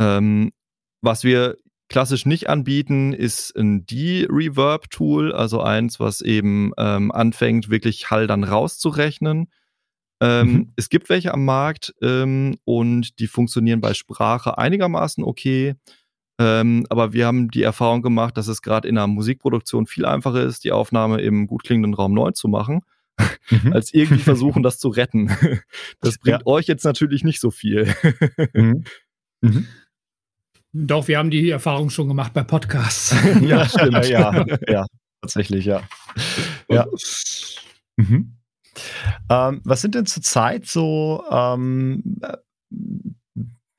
Ähm, 0.00 0.52
was 1.02 1.24
wir 1.24 1.56
klassisch 1.90 2.24
nicht 2.24 2.48
anbieten, 2.48 3.12
ist 3.12 3.54
ein 3.56 3.84
De-Reverb-Tool, 3.84 5.32
also 5.32 5.60
eins, 5.60 6.00
was 6.00 6.20
eben 6.22 6.72
ähm, 6.78 7.10
anfängt, 7.10 7.68
wirklich 7.68 8.10
Hall 8.10 8.26
dann 8.26 8.44
rauszurechnen. 8.44 9.48
Ähm, 10.22 10.52
mhm. 10.52 10.72
Es 10.76 10.88
gibt 10.88 11.08
welche 11.08 11.34
am 11.34 11.44
Markt 11.44 11.94
ähm, 12.00 12.56
und 12.64 13.18
die 13.18 13.26
funktionieren 13.26 13.80
bei 13.80 13.92
Sprache 13.92 14.56
einigermaßen 14.56 15.24
okay. 15.24 15.74
Ähm, 16.38 16.86
aber 16.88 17.12
wir 17.12 17.26
haben 17.26 17.50
die 17.50 17.62
Erfahrung 17.62 18.02
gemacht, 18.02 18.36
dass 18.36 18.46
es 18.46 18.62
gerade 18.62 18.88
in 18.88 18.96
einer 18.96 19.08
Musikproduktion 19.08 19.86
viel 19.86 20.06
einfacher 20.06 20.42
ist, 20.42 20.64
die 20.64 20.72
Aufnahme 20.72 21.20
im 21.20 21.48
gut 21.48 21.64
klingenden 21.64 21.94
Raum 21.94 22.14
neu 22.14 22.30
zu 22.30 22.48
machen, 22.48 22.82
mhm. 23.50 23.72
als 23.74 23.92
irgendwie 23.92 24.22
versuchen, 24.22 24.62
das 24.62 24.78
zu 24.78 24.88
retten. 24.88 25.30
Das 26.00 26.18
bringt 26.18 26.40
ja. 26.40 26.46
euch 26.46 26.66
jetzt 26.66 26.84
natürlich 26.84 27.24
nicht 27.24 27.40
so 27.40 27.50
viel. 27.50 27.92
Mhm. 28.54 29.66
Doch, 30.72 31.08
wir 31.08 31.18
haben 31.18 31.30
die 31.30 31.50
Erfahrung 31.50 31.90
schon 31.90 32.08
gemacht 32.08 32.32
bei 32.32 32.44
Podcasts. 32.44 33.14
ja, 33.40 33.64
stimmt. 33.68 34.06
ja, 34.08 34.44
ja, 34.68 34.86
tatsächlich, 35.20 35.64
ja. 35.64 35.82
ja. 36.68 36.86
Mhm. 37.96 38.36
Ähm, 39.28 39.60
was 39.64 39.80
sind 39.80 39.94
denn 39.94 40.06
zurzeit 40.06 40.66
so 40.66 41.24
ähm, 41.30 42.02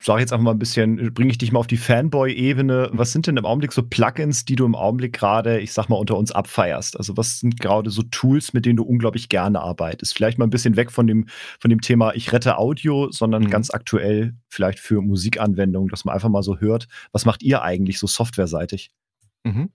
sage 0.04 0.20
jetzt 0.20 0.32
einfach 0.32 0.44
mal 0.44 0.50
ein 0.52 0.58
bisschen, 0.58 1.14
bringe 1.14 1.30
ich 1.30 1.38
dich 1.38 1.52
mal 1.52 1.60
auf 1.60 1.66
die 1.66 1.76
Fanboy-Ebene. 1.76 2.90
Was 2.92 3.12
sind 3.12 3.26
denn 3.26 3.36
im 3.36 3.44
Augenblick 3.44 3.72
so 3.72 3.82
Plugins, 3.82 4.44
die 4.44 4.56
du 4.56 4.64
im 4.64 4.74
Augenblick 4.74 5.12
gerade, 5.12 5.60
ich 5.60 5.72
sag 5.72 5.88
mal, 5.88 5.96
unter 5.96 6.16
uns 6.16 6.32
abfeierst? 6.32 6.96
Also 6.96 7.16
was 7.16 7.40
sind 7.40 7.60
gerade 7.60 7.90
so 7.90 8.02
Tools, 8.02 8.52
mit 8.52 8.66
denen 8.66 8.76
du 8.76 8.84
unglaublich 8.84 9.28
gerne 9.28 9.60
arbeitest? 9.60 10.14
Vielleicht 10.14 10.38
mal 10.38 10.46
ein 10.46 10.50
bisschen 10.50 10.76
weg 10.76 10.90
von 10.90 11.06
dem, 11.06 11.26
von 11.60 11.70
dem 11.70 11.80
Thema, 11.80 12.14
ich 12.14 12.32
rette 12.32 12.58
Audio, 12.58 13.10
sondern 13.10 13.44
mhm. 13.44 13.50
ganz 13.50 13.70
aktuell 13.70 14.34
vielleicht 14.48 14.80
für 14.80 15.00
Musikanwendungen, 15.02 15.88
dass 15.88 16.04
man 16.04 16.14
einfach 16.14 16.28
mal 16.28 16.42
so 16.42 16.58
hört, 16.58 16.88
was 17.12 17.24
macht 17.24 17.42
ihr 17.42 17.62
eigentlich 17.62 17.98
so 17.98 18.06
softwareseitig? 18.06 18.90
Mhm. 19.44 19.70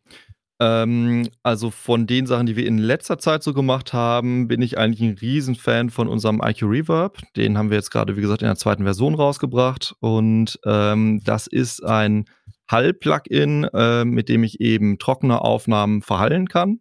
Ähm, 0.59 1.29
also 1.43 1.69
von 1.69 2.07
den 2.07 2.25
Sachen, 2.25 2.47
die 2.47 2.55
wir 2.55 2.65
in 2.65 2.79
letzter 2.79 3.19
Zeit 3.19 3.43
so 3.43 3.53
gemacht 3.53 3.93
haben, 3.93 4.47
bin 4.47 4.61
ich 4.61 4.77
eigentlich 4.77 5.01
ein 5.01 5.17
Riesenfan 5.17 5.89
von 5.89 6.07
unserem 6.07 6.41
IQ 6.43 6.63
Reverb. 6.63 7.19
Den 7.35 7.57
haben 7.57 7.69
wir 7.69 7.77
jetzt 7.77 7.91
gerade, 7.91 8.17
wie 8.17 8.21
gesagt, 8.21 8.41
in 8.41 8.47
der 8.47 8.55
zweiten 8.55 8.83
Version 8.83 9.13
rausgebracht. 9.13 9.95
Und 9.99 10.59
ähm, 10.65 11.21
das 11.23 11.47
ist 11.47 11.83
ein 11.83 12.25
Hall-Plugin, 12.69 13.65
äh, 13.65 14.03
mit 14.05 14.29
dem 14.29 14.43
ich 14.43 14.59
eben 14.59 14.97
trockene 14.97 15.41
Aufnahmen 15.41 16.01
verhallen 16.01 16.47
kann. 16.47 16.79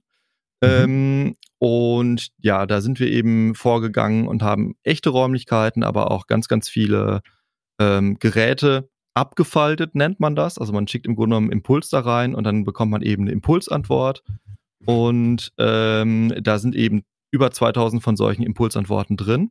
Mhm. 0.62 0.68
Ähm, 0.68 1.36
und 1.58 2.28
ja, 2.38 2.66
da 2.66 2.80
sind 2.80 2.98
wir 3.00 3.08
eben 3.08 3.54
vorgegangen 3.54 4.26
und 4.26 4.42
haben 4.42 4.74
echte 4.82 5.10
Räumlichkeiten, 5.10 5.82
aber 5.82 6.10
auch 6.10 6.26
ganz, 6.26 6.48
ganz 6.48 6.68
viele 6.68 7.20
ähm, 7.78 8.18
Geräte 8.18 8.88
abgefaltet, 9.16 9.94
nennt 9.94 10.20
man 10.20 10.36
das. 10.36 10.58
Also 10.58 10.72
man 10.72 10.86
schickt 10.86 11.06
im 11.06 11.16
Grunde 11.16 11.34
genommen 11.34 11.50
einen 11.50 11.60
Impuls 11.60 11.88
da 11.88 12.00
rein 12.00 12.34
und 12.34 12.44
dann 12.44 12.64
bekommt 12.64 12.92
man 12.92 13.02
eben 13.02 13.22
eine 13.22 13.32
Impulsantwort. 13.32 14.22
Und 14.84 15.52
ähm, 15.58 16.34
da 16.40 16.58
sind 16.58 16.76
eben 16.76 17.02
über 17.30 17.50
2000 17.50 18.02
von 18.02 18.16
solchen 18.16 18.42
Impulsantworten 18.42 19.16
drin. 19.16 19.50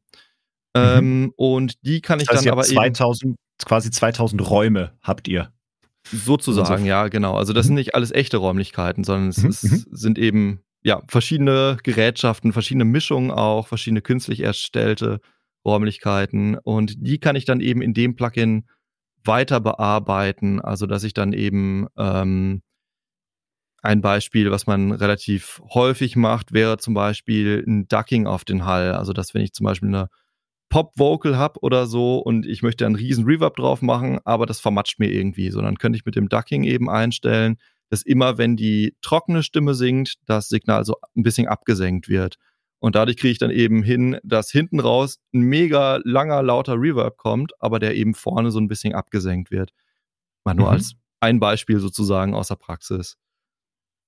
Mhm. 0.76 0.82
Ähm, 0.82 1.34
und 1.36 1.86
die 1.86 2.02
kann 2.02 2.20
ich 2.20 2.28
das 2.28 2.38
heißt, 2.38 2.46
dann 2.46 2.54
aber 2.54 2.64
2000, 2.64 3.24
eben. 3.24 3.36
Quasi 3.66 3.90
2000 3.90 4.50
Räume 4.50 4.94
habt 5.02 5.28
ihr. 5.28 5.52
Sozusagen, 6.08 6.70
also, 6.70 6.86
ja, 6.86 7.08
genau. 7.08 7.36
Also 7.36 7.52
das 7.52 7.66
mhm. 7.66 7.68
sind 7.70 7.76
nicht 7.76 7.96
alles 7.96 8.12
echte 8.12 8.38
Räumlichkeiten, 8.38 9.04
sondern 9.04 9.30
es 9.30 9.42
mhm. 9.42 9.50
ist, 9.50 9.64
mhm. 9.64 9.86
sind 9.92 10.20
eben 10.20 10.60
ja 10.84 11.02
verschiedene 11.08 11.78
Gerätschaften, 11.82 12.54
verschiedene 12.54 12.86
Mischungen 12.86 13.32
auch, 13.32 13.68
verschiedene 13.68 14.02
künstlich 14.02 14.42
erstellte 14.42 15.22
Räumlichkeiten. 15.66 16.56
Und 16.60 16.96
die 17.00 17.18
kann 17.18 17.36
ich 17.36 17.46
dann 17.46 17.62
eben 17.62 17.82
in 17.82 17.96
dem 17.96 18.16
Plugin 18.16 18.66
weiter 19.26 19.60
bearbeiten. 19.60 20.62
Also 20.62 20.86
dass 20.86 21.04
ich 21.04 21.14
dann 21.14 21.34
eben 21.34 21.88
ähm, 21.98 22.62
ein 23.82 24.02
Beispiel, 24.02 24.52
was 24.52 24.68
man 24.68 24.92
relativ 24.92 25.62
häufig 25.74 26.16
macht, 26.16 26.54
wäre 26.54 26.78
zum 26.78 26.94
Beispiel 26.94 27.64
ein 27.68 27.88
Ducking 27.88 28.28
auf 28.28 28.44
den 28.46 28.66
Hall. 28.66 28.94
Also 28.94 29.14
dass 29.14 29.34
wenn 29.34 29.42
ich 29.42 29.54
zum 29.54 29.66
Beispiel 29.66 29.90
eine 29.90 30.10
Pop-Vocal 30.70 31.38
habe 31.38 31.60
oder 31.62 31.86
so 31.86 32.18
und 32.18 32.46
ich 32.46 32.64
möchte 32.64 32.86
einen 32.86 32.96
riesen 32.96 33.26
Reverb 33.26 33.56
drauf 33.56 33.82
machen, 33.82 34.20
aber 34.26 34.46
das 34.46 34.60
vermatscht 34.60 35.00
mir 35.00 35.12
irgendwie. 35.12 35.52
So, 35.52 35.62
dann 35.62 35.78
könnte 35.78 35.98
ich 35.98 36.06
mit 36.06 36.16
dem 36.16 36.30
Ducking 36.30 36.64
eben 36.64 36.90
einstellen, 36.90 37.58
dass 37.90 38.02
immer, 38.02 38.38
wenn 38.38 38.56
die 38.56 38.96
trockene 39.02 39.44
Stimme 39.44 39.76
singt, 39.76 40.16
das 40.26 40.50
Signal 40.50 40.84
so 40.84 40.96
ein 41.16 41.24
bisschen 41.24 41.48
abgesenkt 41.48 42.10
wird. 42.10 42.38
Und 42.86 42.94
dadurch 42.94 43.18
kriege 43.18 43.32
ich 43.32 43.40
dann 43.40 43.50
eben 43.50 43.82
hin, 43.82 44.20
dass 44.22 44.52
hinten 44.52 44.80
raus 44.80 45.18
ein 45.34 45.42
mega 45.42 46.00
langer, 46.04 46.44
lauter 46.44 46.80
Reverb 46.80 47.18
kommt, 47.18 47.52
aber 47.60 47.80
der 47.80 47.96
eben 47.96 48.14
vorne 48.14 48.52
so 48.52 48.60
ein 48.60 48.68
bisschen 48.68 48.94
abgesenkt 48.94 49.50
wird. 49.50 49.72
Mal 50.44 50.54
nur 50.54 50.68
mhm. 50.68 50.74
als 50.74 50.94
ein 51.20 51.40
Beispiel 51.40 51.80
sozusagen 51.80 52.36
aus 52.36 52.50
der 52.50 52.58
Praxis. 52.58 53.18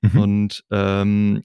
Mhm. 0.02 0.20
Und 0.20 0.64
ähm, 0.70 1.42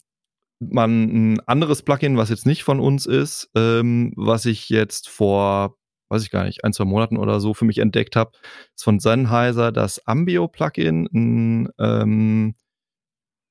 man 0.61 1.32
ein 1.32 1.40
anderes 1.46 1.82
Plugin, 1.82 2.18
was 2.18 2.28
jetzt 2.28 2.44
nicht 2.44 2.64
von 2.64 2.80
uns 2.80 3.06
ist, 3.06 3.48
ähm, 3.54 4.12
was 4.14 4.44
ich 4.44 4.68
jetzt 4.68 5.09
vor, 5.09 5.78
weiß 6.11 6.24
ich 6.24 6.30
gar 6.30 6.44
nicht, 6.44 6.64
ein, 6.64 6.74
zwei 6.74 6.84
Monaten 6.84 7.16
oder 7.16 7.40
so 7.40 7.54
für 7.54 7.64
mich 7.64 7.78
entdeckt 7.78 8.14
habe, 8.14 8.32
ist 8.76 8.84
von 8.84 9.00
Sennheiser 9.00 9.72
das 9.72 10.06
Ambio-Plugin, 10.06 11.09
ein 11.14 11.70
ähm, 11.78 12.56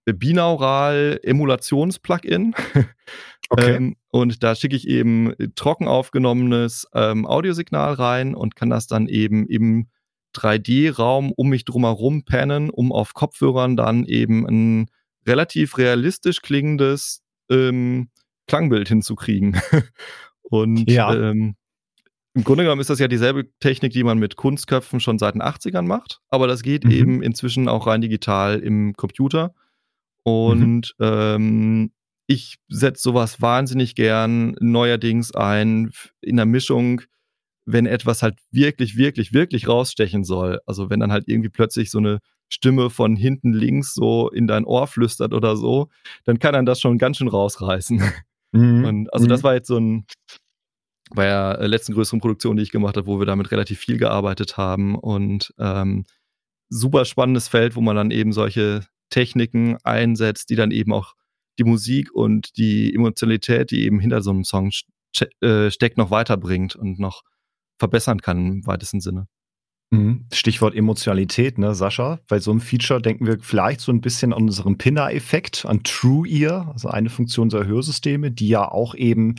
Binaural-Emulations-Plugin. 0.06 2.54
Okay. 3.52 3.76
ähm, 3.76 3.96
und 4.12 4.44
da 4.44 4.56
schicke 4.56 4.78
ich 4.78 4.88
eben 4.88 5.34
trocken 5.56 5.90
aufgenommenes 5.90 6.88
ähm, 6.94 7.26
Audiosignal 7.26 7.94
rein 7.96 8.34
und 8.34 8.56
kann 8.56 8.70
das 8.70 8.88
dann 8.88 9.08
eben 9.08 9.46
im 9.46 9.88
3D-Raum 10.38 11.34
um 11.34 11.50
mich 11.50 11.66
drumherum 11.66 12.24
pennen, 12.24 12.70
um 12.70 12.94
auf 12.94 13.14
Kopfhörern 13.14 13.76
dann 13.76 14.06
eben 14.06 14.48
ein 14.48 14.88
relativ 15.28 15.78
realistisch 15.78 16.42
klingendes 16.42 17.24
ähm, 17.50 18.10
Klangbild 18.48 18.88
hinzukriegen. 18.88 19.60
und 20.44 20.90
ja. 20.90 21.14
ähm, 21.14 21.56
im 22.34 22.46
Grunde 22.46 22.64
genommen 22.64 22.80
ist 22.80 22.90
das 22.90 23.00
ja 23.00 23.10
dieselbe 23.10 23.52
Technik, 23.60 23.92
die 23.92 24.06
man 24.06 24.18
mit 24.18 24.38
Kunstköpfen 24.38 25.02
schon 25.02 25.20
seit 25.20 25.34
den 25.34 25.42
80ern 25.42 25.82
macht, 25.82 26.22
aber 26.30 26.48
das 26.48 26.64
geht 26.64 26.86
mhm. 26.86 26.92
eben 26.92 27.22
inzwischen 27.22 27.68
auch 27.68 27.86
rein 27.86 28.00
digital 28.00 28.60
im 28.60 28.94
Computer. 28.94 29.54
Und 30.24 30.96
mhm. 30.98 31.06
ähm, 31.06 31.92
ich 32.28 32.58
setze 32.70 33.02
sowas 33.02 33.42
wahnsinnig 33.42 33.96
gern 33.96 34.56
neuerdings 34.60 35.34
ein 35.34 35.92
in 36.22 36.38
der 36.38 36.46
Mischung, 36.46 37.02
wenn 37.66 37.86
etwas 37.86 38.24
halt 38.24 38.40
wirklich, 38.52 38.98
wirklich, 38.98 39.34
wirklich 39.34 39.68
rausstechen 39.68 40.24
soll. 40.24 40.60
Also 40.66 40.90
wenn 40.90 41.00
dann 41.00 41.12
halt 41.12 41.28
irgendwie 41.28 41.50
plötzlich 41.50 41.92
so 41.92 42.00
eine 42.00 42.20
Stimme 42.50 42.90
von 42.90 43.16
hinten 43.16 43.54
links 43.54 43.94
so 43.94 44.30
in 44.30 44.48
dein 44.48 44.66
Ohr 44.66 44.88
flüstert 44.88 45.34
oder 45.34 45.56
so, 45.56 45.90
dann 46.26 46.40
kann 46.40 46.54
dann 46.54 46.66
das 46.66 46.80
schon 46.80 46.98
ganz 46.98 47.18
schön 47.18 47.28
rausreißen. 47.28 48.02
Mhm. 48.54 48.84
Und 48.84 49.14
also 49.14 49.26
mhm. 49.26 49.30
das 49.30 49.44
war 49.44 49.54
jetzt 49.54 49.68
so 49.68 49.78
ein 49.78 50.06
bei 51.14 51.26
der 51.26 51.60
äh, 51.60 51.68
letzten 51.68 51.94
größeren 51.94 52.20
Produktion, 52.20 52.58
die 52.58 52.64
ich 52.64 52.72
gemacht 52.72 52.98
habe, 52.98 53.08
wo 53.08 53.20
wir 53.20 53.26
damit 53.26 53.52
relativ 53.52 53.80
viel 53.80 53.98
gearbeitet 53.98 54.58
haben 54.58 54.96
und 54.96 55.54
ähm, 55.60 56.06
super 56.70 57.06
spannendes 57.06 57.48
Feld, 57.48 57.76
wo 57.76 57.82
man 57.82 57.96
dann 57.96 58.12
eben 58.12 58.32
solche 58.32 58.86
Techniken 59.10 59.78
einsetzt, 59.84 60.50
die 60.50 60.56
dann 60.56 60.72
eben 60.72 60.94
auch 60.94 61.14
die 61.62 61.70
Musik 61.70 62.12
und 62.12 62.58
die 62.58 62.94
Emotionalität, 62.94 63.72
die 63.72 63.86
eben 63.86 64.00
hinter 64.00 64.22
so 64.22 64.32
einem 64.32 64.44
Song 64.44 64.72
äh, 65.42 65.70
steckt, 65.70 65.98
noch 65.98 66.12
weiterbringt 66.12 66.76
und 66.76 67.00
noch 67.00 67.22
verbessern 67.78 68.22
kann 68.22 68.38
im 68.38 68.68
weitesten 68.68 69.02
Sinne. 69.02 69.28
Mhm. 69.92 70.26
Stichwort 70.32 70.74
Emotionalität, 70.74 71.58
ne, 71.58 71.76
Sascha? 71.76 72.20
Bei 72.30 72.40
so 72.40 72.52
einem 72.52 72.62
Feature 72.62 73.02
denken 73.02 73.28
wir 73.28 73.40
vielleicht 73.42 73.82
so 73.82 73.92
ein 73.92 74.02
bisschen 74.02 74.34
an 74.34 74.44
unseren 74.44 74.78
Pinner-Effekt, 74.78 75.66
an 75.66 75.84
True 75.84 76.28
Ear, 76.28 76.72
also 76.72 76.88
eine 76.88 77.10
Funktion 77.10 77.48
unserer 77.48 77.66
Hörsysteme, 77.66 78.32
die 78.32 78.48
ja 78.48 78.72
auch 78.72 78.96
eben 78.96 79.36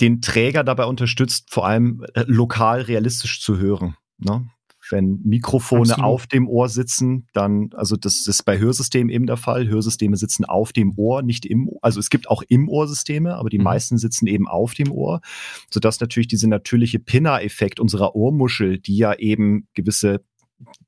den 0.00 0.20
Träger 0.20 0.64
dabei 0.64 0.84
unterstützt, 0.84 1.50
vor 1.50 1.66
allem 1.66 2.04
äh, 2.14 2.24
lokal 2.26 2.82
realistisch 2.82 3.40
zu 3.40 3.58
hören. 3.58 3.96
Ne? 4.18 4.46
Wenn 4.90 5.20
Mikrofone 5.24 5.92
Absolut. 5.92 6.04
auf 6.04 6.26
dem 6.26 6.48
Ohr 6.48 6.68
sitzen, 6.68 7.26
dann, 7.32 7.70
also 7.74 7.96
das 7.96 8.26
ist 8.26 8.44
bei 8.44 8.58
Hörsystemen 8.58 9.10
eben 9.10 9.26
der 9.26 9.36
Fall. 9.36 9.68
Hörsysteme 9.68 10.16
sitzen 10.16 10.44
auf 10.44 10.72
dem 10.72 10.92
Ohr, 10.96 11.22
nicht 11.22 11.46
im, 11.46 11.70
also 11.82 12.00
es 12.00 12.10
gibt 12.10 12.28
auch 12.28 12.42
im 12.48 12.68
Ohrsysteme, 12.68 13.36
aber 13.36 13.50
die 13.50 13.58
mhm. 13.58 13.64
meisten 13.64 13.98
sitzen 13.98 14.26
eben 14.26 14.48
auf 14.48 14.74
dem 14.74 14.90
Ohr, 14.90 15.20
sodass 15.70 16.00
natürlich 16.00 16.28
diese 16.28 16.48
natürliche 16.48 16.98
Pinner-Effekt 16.98 17.80
unserer 17.80 18.14
Ohrmuschel, 18.14 18.78
die 18.78 18.96
ja 18.96 19.14
eben 19.14 19.68
gewisse 19.74 20.24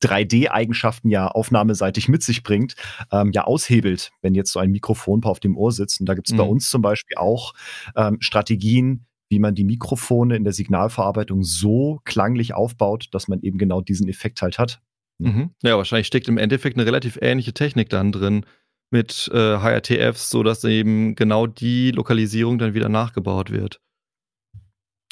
3D-Eigenschaften 0.02 1.10
ja 1.10 1.28
aufnahmeseitig 1.28 2.08
mit 2.08 2.22
sich 2.22 2.42
bringt, 2.42 2.76
ähm, 3.10 3.30
ja 3.32 3.44
aushebelt, 3.44 4.12
wenn 4.22 4.34
jetzt 4.34 4.52
so 4.52 4.60
ein 4.60 4.70
Mikrofonpaar 4.70 5.32
auf 5.32 5.40
dem 5.40 5.56
Ohr 5.56 5.72
sitzt. 5.72 6.00
Und 6.00 6.06
da 6.06 6.14
gibt 6.14 6.28
es 6.28 6.32
mhm. 6.32 6.38
bei 6.38 6.44
uns 6.44 6.70
zum 6.70 6.82
Beispiel 6.82 7.16
auch 7.16 7.52
ähm, 7.94 8.18
Strategien, 8.20 9.06
wie 9.28 9.38
man 9.38 9.54
die 9.54 9.64
Mikrofone 9.64 10.36
in 10.36 10.44
der 10.44 10.52
Signalverarbeitung 10.52 11.42
so 11.42 12.00
klanglich 12.04 12.54
aufbaut, 12.54 13.08
dass 13.12 13.28
man 13.28 13.40
eben 13.42 13.58
genau 13.58 13.80
diesen 13.80 14.08
Effekt 14.08 14.42
halt 14.42 14.58
hat. 14.58 14.80
Mhm. 15.18 15.50
Ja, 15.62 15.76
wahrscheinlich 15.76 16.06
steckt 16.06 16.28
im 16.28 16.38
Endeffekt 16.38 16.76
eine 16.76 16.86
relativ 16.86 17.18
ähnliche 17.20 17.52
Technik 17.52 17.88
dann 17.88 18.12
drin 18.12 18.46
mit 18.90 19.30
äh, 19.32 19.58
HRTFs, 19.58 20.30
sodass 20.30 20.62
eben 20.64 21.16
genau 21.16 21.46
die 21.46 21.90
Lokalisierung 21.90 22.58
dann 22.58 22.74
wieder 22.74 22.88
nachgebaut 22.88 23.50
wird. 23.50 23.80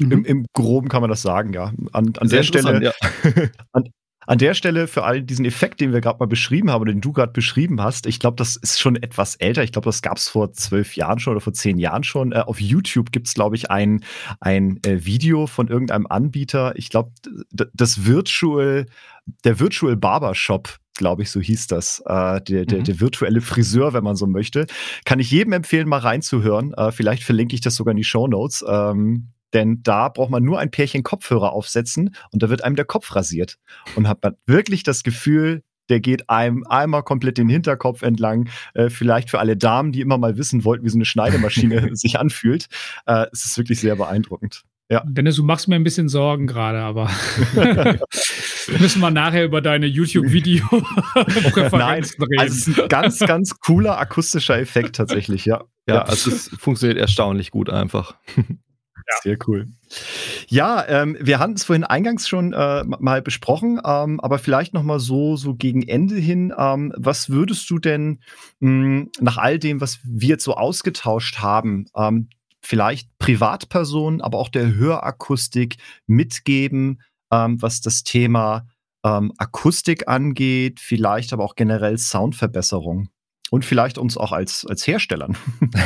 Mhm. 0.00 0.12
Im, 0.12 0.24
Im, 0.24 0.46
Groben 0.54 0.88
kann 0.88 1.00
man 1.00 1.10
das 1.10 1.22
sagen, 1.22 1.52
ja. 1.52 1.72
An, 1.92 2.12
an 2.16 2.28
der 2.28 2.42
Stelle, 2.42 2.82
ja. 2.82 2.92
an, 3.72 3.88
an 4.26 4.38
der 4.38 4.54
Stelle 4.54 4.86
für 4.86 5.04
all 5.04 5.22
diesen 5.22 5.44
Effekt, 5.44 5.80
den 5.80 5.92
wir 5.92 6.00
gerade 6.00 6.18
mal 6.18 6.26
beschrieben 6.26 6.70
haben, 6.70 6.84
den 6.84 7.00
du 7.00 7.12
gerade 7.12 7.32
beschrieben 7.32 7.80
hast, 7.80 8.06
ich 8.06 8.20
glaube, 8.20 8.36
das 8.36 8.56
ist 8.56 8.80
schon 8.80 8.96
etwas 8.96 9.36
älter. 9.36 9.62
Ich 9.62 9.72
glaube, 9.72 9.86
das 9.86 10.02
gab 10.02 10.16
es 10.16 10.28
vor 10.28 10.52
zwölf 10.52 10.96
Jahren 10.96 11.18
schon 11.18 11.32
oder 11.32 11.40
vor 11.40 11.52
zehn 11.52 11.78
Jahren 11.78 12.04
schon. 12.04 12.32
Äh, 12.32 12.40
auf 12.40 12.60
YouTube 12.60 13.12
gibt 13.12 13.26
es, 13.26 13.34
glaube 13.34 13.56
ich, 13.56 13.70
ein, 13.70 14.04
ein 14.40 14.80
äh, 14.84 15.04
Video 15.04 15.46
von 15.46 15.68
irgendeinem 15.68 16.06
Anbieter. 16.06 16.74
Ich 16.76 16.90
glaube, 16.90 17.10
das 17.50 18.06
Virtual, 18.06 18.86
der 19.44 19.60
Virtual 19.60 19.96
Barbershop 19.96 20.78
glaube 20.96 21.22
ich, 21.22 21.30
so 21.32 21.40
hieß 21.40 21.66
das, 21.66 22.02
äh, 22.06 22.40
der, 22.40 22.66
der, 22.66 22.78
mhm. 22.78 22.84
der, 22.84 23.00
virtuelle 23.00 23.40
Friseur, 23.40 23.92
wenn 23.94 24.04
man 24.04 24.14
so 24.14 24.28
möchte. 24.28 24.66
Kann 25.04 25.18
ich 25.18 25.28
jedem 25.28 25.52
empfehlen, 25.52 25.88
mal 25.88 25.98
reinzuhören. 25.98 26.72
Äh, 26.74 26.92
vielleicht 26.92 27.24
verlinke 27.24 27.54
ich 27.54 27.60
das 27.60 27.74
sogar 27.74 27.90
in 27.90 27.96
die 27.96 28.04
Show 28.04 28.28
Notes. 28.28 28.64
Ähm, 28.66 29.33
denn 29.54 29.82
da 29.82 30.08
braucht 30.08 30.30
man 30.30 30.42
nur 30.42 30.58
ein 30.58 30.70
Pärchen 30.70 31.02
Kopfhörer 31.02 31.52
aufsetzen 31.52 32.14
und 32.32 32.42
da 32.42 32.50
wird 32.50 32.64
einem 32.64 32.76
der 32.76 32.84
Kopf 32.84 33.14
rasiert. 33.14 33.58
Und 33.94 34.08
hat 34.08 34.22
man 34.22 34.34
wirklich 34.46 34.82
das 34.82 35.02
Gefühl, 35.02 35.62
der 35.88 36.00
geht 36.00 36.28
einem 36.30 36.64
einmal 36.68 37.02
komplett 37.02 37.38
den 37.38 37.48
Hinterkopf 37.48 38.02
entlang. 38.02 38.48
Äh, 38.74 38.90
vielleicht 38.90 39.30
für 39.30 39.38
alle 39.38 39.56
Damen, 39.56 39.92
die 39.92 40.00
immer 40.00 40.18
mal 40.18 40.36
wissen 40.36 40.64
wollten, 40.64 40.84
wie 40.84 40.90
so 40.90 40.98
eine 40.98 41.04
Schneidemaschine 41.04 41.90
sich 41.96 42.18
anfühlt. 42.18 42.66
Äh, 43.06 43.26
es 43.32 43.44
ist 43.44 43.56
wirklich 43.58 43.78
sehr 43.80 43.96
beeindruckend. 43.96 44.62
Ja. 44.90 45.02
Dennis, 45.06 45.36
du 45.36 45.44
machst 45.44 45.68
mir 45.68 45.76
ein 45.76 45.84
bisschen 45.84 46.10
Sorgen 46.10 46.46
gerade, 46.46 46.80
aber 46.80 47.10
müssen 48.78 49.00
wir 49.00 49.10
nachher 49.10 49.44
über 49.44 49.62
deine 49.62 49.86
YouTube-Video-Präferenzen 49.86 52.24
reden. 52.24 52.40
Also 52.40 52.82
ein 52.82 52.88
ganz, 52.88 53.18
ganz 53.20 53.58
cooler 53.60 53.96
akustischer 53.98 54.58
Effekt 54.58 54.96
tatsächlich, 54.96 55.46
ja. 55.46 55.64
Ja, 55.86 56.02
also 56.02 56.30
es 56.30 56.48
funktioniert 56.58 56.98
erstaunlich 56.98 57.50
gut 57.50 57.70
einfach. 57.70 58.18
Ja. 59.06 59.14
Sehr 59.22 59.38
cool. 59.46 59.68
Ja, 60.48 60.86
ähm, 60.88 61.16
wir 61.20 61.38
hatten 61.38 61.54
es 61.54 61.64
vorhin 61.64 61.84
eingangs 61.84 62.26
schon 62.26 62.52
äh, 62.52 62.84
mal 62.84 63.20
besprochen, 63.22 63.80
ähm, 63.84 64.18
aber 64.20 64.38
vielleicht 64.38 64.72
noch 64.72 64.82
mal 64.82 64.98
so 64.98 65.36
so 65.36 65.54
gegen 65.54 65.82
Ende 65.82 66.16
hin. 66.16 66.52
Ähm, 66.56 66.92
was 66.96 67.28
würdest 67.28 67.68
du 67.68 67.78
denn 67.78 68.20
mh, 68.60 68.70
hm, 68.70 69.10
nach 69.20 69.36
all 69.36 69.58
dem, 69.58 69.80
was 69.80 70.00
wir 70.04 70.28
jetzt 70.30 70.44
so 70.44 70.54
ausgetauscht 70.54 71.38
haben, 71.38 71.86
ähm, 71.96 72.28
vielleicht 72.60 73.10
Privatpersonen, 73.18 74.22
aber 74.22 74.38
auch 74.38 74.48
der 74.48 74.74
Hörakustik 74.74 75.76
mitgeben, 76.06 77.02
ähm, 77.30 77.60
was 77.60 77.82
das 77.82 78.04
Thema 78.04 78.66
ähm, 79.04 79.32
Akustik 79.36 80.08
angeht, 80.08 80.80
vielleicht 80.80 81.34
aber 81.34 81.44
auch 81.44 81.56
generell 81.56 81.98
Soundverbesserung 81.98 83.10
und 83.50 83.66
vielleicht 83.66 83.98
uns 83.98 84.16
auch 84.16 84.32
als 84.32 84.66
als 84.66 84.86
Herstellern. 84.86 85.36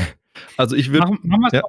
Also 0.56 0.76
ich 0.76 0.92
würde 0.92 1.08
machen, 1.08 1.18
machen 1.24 1.48
ja. 1.52 1.62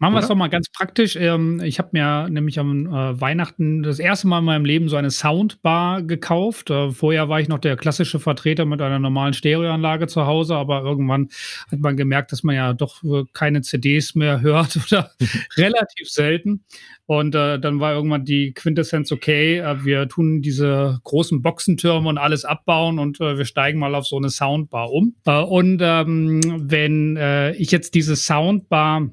Machen 0.00 0.14
wir 0.14 0.20
es 0.20 0.28
doch 0.28 0.36
mal 0.36 0.46
ganz 0.46 0.68
praktisch. 0.70 1.16
Ähm, 1.16 1.60
ich 1.64 1.80
habe 1.80 1.88
mir 1.90 2.28
nämlich 2.30 2.60
am 2.60 2.86
äh, 2.86 3.20
Weihnachten 3.20 3.82
das 3.82 3.98
erste 3.98 4.28
Mal 4.28 4.38
in 4.38 4.44
meinem 4.44 4.64
Leben 4.64 4.88
so 4.88 4.94
eine 4.94 5.10
Soundbar 5.10 6.02
gekauft. 6.02 6.70
Äh, 6.70 6.92
vorher 6.92 7.28
war 7.28 7.40
ich 7.40 7.48
noch 7.48 7.58
der 7.58 7.76
klassische 7.76 8.20
Vertreter 8.20 8.64
mit 8.64 8.80
einer 8.80 9.00
normalen 9.00 9.34
Stereoanlage 9.34 10.06
zu 10.06 10.24
Hause, 10.24 10.54
aber 10.54 10.82
irgendwann 10.82 11.30
hat 11.72 11.80
man 11.80 11.96
gemerkt, 11.96 12.30
dass 12.30 12.44
man 12.44 12.54
ja 12.54 12.74
doch 12.74 13.02
äh, 13.02 13.24
keine 13.32 13.62
CDs 13.62 14.14
mehr 14.14 14.40
hört 14.42 14.78
oder 14.86 15.10
relativ 15.56 16.08
selten. 16.08 16.64
Und 17.06 17.32
dann 17.32 17.80
war 17.80 17.94
irgendwann 17.94 18.26
die 18.26 18.52
Quintessenz, 18.52 19.10
okay, 19.12 19.62
wir 19.82 20.10
tun 20.10 20.42
diese 20.42 21.00
großen 21.04 21.40
Boxentürme 21.40 22.06
und 22.06 22.18
alles 22.18 22.44
abbauen 22.44 22.98
und 22.98 23.18
wir 23.18 23.46
steigen 23.46 23.78
mal 23.78 23.94
auf 23.94 24.06
so 24.06 24.18
eine 24.18 24.28
Soundbar 24.28 24.92
um. 24.92 25.16
Und 25.24 25.80
ähm, 25.82 26.42
wenn 26.68 27.16
ich 27.56 27.70
jetzt 27.70 27.94
diese 27.94 28.14
Soundbar 28.14 29.08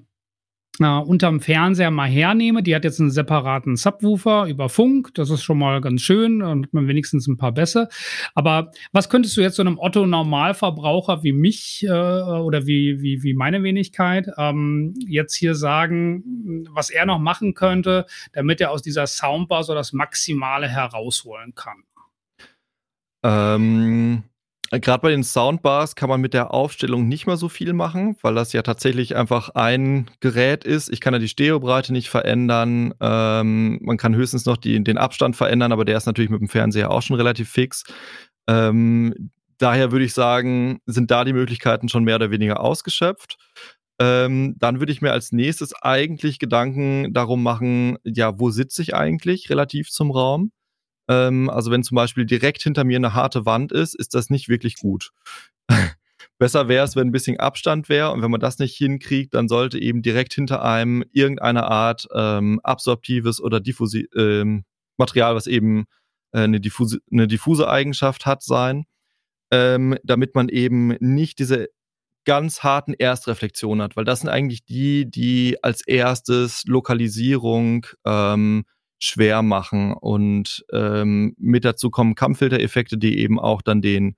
äh, 0.79 0.85
unterm 0.85 1.41
Fernseher 1.41 1.91
mal 1.91 2.09
hernehme. 2.09 2.63
Die 2.63 2.75
hat 2.75 2.83
jetzt 2.83 2.99
einen 2.99 3.11
separaten 3.11 3.75
Subwoofer 3.75 4.47
über 4.47 4.69
Funk. 4.69 5.13
Das 5.13 5.29
ist 5.29 5.43
schon 5.43 5.59
mal 5.59 5.81
ganz 5.81 6.01
schön 6.01 6.41
und 6.41 6.65
hat 6.65 6.73
man 6.73 6.87
wenigstens 6.87 7.27
ein 7.27 7.37
paar 7.37 7.51
Bässe. 7.51 7.89
Aber 8.33 8.71
was 8.91 9.09
könntest 9.09 9.37
du 9.37 9.41
jetzt 9.41 9.55
so 9.55 9.63
einem 9.63 9.79
Otto-Normalverbraucher 9.79 11.23
wie 11.23 11.33
mich 11.33 11.85
äh, 11.85 11.89
oder 11.89 12.65
wie, 12.65 13.01
wie, 13.01 13.23
wie 13.23 13.33
meine 13.33 13.63
Wenigkeit 13.63 14.27
ähm, 14.37 14.93
jetzt 15.07 15.35
hier 15.35 15.55
sagen, 15.55 16.65
was 16.71 16.89
er 16.89 17.05
noch 17.05 17.19
machen 17.19 17.53
könnte, 17.53 18.05
damit 18.33 18.61
er 18.61 18.71
aus 18.71 18.81
dieser 18.81 19.07
Soundbar 19.07 19.63
so 19.63 19.73
das 19.73 19.93
Maximale 19.93 20.67
herausholen 20.67 21.53
kann? 21.55 21.83
Ähm 23.23 24.23
Gerade 24.71 25.01
bei 25.01 25.11
den 25.11 25.23
Soundbars 25.23 25.95
kann 25.95 26.09
man 26.09 26.21
mit 26.21 26.33
der 26.33 26.53
Aufstellung 26.53 27.07
nicht 27.07 27.27
mehr 27.27 27.37
so 27.37 27.49
viel 27.49 27.73
machen, 27.73 28.17
weil 28.21 28.33
das 28.33 28.51
ja 28.51 28.63
tatsächlich 28.63 29.15
einfach 29.15 29.49
ein 29.49 30.09
Gerät 30.21 30.63
ist. 30.63 30.91
Ich 30.91 31.01
kann 31.01 31.13
ja 31.13 31.19
die 31.19 31.27
Stereobreite 31.27 31.93
nicht 31.93 32.09
verändern. 32.09 32.93
Ähm, 32.99 33.79
man 33.83 33.97
kann 33.97 34.15
höchstens 34.15 34.45
noch 34.45 34.57
die, 34.57 34.83
den 34.83 34.97
Abstand 34.97 35.35
verändern, 35.35 35.71
aber 35.71 35.85
der 35.85 35.97
ist 35.97 36.07
natürlich 36.07 36.31
mit 36.31 36.41
dem 36.41 36.49
Fernseher 36.49 36.89
auch 36.89 37.03
schon 37.03 37.15
relativ 37.15 37.49
fix. 37.49 37.83
Ähm, 38.47 39.31
daher 39.59 39.91
würde 39.91 40.05
ich 40.05 40.13
sagen, 40.13 40.79
sind 40.87 41.11
da 41.11 41.23
die 41.25 41.33
Möglichkeiten 41.33 41.87
schon 41.87 42.03
mehr 42.03 42.15
oder 42.15 42.31
weniger 42.31 42.59
ausgeschöpft. 42.59 43.37
Ähm, 43.99 44.55
dann 44.57 44.79
würde 44.79 44.91
ich 44.91 45.01
mir 45.01 45.11
als 45.11 45.31
nächstes 45.31 45.73
eigentlich 45.73 46.39
Gedanken 46.39 47.13
darum 47.13 47.43
machen, 47.43 47.97
ja, 48.03 48.39
wo 48.39 48.49
sitze 48.49 48.81
ich 48.81 48.95
eigentlich 48.95 49.49
relativ 49.49 49.89
zum 49.89 50.11
Raum? 50.11 50.51
Ähm, 51.07 51.49
also 51.49 51.71
wenn 51.71 51.83
zum 51.83 51.95
Beispiel 51.95 52.25
direkt 52.25 52.63
hinter 52.63 52.83
mir 52.83 52.97
eine 52.97 53.13
harte 53.13 53.45
Wand 53.45 53.71
ist, 53.71 53.95
ist 53.95 54.13
das 54.13 54.29
nicht 54.29 54.49
wirklich 54.49 54.75
gut. 54.77 55.11
Besser 56.37 56.67
wäre 56.67 56.83
es, 56.83 56.95
wenn 56.95 57.07
ein 57.07 57.13
bisschen 57.13 57.39
Abstand 57.39 57.87
wäre 57.87 58.11
und 58.11 58.21
wenn 58.21 58.31
man 58.31 58.41
das 58.41 58.59
nicht 58.59 58.75
hinkriegt, 58.75 59.33
dann 59.33 59.47
sollte 59.47 59.79
eben 59.79 60.01
direkt 60.01 60.33
hinter 60.33 60.63
einem 60.63 61.03
irgendeine 61.11 61.65
Art 61.67 62.07
ähm, 62.13 62.59
absorptives 62.63 63.39
oder 63.39 63.61
diffusi 63.61 64.09
ähm, 64.15 64.65
Material, 64.97 65.35
was 65.35 65.47
eben 65.47 65.85
äh, 66.33 66.39
eine, 66.39 66.59
diffuse, 66.59 66.99
eine 67.11 67.27
diffuse 67.27 67.69
Eigenschaft 67.69 68.25
hat, 68.25 68.43
sein, 68.43 68.85
ähm, 69.51 69.97
damit 70.03 70.35
man 70.35 70.49
eben 70.49 70.89
nicht 70.99 71.39
diese 71.39 71.69
ganz 72.25 72.63
harten 72.63 72.93
Erstreflexionen 72.93 73.83
hat, 73.83 73.95
weil 73.95 74.03
das 74.03 74.21
sind 74.21 74.29
eigentlich 74.29 74.65
die, 74.65 75.09
die 75.09 75.57
als 75.63 75.85
erstes 75.87 76.63
Lokalisierung 76.65 77.85
ähm, 78.05 78.65
schwer 78.99 79.41
machen 79.41 79.93
und 79.93 80.65
ähm, 80.71 81.35
mit 81.37 81.65
dazu 81.65 81.89
kommen 81.89 82.15
Kammfiltereffekte, 82.15 82.97
die 82.97 83.19
eben 83.19 83.39
auch 83.39 83.61
dann 83.61 83.81
den 83.81 84.15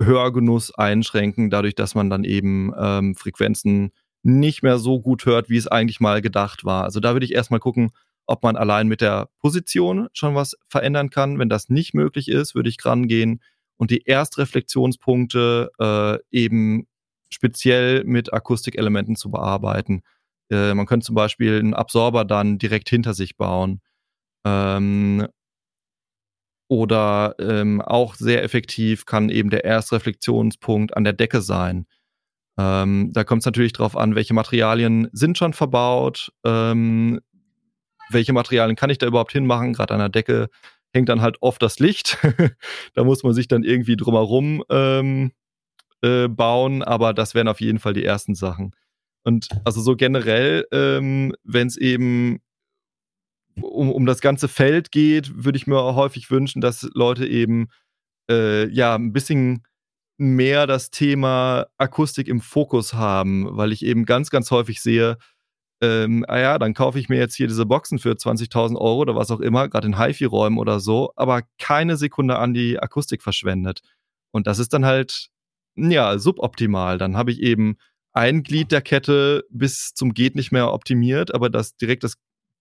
Hörgenuss 0.00 0.74
einschränken, 0.74 1.50
dadurch, 1.50 1.74
dass 1.74 1.94
man 1.94 2.10
dann 2.10 2.24
eben 2.24 2.72
ähm, 2.78 3.14
Frequenzen 3.14 3.90
nicht 4.22 4.62
mehr 4.62 4.78
so 4.78 5.00
gut 5.00 5.26
hört, 5.26 5.48
wie 5.48 5.56
es 5.56 5.66
eigentlich 5.68 6.00
mal 6.00 6.20
gedacht 6.20 6.64
war. 6.64 6.84
Also 6.84 7.00
da 7.00 7.12
würde 7.12 7.26
ich 7.26 7.34
erstmal 7.34 7.60
gucken, 7.60 7.90
ob 8.26 8.42
man 8.42 8.56
allein 8.56 8.88
mit 8.88 9.00
der 9.00 9.28
Position 9.40 10.08
schon 10.12 10.34
was 10.34 10.56
verändern 10.68 11.10
kann. 11.10 11.38
Wenn 11.38 11.48
das 11.48 11.68
nicht 11.68 11.94
möglich 11.94 12.28
ist, 12.28 12.54
würde 12.54 12.68
ich 12.68 12.84
rangehen 12.84 13.40
und 13.76 13.90
die 13.90 14.02
Erstreflexionspunkte 14.04 15.70
äh, 15.78 16.18
eben 16.30 16.86
speziell 17.30 18.04
mit 18.04 18.32
Akustikelementen 18.32 19.16
zu 19.16 19.30
bearbeiten. 19.30 20.02
Äh, 20.50 20.74
man 20.74 20.86
könnte 20.86 21.06
zum 21.06 21.14
Beispiel 21.14 21.58
einen 21.58 21.74
Absorber 21.74 22.24
dann 22.24 22.58
direkt 22.58 22.88
hinter 22.88 23.14
sich 23.14 23.36
bauen. 23.36 23.80
Ähm, 24.44 25.26
oder 26.68 27.34
ähm, 27.38 27.80
auch 27.80 28.14
sehr 28.14 28.42
effektiv 28.42 29.06
kann 29.06 29.30
eben 29.30 29.50
der 29.50 29.64
Erstreflexionspunkt 29.64 30.96
an 30.96 31.04
der 31.04 31.14
Decke 31.14 31.40
sein. 31.40 31.86
Ähm, 32.58 33.10
da 33.12 33.24
kommt 33.24 33.40
es 33.40 33.46
natürlich 33.46 33.72
darauf 33.72 33.96
an, 33.96 34.14
welche 34.14 34.34
Materialien 34.34 35.08
sind 35.12 35.38
schon 35.38 35.54
verbaut, 35.54 36.32
ähm, 36.44 37.20
welche 38.10 38.32
Materialien 38.32 38.76
kann 38.76 38.90
ich 38.90 38.98
da 38.98 39.06
überhaupt 39.06 39.32
hinmachen. 39.32 39.72
Gerade 39.72 39.94
an 39.94 40.00
der 40.00 40.08
Decke 40.08 40.48
hängt 40.92 41.08
dann 41.08 41.22
halt 41.22 41.38
oft 41.40 41.62
das 41.62 41.78
Licht. 41.78 42.18
da 42.94 43.04
muss 43.04 43.22
man 43.22 43.32
sich 43.32 43.48
dann 43.48 43.62
irgendwie 43.62 43.96
drumherum 43.96 44.62
ähm, 44.70 45.32
äh, 46.02 46.28
bauen, 46.28 46.82
aber 46.82 47.14
das 47.14 47.34
wären 47.34 47.48
auf 47.48 47.60
jeden 47.60 47.78
Fall 47.78 47.94
die 47.94 48.04
ersten 48.04 48.34
Sachen. 48.34 48.74
Und 49.24 49.48
also 49.64 49.80
so 49.80 49.96
generell, 49.96 50.66
ähm, 50.72 51.34
wenn 51.44 51.66
es 51.66 51.76
eben 51.76 52.40
um, 53.62 53.90
um 53.90 54.06
das 54.06 54.20
ganze 54.20 54.48
Feld 54.48 54.90
geht, 54.90 55.44
würde 55.44 55.56
ich 55.56 55.66
mir 55.66 55.94
häufig 55.94 56.30
wünschen, 56.30 56.60
dass 56.60 56.88
Leute 56.94 57.26
eben 57.26 57.68
äh, 58.30 58.68
ja 58.68 58.94
ein 58.94 59.12
bisschen 59.12 59.62
mehr 60.18 60.66
das 60.66 60.90
Thema 60.90 61.66
Akustik 61.78 62.28
im 62.28 62.40
Fokus 62.40 62.94
haben, 62.94 63.56
weil 63.56 63.72
ich 63.72 63.84
eben 63.84 64.04
ganz, 64.04 64.30
ganz 64.30 64.50
häufig 64.50 64.80
sehe, 64.80 65.16
ähm, 65.80 66.24
ah 66.26 66.38
ja, 66.38 66.58
dann 66.58 66.74
kaufe 66.74 66.98
ich 66.98 67.08
mir 67.08 67.18
jetzt 67.18 67.36
hier 67.36 67.46
diese 67.46 67.66
Boxen 67.66 68.00
für 68.00 68.12
20.000 68.12 68.76
Euro 68.76 68.98
oder 68.98 69.14
was 69.14 69.30
auch 69.30 69.40
immer, 69.40 69.68
gerade 69.68 69.86
in 69.86 69.98
HiFi-Räumen 69.98 70.58
oder 70.58 70.80
so, 70.80 71.12
aber 71.14 71.42
keine 71.58 71.96
Sekunde 71.96 72.38
an 72.38 72.52
die 72.52 72.80
Akustik 72.80 73.22
verschwendet. 73.22 73.82
Und 74.32 74.46
das 74.48 74.58
ist 74.58 74.72
dann 74.72 74.84
halt, 74.84 75.28
ja, 75.76 76.18
suboptimal. 76.18 76.98
Dann 76.98 77.16
habe 77.16 77.30
ich 77.30 77.40
eben 77.40 77.76
ein 78.12 78.42
Glied 78.42 78.72
der 78.72 78.82
Kette 78.82 79.44
bis 79.50 79.92
zum 79.94 80.14
geht 80.14 80.34
nicht 80.34 80.50
mehr 80.50 80.72
optimiert, 80.72 81.32
aber 81.32 81.50
das 81.50 81.76
direkt 81.76 82.02
das 82.02 82.14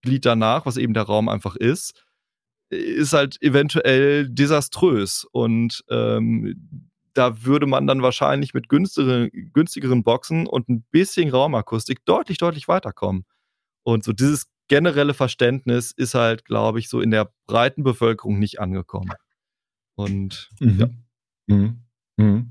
Glied 0.08 0.26
danach, 0.26 0.66
was 0.66 0.78
eben 0.78 0.94
der 0.94 1.04
Raum 1.04 1.28
einfach 1.28 1.56
ist, 1.56 2.06
ist 2.70 3.14
halt 3.14 3.42
eventuell 3.42 4.30
desaströs. 4.30 5.26
Und 5.32 5.84
ähm, 5.90 6.90
da 7.14 7.44
würde 7.44 7.66
man 7.66 7.88
dann 7.88 8.02
wahrscheinlich 8.02 8.54
mit 8.54 8.70
günstigeren, 8.70 9.30
günstigeren 9.54 10.04
Boxen 10.04 10.48
und 10.48 10.70
ein 10.70 10.84
bisschen 10.92 11.30
Raumakustik 11.30 12.06
deutlich, 12.06 12.38
deutlich 12.38 12.68
weiterkommen. 12.68 13.26
Und 13.84 14.04
so 14.04 14.14
dieses 14.14 14.48
generelle 14.68 15.14
Verständnis 15.14 15.92
ist 15.92 16.14
halt, 16.14 16.46
glaube 16.46 16.80
ich, 16.80 16.90
so 16.90 17.02
in 17.02 17.12
der 17.12 17.32
breiten 17.48 17.84
Bevölkerung 17.84 18.40
nicht 18.40 18.60
angekommen. 18.60 19.12
Und 19.96 20.50
mhm. 20.60 20.80
ja. 20.80 20.90
Mhm. 21.48 21.87
Mhm. 22.18 22.50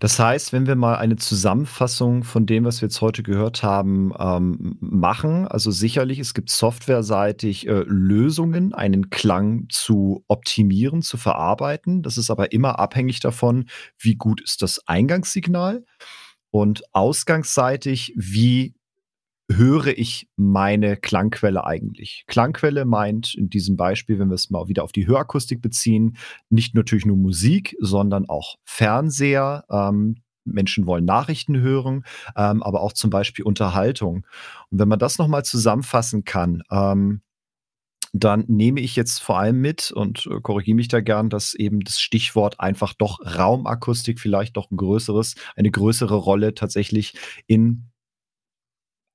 Das 0.00 0.18
heißt, 0.18 0.52
wenn 0.52 0.66
wir 0.66 0.74
mal 0.74 0.96
eine 0.96 1.14
Zusammenfassung 1.14 2.24
von 2.24 2.46
dem, 2.46 2.64
was 2.64 2.82
wir 2.82 2.88
jetzt 2.88 3.00
heute 3.00 3.22
gehört 3.22 3.62
haben, 3.62 4.12
ähm, 4.18 4.76
machen, 4.80 5.46
also 5.46 5.70
sicherlich, 5.70 6.18
es 6.18 6.34
gibt 6.34 6.50
softwareseitig 6.50 7.68
äh, 7.68 7.84
Lösungen, 7.86 8.74
einen 8.74 9.10
Klang 9.10 9.66
zu 9.68 10.24
optimieren, 10.26 11.00
zu 11.00 11.16
verarbeiten. 11.16 12.02
Das 12.02 12.18
ist 12.18 12.28
aber 12.28 12.50
immer 12.50 12.80
abhängig 12.80 13.20
davon, 13.20 13.66
wie 13.98 14.16
gut 14.16 14.40
ist 14.40 14.62
das 14.62 14.80
Eingangssignal 14.88 15.84
und 16.50 16.82
ausgangsseitig, 16.92 18.14
wie 18.16 18.73
höre 19.50 19.98
ich 19.98 20.28
meine 20.36 20.96
Klangquelle 20.96 21.64
eigentlich? 21.64 22.24
Klangquelle 22.26 22.84
meint 22.84 23.34
in 23.34 23.50
diesem 23.50 23.76
Beispiel, 23.76 24.18
wenn 24.18 24.28
wir 24.28 24.34
es 24.34 24.50
mal 24.50 24.68
wieder 24.68 24.84
auf 24.84 24.92
die 24.92 25.06
Hörakustik 25.06 25.60
beziehen, 25.60 26.16
nicht 26.50 26.74
natürlich 26.74 27.06
nur 27.06 27.16
Musik, 27.16 27.76
sondern 27.80 28.28
auch 28.28 28.56
Fernseher. 28.64 29.64
Ähm, 29.70 30.16
Menschen 30.46 30.86
wollen 30.86 31.04
Nachrichten 31.04 31.58
hören, 31.58 32.04
ähm, 32.36 32.62
aber 32.62 32.82
auch 32.82 32.92
zum 32.92 33.10
Beispiel 33.10 33.44
Unterhaltung. 33.44 34.26
Und 34.70 34.78
wenn 34.78 34.88
man 34.88 34.98
das 34.98 35.18
nochmal 35.18 35.44
zusammenfassen 35.44 36.24
kann, 36.24 36.62
ähm, 36.70 37.22
dann 38.12 38.44
nehme 38.46 38.80
ich 38.80 38.94
jetzt 38.94 39.20
vor 39.20 39.38
allem 39.38 39.60
mit 39.60 39.90
und 39.90 40.26
äh, 40.26 40.40
korrigiere 40.40 40.76
mich 40.76 40.88
da 40.88 41.00
gern, 41.00 41.30
dass 41.30 41.54
eben 41.54 41.80
das 41.80 42.00
Stichwort 42.00 42.60
einfach 42.60 42.94
doch 42.94 43.18
Raumakustik 43.20 44.20
vielleicht 44.20 44.56
doch 44.56 44.70
ein 44.70 44.76
größeres, 44.76 45.34
eine 45.56 45.70
größere 45.70 46.14
Rolle 46.14 46.54
tatsächlich 46.54 47.14
in 47.48 47.90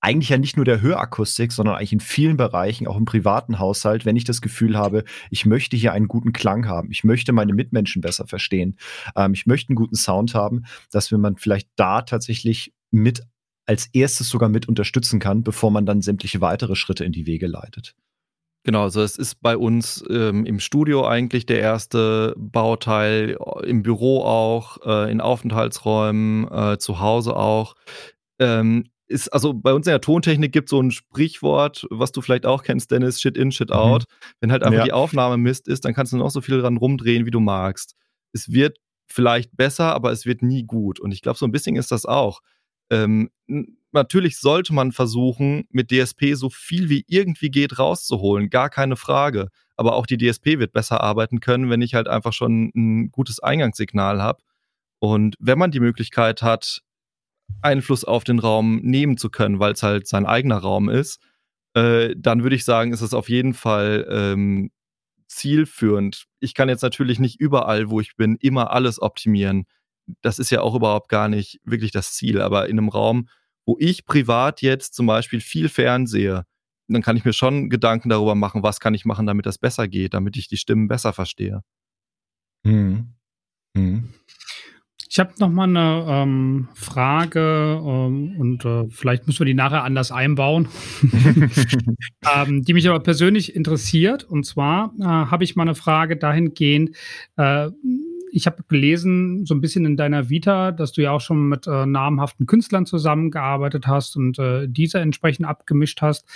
eigentlich 0.02 0.30
ja 0.30 0.38
nicht 0.38 0.56
nur 0.56 0.66
der 0.66 0.82
Hörakustik, 0.82 1.52
sondern 1.52 1.76
eigentlich 1.76 1.94
in 1.94 2.00
vielen 2.00 2.38
Bereichen, 2.38 2.88
auch 2.88 2.98
im 2.98 3.06
privaten 3.06 3.60
Haushalt, 3.60 4.06
wenn 4.06 4.16
ich 4.16 4.24
das 4.24 4.42
Gefühl 4.42 4.78
habe, 4.78 5.04
ich 5.30 5.46
möchte 5.46 5.76
hier 5.76 5.94
einen 5.94 6.08
guten 6.08 6.34
Klang 6.34 6.68
haben, 6.68 6.92
ich 6.92 7.04
möchte 7.04 7.34
meine 7.34 7.54
Mitmenschen 7.54 8.02
besser 8.02 8.28
verstehen, 8.28 8.78
ähm, 9.16 9.34
ich 9.34 9.46
möchte 9.46 9.70
einen 9.70 9.76
guten 9.76 9.96
Sound 9.96 10.34
haben, 10.34 10.64
dass 10.92 11.12
man 11.12 11.38
vielleicht 11.38 11.70
da 11.76 12.02
tatsächlich 12.02 12.74
mit 12.92 13.24
als 13.66 13.88
erstes 13.94 14.30
sogar 14.30 14.50
mit 14.50 14.68
unterstützen 14.68 15.20
kann, 15.20 15.44
bevor 15.44 15.70
man 15.70 15.86
dann 15.86 16.02
sämtliche 16.02 16.42
weitere 16.42 16.76
Schritte 16.76 17.06
in 17.06 17.12
die 17.12 17.28
Wege 17.28 17.46
leitet. 17.46 17.96
Genau, 18.64 18.84
also 18.84 19.02
es 19.02 19.16
ist 19.16 19.42
bei 19.42 19.56
uns 19.56 20.04
ähm, 20.10 20.46
im 20.46 20.60
Studio 20.60 21.08
eigentlich 21.08 21.46
der 21.46 21.60
erste 21.60 22.34
Bauteil, 22.38 23.38
im 23.64 23.84
Büro 23.84 24.24
auch, 24.24 24.80
äh, 24.86 25.12
in 25.12 25.22
Aufenthaltsräumen, 25.22 26.52
äh, 26.52 26.78
zu 26.78 27.00
Hause 27.00 27.36
auch. 27.36 27.76
Ähm, 28.38 28.86
ist, 29.10 29.30
also 29.30 29.54
bei 29.54 29.74
uns 29.74 29.88
in 29.88 29.92
der 29.92 30.02
Tontechnik 30.02 30.52
gibt 30.52 30.68
es 30.68 30.72
so 30.72 30.82
ein 30.82 30.92
Sprichwort, 30.92 31.88
was 31.90 32.12
du 32.12 32.22
vielleicht 32.22 32.46
auch 32.46 32.64
kennst, 32.64 32.92
Dennis, 32.92 33.20
Shit 33.20 33.38
in, 33.38 33.52
Shit 33.52 33.70
mhm. 33.70 33.76
out. 33.76 34.04
Wenn 34.40 34.52
halt 34.52 34.64
einfach 34.64 34.80
ja. 34.80 34.84
die 34.86 34.94
Aufnahme 34.94 35.38
Mist 35.38 35.68
ist, 35.68 35.84
dann 35.84 35.94
kannst 35.94 36.14
du 36.14 36.18
noch 36.18 36.30
so 36.30 36.42
viel 36.42 36.62
dran 36.62 36.78
rumdrehen, 36.78 37.26
wie 37.26 37.32
du 37.32 37.40
magst. 37.40 37.96
Es 38.32 38.52
wird 38.52 38.78
vielleicht 39.08 39.58
besser, 39.58 39.94
aber 39.96 40.12
es 40.12 40.26
wird 40.26 40.44
nie 40.44 40.64
gut. 40.64 41.00
Und 41.00 41.12
ich 41.12 41.22
glaube, 41.22 41.40
so 41.40 41.46
ein 41.46 41.52
bisschen 41.52 41.76
ist 41.76 41.92
das 41.92 42.06
auch. 42.06 42.42
Ähm, 42.92 43.30
natürlich 43.92 44.40
sollte 44.40 44.74
man 44.74 44.92
versuchen, 44.92 45.66
mit 45.72 45.92
DSP 45.92 46.36
so 46.36 46.50
viel 46.50 46.90
wie 46.90 47.04
irgendwie 47.08 47.50
geht 47.50 47.80
rauszuholen, 47.80 48.50
gar 48.50 48.70
keine 48.70 48.96
Frage. 48.96 49.50
Aber 49.76 49.96
auch 49.96 50.06
die 50.06 50.18
DSP 50.18 50.60
wird 50.60 50.74
besser 50.74 51.02
arbeiten 51.02 51.40
können, 51.40 51.70
wenn 51.70 51.82
ich 51.82 51.96
halt 51.96 52.08
einfach 52.08 52.34
schon 52.34 52.72
ein 52.76 53.12
gutes 53.12 53.40
Eingangssignal 53.40 54.22
habe. 54.22 54.44
Und 55.00 55.36
wenn 55.40 55.58
man 55.58 55.72
die 55.72 55.80
Möglichkeit 55.80 56.42
hat, 56.42 56.82
Einfluss 57.62 58.04
auf 58.04 58.24
den 58.24 58.40
Raum 58.40 58.78
nehmen 58.78 59.18
zu 59.18 59.30
können, 59.30 59.60
weil 59.60 59.74
es 59.74 59.84
halt 59.84 60.08
sein 60.08 60.26
eigener 60.26 60.58
Raum 60.58 60.90
ist, 60.90 61.20
äh, 61.74 62.16
dann 62.18 62.44
würde 62.44 62.56
ich 62.56 62.66
sagen, 62.66 62.94
ist 62.94 63.02
es 63.02 63.14
auf 63.14 63.30
jeden 63.30 63.54
Fall 63.54 64.08
ähm, 64.10 64.72
zielführend. 65.28 66.26
Ich 66.40 66.54
kann 66.54 66.70
jetzt 66.70 66.82
natürlich 66.82 67.20
nicht 67.20 67.40
überall, 67.40 67.90
wo 67.90 68.00
ich 68.00 68.16
bin, 68.16 68.36
immer 68.38 68.72
alles 68.72 69.02
optimieren. 69.02 69.66
Das 70.22 70.40
ist 70.40 70.50
ja 70.50 70.62
auch 70.62 70.76
überhaupt 70.76 71.10
gar 71.10 71.30
nicht 71.30 71.60
wirklich 71.64 71.92
das 71.92 72.14
Ziel. 72.14 72.42
Aber 72.42 72.68
in 72.68 72.80
einem 72.80 72.90
Raum, 72.90 73.30
wo 73.66 73.78
ich 73.80 74.06
privat 74.06 74.62
jetzt 74.62 74.96
zum 74.96 75.06
Beispiel 75.06 75.42
viel 75.42 75.70
fernsehe, 75.70 76.46
dann 76.88 77.04
kann 77.04 77.18
ich 77.18 77.26
mir 77.26 77.34
schon 77.34 77.70
Gedanken 77.70 78.10
darüber 78.10 78.34
machen, 78.34 78.64
was 78.64 78.80
kann 78.80 78.96
ich 78.96 79.06
machen, 79.06 79.28
damit 79.28 79.46
das 79.46 79.60
besser 79.60 79.88
geht, 79.88 80.16
damit 80.16 80.36
ich 80.38 80.48
die 80.48 80.58
Stimmen 80.58 80.88
besser 80.88 81.14
verstehe. 81.14 81.62
Hm. 82.66 83.14
Hm. 83.78 84.14
Ich 85.12 85.18
habe 85.18 85.34
noch 85.40 85.50
mal 85.50 85.64
eine 85.64 86.06
ähm, 86.08 86.68
Frage 86.76 87.82
ähm, 87.84 88.36
und 88.38 88.64
äh, 88.64 88.86
vielleicht 88.92 89.26
müssen 89.26 89.40
wir 89.40 89.48
die 89.48 89.56
nachher 89.56 89.84
anders 89.84 90.12
einbauen, 90.12 90.68
ähm, 92.36 92.62
die 92.62 92.74
mich 92.76 92.88
aber 92.88 93.00
persönlich 93.00 93.56
interessiert. 93.56 94.24
Und 94.24 94.46
zwar 94.46 94.94
äh, 95.00 95.04
habe 95.04 95.44
ich 95.44 95.56
mal 95.56 95.64
eine 95.64 95.74
Frage 95.74 96.16
dahingehend, 96.16 96.96
äh, 97.38 97.70
ich 98.32 98.46
habe 98.46 98.64
gelesen, 98.68 99.48
so 99.48 99.56
ein 99.56 99.62
bisschen 99.62 99.86
in 99.86 99.98
deiner 99.98 100.30
Vita, 100.30 100.72
dass 100.72 100.92
du 100.92 101.02
ja 101.02 101.10
auch 101.10 101.22
schon 101.22 101.50
mit 101.50 101.66
äh, 101.66 101.88
namhaften 101.88 102.46
Künstlern 102.46 102.86
zusammengearbeitet 102.86 103.88
hast 103.88 104.16
und 104.16 104.38
äh, 104.38 104.68
diese 104.68 105.00
entsprechend 105.00 105.48
abgemischt 105.48 106.04
hast. 106.04 106.28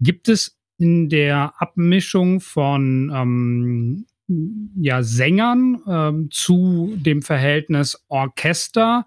Gibt 0.00 0.30
es 0.30 0.58
in 0.78 1.10
der 1.10 1.52
Abmischung 1.58 2.40
von 2.40 3.12
ähm, 3.14 4.06
ja, 4.26 5.02
Sängern 5.02 5.82
ähm, 5.86 6.28
zu 6.30 6.94
dem 6.96 7.20
Verhältnis 7.20 8.02
Orchester 8.08 9.04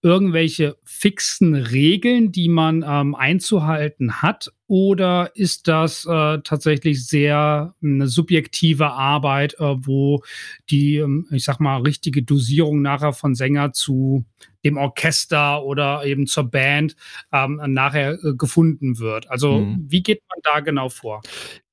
irgendwelche 0.00 0.76
fixen 0.84 1.54
Regeln, 1.54 2.32
die 2.32 2.48
man 2.48 2.82
ähm, 2.86 3.14
einzuhalten 3.14 4.22
hat? 4.22 4.52
Oder 4.66 5.32
ist 5.34 5.68
das 5.68 6.06
äh, 6.06 6.38
tatsächlich 6.42 7.06
sehr 7.06 7.74
eine 7.82 8.08
subjektive 8.08 8.90
Arbeit, 8.90 9.54
äh, 9.54 9.74
wo 9.86 10.22
die, 10.70 10.96
ähm, 10.96 11.26
ich 11.30 11.44
sag 11.44 11.60
mal, 11.60 11.82
richtige 11.82 12.22
Dosierung 12.22 12.80
nachher 12.80 13.12
von 13.12 13.34
Sänger 13.34 13.72
zu 13.72 14.24
dem 14.64 14.78
Orchester 14.78 15.62
oder 15.62 16.06
eben 16.06 16.26
zur 16.26 16.44
Band 16.44 16.96
ähm, 17.32 17.60
nachher 17.66 18.12
äh, 18.24 18.34
gefunden 18.34 18.98
wird? 18.98 19.30
Also, 19.30 19.60
mhm. 19.60 19.84
wie 19.88 20.02
geht 20.02 20.22
man 20.30 20.38
da 20.42 20.60
genau 20.60 20.88
vor? 20.88 21.20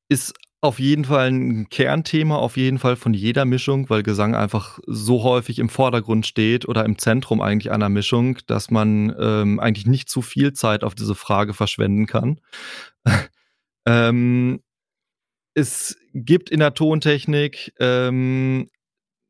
Ist 0.10 0.34
auf 0.62 0.80
jeden 0.80 1.05
Fall 1.05 1.32
ein 1.32 1.70
Kernthema, 1.70 2.36
auf 2.36 2.55
jeden 2.55 2.78
Fall 2.78 2.95
von 2.95 3.16
jeder 3.16 3.45
Mischung, 3.45 3.89
weil 3.89 4.03
Gesang 4.03 4.36
einfach 4.36 4.80
so 4.86 5.24
häufig 5.24 5.57
im 5.57 5.70
Vordergrund 5.70 6.28
steht 6.28 6.68
oder 6.68 6.86
im 6.86 6.99
Zentrum 6.99 7.41
eigentlich 7.41 7.72
einer 7.72 7.89
Mischung, 7.89 8.38
dass 8.45 8.70
man 8.70 9.16
ähm, 9.20 9.59
eigentlich 9.59 9.88
nicht 9.88 10.07
zu 10.07 10.22
viel 10.22 10.53
Zeit 10.53 10.84
auf 10.84 10.93
diese 10.93 11.16
Frage 11.16 11.55
verschwenden 11.55 12.05
kann. 12.05 12.39
ähm, 13.88 14.62
es 15.55 15.97
gibt 16.14 16.51
in 16.51 16.59
der 16.59 16.76
Tontechnik 16.76 17.74
ähm, 17.80 18.70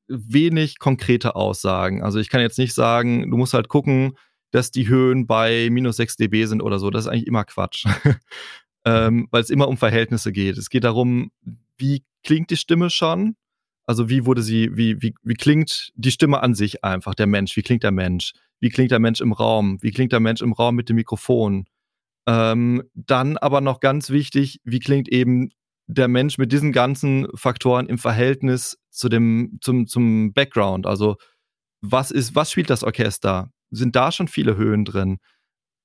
wenig 0.09 0.79
konkrete 0.79 1.35
Aussagen. 1.35 2.03
Also 2.03 2.19
ich 2.19 2.29
kann 2.29 2.41
jetzt 2.41 2.57
nicht 2.57 2.73
sagen, 2.73 3.31
du 3.31 3.37
musst 3.37 3.53
halt 3.53 3.69
gucken, 3.69 4.17
dass 4.51 4.69
die 4.69 4.89
Höhen 4.89 5.27
bei 5.27 5.69
minus 5.71 5.95
6 5.95 6.17
dB 6.17 6.45
sind 6.45 6.61
oder 6.61 6.77
so. 6.77 6.89
Das 6.89 7.05
ist 7.05 7.07
eigentlich 7.07 7.27
immer 7.27 7.45
Quatsch. 7.45 7.85
ähm, 8.85 9.27
weil 9.31 9.41
es 9.41 9.49
immer 9.49 9.67
um 9.67 9.77
Verhältnisse 9.77 10.31
geht. 10.31 10.57
Es 10.57 10.69
geht 10.69 10.83
darum, 10.83 11.31
wie 11.77 12.03
klingt 12.23 12.49
die 12.49 12.57
Stimme 12.57 12.89
schon? 12.89 13.35
Also 13.85 14.09
wie 14.09 14.25
wurde 14.25 14.41
sie, 14.41 14.75
wie, 14.75 15.01
wie, 15.01 15.15
wie 15.23 15.33
klingt 15.33 15.91
die 15.95 16.11
Stimme 16.11 16.41
an 16.41 16.53
sich 16.53 16.83
einfach, 16.83 17.15
der 17.15 17.27
Mensch? 17.27 17.55
Wie 17.57 17.61
klingt 17.61 17.83
der 17.83 17.91
Mensch? 17.91 18.33
Wie 18.59 18.69
klingt 18.69 18.91
der 18.91 18.99
Mensch 18.99 19.21
im 19.21 19.33
Raum? 19.33 19.77
Wie 19.81 19.91
klingt 19.91 20.11
der 20.11 20.19
Mensch 20.19 20.41
im 20.41 20.53
Raum 20.53 20.75
mit 20.75 20.87
dem 20.89 20.95
Mikrofon? 20.95 21.65
Ähm, 22.27 22.83
dann 22.93 23.37
aber 23.37 23.61
noch 23.61 23.79
ganz 23.79 24.11
wichtig, 24.11 24.59
wie 24.63 24.79
klingt 24.79 25.09
eben 25.09 25.49
der 25.87 26.07
Mensch 26.07 26.37
mit 26.37 26.51
diesen 26.51 26.71
ganzen 26.71 27.27
Faktoren 27.33 27.87
im 27.87 27.97
Verhältnis 27.97 28.77
zu 28.91 29.09
dem, 29.09 29.57
zum, 29.61 29.87
zum 29.87 30.31
Background? 30.33 30.85
Also 30.85 31.17
was 31.81 32.11
ist, 32.11 32.35
was 32.35 32.51
spielt 32.51 32.69
das 32.69 32.83
Orchester? 32.83 33.51
Sind 33.71 33.95
da 33.95 34.11
schon 34.11 34.27
viele 34.27 34.55
Höhen 34.55 34.85
drin? 34.85 35.17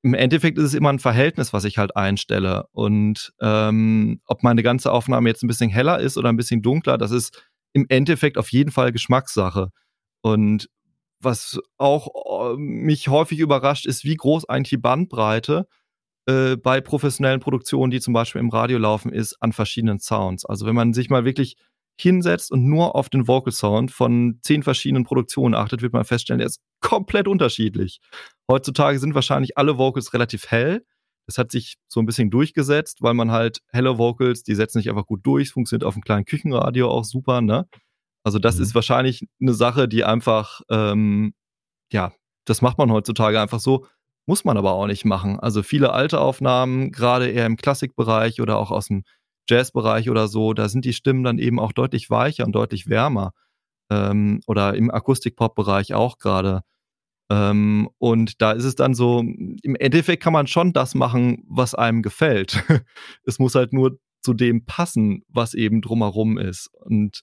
Im 0.06 0.14
Endeffekt 0.14 0.56
ist 0.56 0.66
es 0.66 0.74
immer 0.74 0.90
ein 0.90 1.00
Verhältnis, 1.00 1.52
was 1.52 1.64
ich 1.64 1.78
halt 1.78 1.96
einstelle. 1.96 2.68
Und 2.70 3.32
ähm, 3.40 4.20
ob 4.26 4.44
meine 4.44 4.62
ganze 4.62 4.92
Aufnahme 4.92 5.28
jetzt 5.28 5.42
ein 5.42 5.48
bisschen 5.48 5.68
heller 5.68 5.98
ist 5.98 6.16
oder 6.16 6.28
ein 6.28 6.36
bisschen 6.36 6.62
dunkler, 6.62 6.96
das 6.96 7.10
ist 7.10 7.42
im 7.72 7.86
Endeffekt 7.88 8.38
auf 8.38 8.52
jeden 8.52 8.70
Fall 8.70 8.92
Geschmackssache. 8.92 9.70
Und 10.20 10.68
was 11.18 11.58
auch 11.76 12.52
äh, 12.52 12.56
mich 12.56 13.08
häufig 13.08 13.40
überrascht, 13.40 13.84
ist, 13.84 14.04
wie 14.04 14.14
groß 14.14 14.48
eigentlich 14.48 14.70
die 14.70 14.76
Bandbreite 14.76 15.66
äh, 16.26 16.56
bei 16.56 16.80
professionellen 16.80 17.40
Produktionen, 17.40 17.90
die 17.90 18.00
zum 18.00 18.14
Beispiel 18.14 18.40
im 18.40 18.50
Radio 18.50 18.78
laufen, 18.78 19.12
ist 19.12 19.34
an 19.42 19.52
verschiedenen 19.52 19.98
Sounds. 19.98 20.46
Also 20.46 20.66
wenn 20.66 20.76
man 20.76 20.92
sich 20.92 21.10
mal 21.10 21.24
wirklich 21.24 21.56
hinsetzt 22.00 22.52
und 22.52 22.64
nur 22.64 22.94
auf 22.94 23.08
den 23.08 23.26
Vocal 23.26 23.52
Sound 23.52 23.90
von 23.90 24.38
zehn 24.42 24.62
verschiedenen 24.62 25.02
Produktionen 25.02 25.56
achtet, 25.56 25.82
wird 25.82 25.94
man 25.94 26.04
feststellen, 26.04 26.38
der 26.38 26.46
ist 26.46 26.60
komplett 26.80 27.26
unterschiedlich. 27.26 27.98
Heutzutage 28.50 28.98
sind 28.98 29.14
wahrscheinlich 29.14 29.58
alle 29.58 29.78
Vocals 29.78 30.12
relativ 30.12 30.46
hell. 30.50 30.84
Das 31.26 31.38
hat 31.38 31.50
sich 31.50 31.76
so 31.88 32.00
ein 32.00 32.06
bisschen 32.06 32.30
durchgesetzt, 32.30 33.02
weil 33.02 33.14
man 33.14 33.32
halt 33.32 33.60
helle 33.68 33.98
Vocals, 33.98 34.44
die 34.44 34.54
setzen 34.54 34.78
sich 34.78 34.88
einfach 34.88 35.06
gut 35.06 35.26
durch, 35.26 35.50
funktioniert 35.50 35.84
auf 35.84 35.94
einem 35.94 36.04
kleinen 36.04 36.24
Küchenradio 36.24 36.88
auch 36.88 37.04
super, 37.04 37.40
ne? 37.40 37.66
Also 38.24 38.38
das 38.38 38.56
mhm. 38.56 38.62
ist 38.62 38.74
wahrscheinlich 38.74 39.26
eine 39.40 39.54
Sache, 39.54 39.88
die 39.88 40.04
einfach, 40.04 40.60
ähm, 40.70 41.34
ja, 41.92 42.12
das 42.44 42.62
macht 42.62 42.78
man 42.78 42.92
heutzutage 42.92 43.40
einfach 43.40 43.60
so, 43.60 43.86
muss 44.26 44.44
man 44.44 44.56
aber 44.56 44.72
auch 44.72 44.86
nicht 44.86 45.04
machen. 45.04 45.38
Also 45.38 45.62
viele 45.62 45.92
alte 45.92 46.20
Aufnahmen, 46.20 46.92
gerade 46.92 47.28
eher 47.28 47.46
im 47.46 47.56
Klassikbereich 47.56 48.40
oder 48.40 48.58
auch 48.58 48.70
aus 48.70 48.88
dem 48.88 49.04
Jazzbereich 49.48 50.10
oder 50.10 50.28
so, 50.28 50.52
da 50.54 50.68
sind 50.68 50.84
die 50.84 50.92
Stimmen 50.92 51.22
dann 51.22 51.38
eben 51.38 51.60
auch 51.60 51.72
deutlich 51.72 52.10
weicher 52.10 52.44
und 52.44 52.52
deutlich 52.52 52.88
wärmer. 52.88 53.32
Ähm, 53.90 54.40
oder 54.48 54.74
im 54.74 54.90
Akustik-Pop-Bereich 54.90 55.94
auch 55.94 56.18
gerade. 56.18 56.62
Ähm, 57.30 57.88
und 57.98 58.40
da 58.40 58.52
ist 58.52 58.64
es 58.64 58.76
dann 58.76 58.94
so, 58.94 59.20
im 59.20 59.76
Endeffekt 59.76 60.22
kann 60.22 60.32
man 60.32 60.46
schon 60.46 60.72
das 60.72 60.94
machen, 60.94 61.44
was 61.48 61.74
einem 61.74 62.02
gefällt. 62.02 62.62
es 63.24 63.38
muss 63.38 63.54
halt 63.54 63.72
nur 63.72 63.98
zu 64.22 64.34
dem 64.34 64.64
passen, 64.64 65.22
was 65.28 65.54
eben 65.54 65.82
drumherum 65.82 66.38
ist. 66.38 66.68
Und 66.72 67.20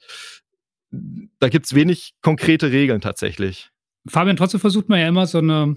da 1.40 1.50
gibt 1.50 1.66
es 1.66 1.76
wenig 1.76 2.14
konkrete 2.22 2.72
Regeln 2.72 3.02
tatsächlich. 3.02 3.70
Fabian, 4.08 4.38
trotzdem 4.38 4.60
versucht 4.60 4.90
man 4.90 5.00
ja 5.00 5.08
immer 5.08 5.26
so 5.28 5.40
eine 5.40 5.76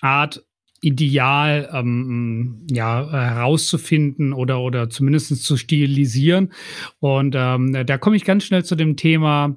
Art 0.00 0.44
Ideal 0.80 1.68
ähm, 1.72 2.64
ja, 2.70 3.10
herauszufinden 3.10 4.32
oder, 4.32 4.60
oder 4.60 4.88
zumindest 4.90 5.42
zu 5.42 5.56
stilisieren. 5.56 6.52
Und 7.00 7.34
ähm, 7.36 7.84
da 7.84 7.98
komme 7.98 8.16
ich 8.16 8.24
ganz 8.24 8.44
schnell 8.44 8.64
zu 8.64 8.76
dem 8.76 8.96
Thema 8.96 9.56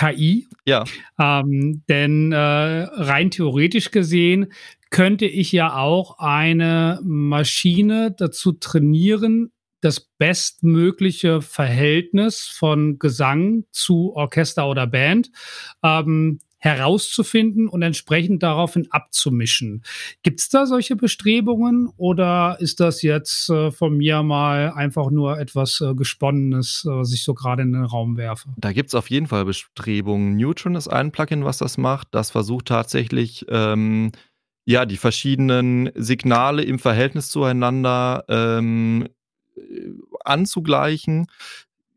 KI. 0.00 0.48
Ja. 0.64 0.84
Ähm, 1.18 1.82
denn 1.88 2.32
äh, 2.32 2.36
rein 2.36 3.30
theoretisch 3.30 3.90
gesehen 3.90 4.52
könnte 4.90 5.26
ich 5.26 5.52
ja 5.52 5.76
auch 5.76 6.18
eine 6.18 7.00
Maschine 7.02 8.10
dazu 8.10 8.52
trainieren, 8.52 9.52
das 9.82 10.00
bestmögliche 10.18 11.42
Verhältnis 11.42 12.40
von 12.42 12.98
Gesang 12.98 13.64
zu 13.70 14.12
Orchester 14.14 14.68
oder 14.68 14.86
Band 14.86 15.30
ähm, 15.82 16.40
herauszufinden 16.60 17.68
und 17.68 17.82
entsprechend 17.82 18.42
daraufhin 18.42 18.86
abzumischen. 18.90 19.82
Gibt 20.22 20.40
es 20.40 20.50
da 20.50 20.66
solche 20.66 20.94
Bestrebungen 20.94 21.88
oder 21.96 22.58
ist 22.60 22.80
das 22.80 23.02
jetzt 23.02 23.48
äh, 23.48 23.70
von 23.70 23.96
mir 23.96 24.22
mal 24.22 24.72
einfach 24.72 25.10
nur 25.10 25.38
etwas 25.38 25.80
äh, 25.80 25.94
Gesponnenes, 25.94 26.84
äh, 26.86 26.90
was 26.90 27.12
ich 27.12 27.22
so 27.22 27.34
gerade 27.34 27.62
in 27.62 27.72
den 27.72 27.84
Raum 27.84 28.16
werfe? 28.16 28.50
Da 28.58 28.72
gibt 28.72 28.90
es 28.90 28.94
auf 28.94 29.10
jeden 29.10 29.26
Fall 29.26 29.46
Bestrebungen. 29.46 30.36
Neutron 30.36 30.74
ist 30.74 30.88
ein 30.88 31.12
Plugin, 31.12 31.44
was 31.44 31.58
das 31.58 31.78
macht. 31.78 32.08
Das 32.12 32.30
versucht 32.30 32.66
tatsächlich, 32.66 33.46
ähm, 33.48 34.12
ja, 34.66 34.84
die 34.84 34.98
verschiedenen 34.98 35.90
Signale 35.94 36.62
im 36.62 36.78
Verhältnis 36.78 37.30
zueinander 37.30 38.24
ähm, 38.28 39.08
anzugleichen 40.24 41.26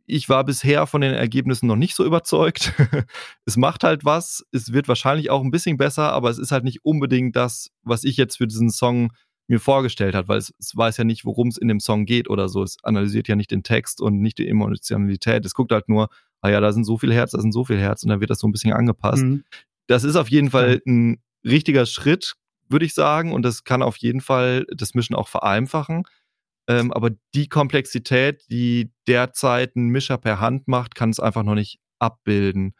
ich 0.06 0.30
war 0.30 0.44
bisher 0.44 0.86
von 0.88 1.02
den 1.02 1.14
Ergebnissen 1.14 1.68
noch 1.68 1.76
nicht 1.76 1.96
so 1.96 2.06
überzeugt. 2.06 2.74
es 3.46 3.58
macht 3.58 3.84
halt 3.84 4.06
was. 4.06 4.44
Es 4.52 4.74
wird 4.74 4.88
wahrscheinlich 4.88 5.30
auch 5.30 5.42
ein 5.42 5.52
bisschen 5.52 5.78
besser, 5.78 6.12
aber 6.12 6.30
es 6.30 6.38
ist 6.38 6.52
halt 6.52 6.64
nicht 6.64 6.84
unbedingt 6.84 7.36
das, 7.36 7.70
was 7.84 8.04
ich 8.04 8.18
jetzt 8.18 8.38
für 8.38 8.48
diesen 8.48 8.70
Song 8.70 9.12
mir 9.48 9.60
vorgestellt 9.60 10.16
habe, 10.16 10.28
weil 10.30 10.38
es, 10.38 10.54
es 10.60 10.76
weiß 10.76 10.98
ja 10.98 11.04
nicht, 11.04 11.26
worum 11.26 11.50
es 11.50 11.58
in 11.58 11.68
dem 11.68 11.80
Song 11.80 12.06
geht 12.06 12.30
oder 12.30 12.50
so. 12.50 12.64
Es 12.64 12.78
analysiert 12.84 13.28
ja 13.28 13.36
nicht 13.36 13.52
den 13.52 13.64
Text 13.64 14.02
und 14.02 14.22
nicht 14.22 14.38
die 14.38 14.48
Emotionalität. 14.48 15.46
Es 15.46 15.54
guckt 15.54 15.72
halt 15.72 15.90
nur, 15.90 16.10
ah 16.42 16.50
ja, 16.50 16.60
da 16.60 16.72
sind 16.72 16.86
so 16.86 16.98
viel 16.98 17.14
Herz, 17.14 17.32
da 17.32 17.42
sind 17.42 17.52
so 17.52 17.66
viel 17.66 17.80
Herz 17.80 18.04
und 18.04 18.10
dann 18.10 18.20
wird 18.20 18.30
das 18.30 18.40
so 18.40 18.48
ein 18.48 18.52
bisschen 18.52 18.74
angepasst. 18.74 19.24
Mhm. 19.24 19.44
Das 19.88 20.04
ist 20.04 20.16
auf 20.16 20.30
jeden 20.30 20.50
Fall 20.50 20.82
ein 20.86 21.22
richtiger 21.46 21.86
Schritt, 21.86 22.36
würde 22.70 22.86
ich 22.86 22.94
sagen, 22.94 23.34
und 23.34 23.44
das 23.44 23.64
kann 23.64 23.82
auf 23.82 23.98
jeden 23.98 24.22
Fall 24.22 24.66
das 24.74 24.94
Mischen 24.94 25.16
auch 25.16 25.28
vereinfachen. 25.28 26.04
Ähm, 26.68 26.94
aber 26.94 27.12
die 27.36 27.50
Komplexität, 27.50 28.44
die 28.50 28.92
derzeit 29.08 29.76
ein 29.76 29.90
Mischer 29.90 30.18
per 30.18 30.40
Hand 30.40 30.68
macht, 30.68 30.96
kann 30.96 31.10
es 31.10 31.20
einfach 31.20 31.44
noch 31.44 31.56
nicht 31.56 31.80
abbilden. 32.00 32.74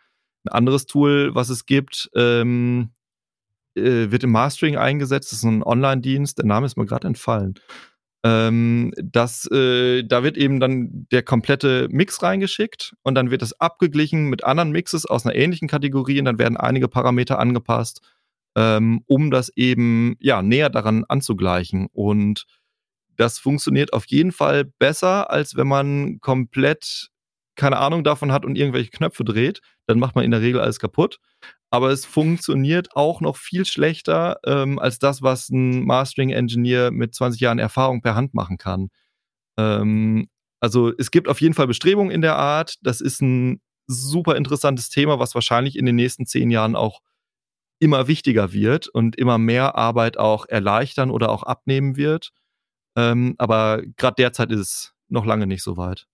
Ein 0.46 0.54
anderes 0.54 0.86
Tool, 0.86 1.36
was 1.36 1.50
es 1.50 1.66
gibt, 1.66 2.10
ähm, 2.16 2.92
äh, 3.76 4.12
wird 4.12 4.24
im 4.24 4.32
Mastering 4.32 4.78
eingesetzt. 4.78 5.32
Das 5.32 5.40
ist 5.40 5.46
ein 5.46 5.64
Online-Dienst. 5.64 6.38
Der 6.38 6.46
Name 6.46 6.66
ist 6.66 6.78
mir 6.78 6.86
gerade 6.86 7.08
entfallen. 7.08 7.56
Ähm, 8.26 8.94
das, 8.98 9.50
äh, 9.52 10.04
da 10.04 10.24
wird 10.24 10.38
eben 10.38 10.60
dann 10.62 11.08
der 11.12 11.24
komplette 11.24 11.90
Mix 11.90 12.24
reingeschickt 12.24 12.96
und 13.04 13.16
dann 13.16 13.32
wird 13.32 13.42
es 13.42 13.60
abgeglichen 13.60 14.30
mit 14.30 14.46
anderen 14.46 14.72
Mixes 14.72 15.06
aus 15.06 15.26
einer 15.26 15.36
ähnlichen 15.36 15.68
Kategorie 15.68 16.20
und 16.20 16.26
dann 16.26 16.40
werden 16.40 16.56
einige 16.56 16.88
Parameter 16.88 17.38
angepasst, 17.38 18.02
ähm, 18.56 19.04
um 19.08 19.30
das 19.30 19.50
eben 19.58 20.16
ja 20.20 20.42
näher 20.42 20.70
daran 20.70 21.04
anzugleichen. 21.04 21.88
Und 21.92 22.46
das 23.18 23.40
funktioniert 23.40 23.94
auf 23.94 24.06
jeden 24.08 24.32
Fall 24.32 24.66
besser, 24.66 25.30
als 25.30 25.56
wenn 25.56 25.68
man 25.68 26.20
komplett 26.22 27.10
keine 27.56 27.78
Ahnung 27.78 28.04
davon 28.04 28.32
hat 28.32 28.46
und 28.46 28.58
irgendwelche 28.58 28.90
Knöpfe 28.90 29.24
dreht. 29.24 29.62
Dann 29.86 30.00
macht 30.00 30.16
man 30.16 30.26
in 30.26 30.32
der 30.32 30.42
Regel 30.42 30.60
alles 30.60 30.80
kaputt. 30.80 31.20
Aber 31.70 31.90
es 31.90 32.06
funktioniert 32.06 32.96
auch 32.96 33.22
noch 33.22 33.38
viel 33.38 33.66
schlechter 33.66 34.38
ähm, 34.46 34.80
als 34.80 35.00
das, 35.00 35.22
was 35.22 35.50
ein 35.50 35.84
Mastering-Engineer 35.86 36.92
mit 36.92 37.16
20 37.16 37.42
Jahren 37.42 37.60
Erfahrung 37.60 38.02
per 38.02 38.16
Hand 38.16 38.34
machen 38.34 38.58
kann. 38.58 38.90
Ähm, 39.58 40.28
also 40.60 40.94
es 40.98 41.12
gibt 41.12 41.28
auf 41.28 41.42
jeden 41.42 41.54
Fall 41.54 41.68
Bestrebungen 41.68 42.12
in 42.12 42.22
der 42.22 42.36
Art. 42.38 42.76
Das 42.82 43.02
ist 43.02 43.22
ein 43.22 43.60
super 43.88 44.36
interessantes 44.36 44.90
Thema, 44.90 45.20
was 45.20 45.36
wahrscheinlich 45.36 45.78
in 45.78 45.86
den 45.86 45.96
nächsten 45.96 46.26
zehn 46.26 46.52
Jahren 46.52 46.76
auch 46.76 47.02
immer 47.80 48.08
wichtiger 48.08 48.54
wird 48.54 48.88
und 48.88 49.18
immer 49.18 49.38
mehr 49.38 49.76
Arbeit 49.76 50.18
auch 50.18 50.46
erleichtern 50.48 51.12
oder 51.12 51.30
auch 51.30 51.44
abnehmen 51.44 51.98
wird. 51.98 52.32
Ähm, 52.96 53.36
aber 53.38 53.82
gerade 53.98 54.16
derzeit 54.18 54.52
ist 54.52 54.60
es 54.60 54.94
noch 55.10 55.26
lange 55.26 55.48
nicht 55.48 55.64
so 55.64 55.78
weit. 55.78 56.08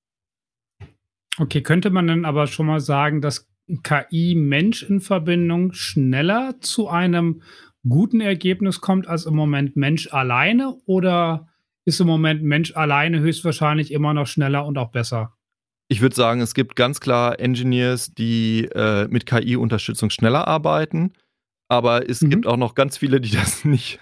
Okay, 1.37 1.61
könnte 1.61 1.89
man 1.89 2.07
dann 2.07 2.25
aber 2.25 2.47
schon 2.47 2.65
mal 2.65 2.79
sagen, 2.79 3.21
dass 3.21 3.47
KI 3.83 4.35
Mensch 4.35 4.83
in 4.83 4.99
Verbindung 4.99 5.73
schneller 5.73 6.55
zu 6.59 6.89
einem 6.89 7.41
guten 7.87 8.19
Ergebnis 8.19 8.81
kommt 8.81 9.07
als 9.07 9.25
im 9.25 9.35
Moment 9.35 9.75
Mensch 9.75 10.11
alleine 10.11 10.75
oder 10.85 11.47
ist 11.85 12.01
im 12.01 12.07
Moment 12.07 12.43
Mensch 12.43 12.75
alleine 12.75 13.19
höchstwahrscheinlich 13.19 13.91
immer 13.91 14.13
noch 14.13 14.27
schneller 14.27 14.65
und 14.65 14.77
auch 14.77 14.91
besser? 14.91 15.33
Ich 15.87 16.01
würde 16.01 16.15
sagen, 16.15 16.41
es 16.41 16.53
gibt 16.53 16.75
ganz 16.75 16.99
klar 16.99 17.39
Engineers, 17.39 18.13
die 18.13 18.65
äh, 18.75 19.07
mit 19.07 19.25
KI-Unterstützung 19.25 20.09
schneller 20.09 20.47
arbeiten, 20.47 21.13
aber 21.69 22.09
es 22.09 22.21
mhm. 22.21 22.31
gibt 22.31 22.47
auch 22.47 22.57
noch 22.57 22.73
ganz 22.73 22.97
viele, 22.97 23.21
die 23.21 23.31
das 23.31 23.63
nicht, 23.63 23.99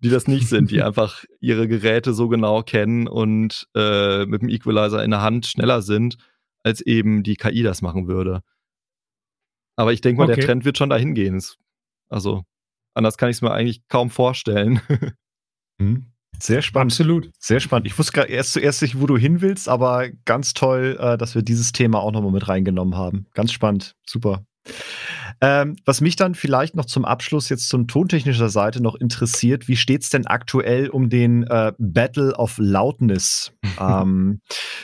die 0.00 0.08
das 0.08 0.26
nicht 0.26 0.48
sind, 0.48 0.70
die 0.70 0.82
einfach 0.82 1.24
ihre 1.40 1.68
Geräte 1.68 2.14
so 2.14 2.28
genau 2.28 2.62
kennen 2.62 3.06
und 3.06 3.68
äh, 3.76 4.26
mit 4.26 4.42
dem 4.42 4.48
Equalizer 4.48 5.04
in 5.04 5.10
der 5.10 5.22
Hand 5.22 5.46
schneller 5.46 5.82
sind, 5.82 6.16
als 6.64 6.80
eben 6.80 7.22
die 7.22 7.36
KI 7.36 7.62
das 7.62 7.82
machen 7.82 8.08
würde. 8.08 8.40
Aber 9.76 9.92
ich 9.92 10.00
denke 10.00 10.18
mal, 10.18 10.24
okay. 10.24 10.36
der 10.36 10.46
Trend 10.46 10.64
wird 10.64 10.78
schon 10.78 10.90
dahin 10.90 11.14
gehen. 11.14 11.42
Also 12.08 12.42
anders 12.94 13.18
kann 13.18 13.28
ich 13.28 13.36
es 13.36 13.42
mir 13.42 13.52
eigentlich 13.52 13.86
kaum 13.88 14.08
vorstellen. 14.08 14.80
mhm. 15.78 16.06
Sehr 16.40 16.62
spannend. 16.62 16.92
Absolut. 16.92 17.30
Sehr 17.38 17.60
spannend. 17.60 17.86
Ich 17.86 17.98
wusste 17.98 18.22
erst 18.22 18.52
zuerst 18.52 18.82
nicht, 18.82 19.00
wo 19.00 19.06
du 19.06 19.16
hin 19.16 19.40
willst, 19.40 19.68
aber 19.68 20.08
ganz 20.24 20.52
toll, 20.52 20.96
äh, 20.98 21.16
dass 21.16 21.34
wir 21.34 21.42
dieses 21.42 21.72
Thema 21.72 22.00
auch 22.00 22.12
nochmal 22.12 22.32
mit 22.32 22.48
reingenommen 22.48 22.96
haben. 22.96 23.26
Ganz 23.34 23.52
spannend. 23.52 23.94
Super. 24.06 24.44
Ähm, 25.40 25.76
was 25.84 26.00
mich 26.00 26.16
dann 26.16 26.34
vielleicht 26.34 26.76
noch 26.76 26.84
zum 26.84 27.04
Abschluss 27.04 27.48
jetzt 27.48 27.68
zum 27.68 27.86
tontechnischer 27.88 28.48
Seite 28.48 28.82
noch 28.82 28.94
interessiert, 28.94 29.68
wie 29.68 29.76
steht 29.76 30.02
es 30.02 30.10
denn 30.10 30.26
aktuell 30.26 30.88
um 30.88 31.08
den 31.08 31.44
äh, 31.44 31.72
Battle 31.78 32.34
of 32.36 32.56
Loudness? 32.58 33.52
ähm, 33.80 34.40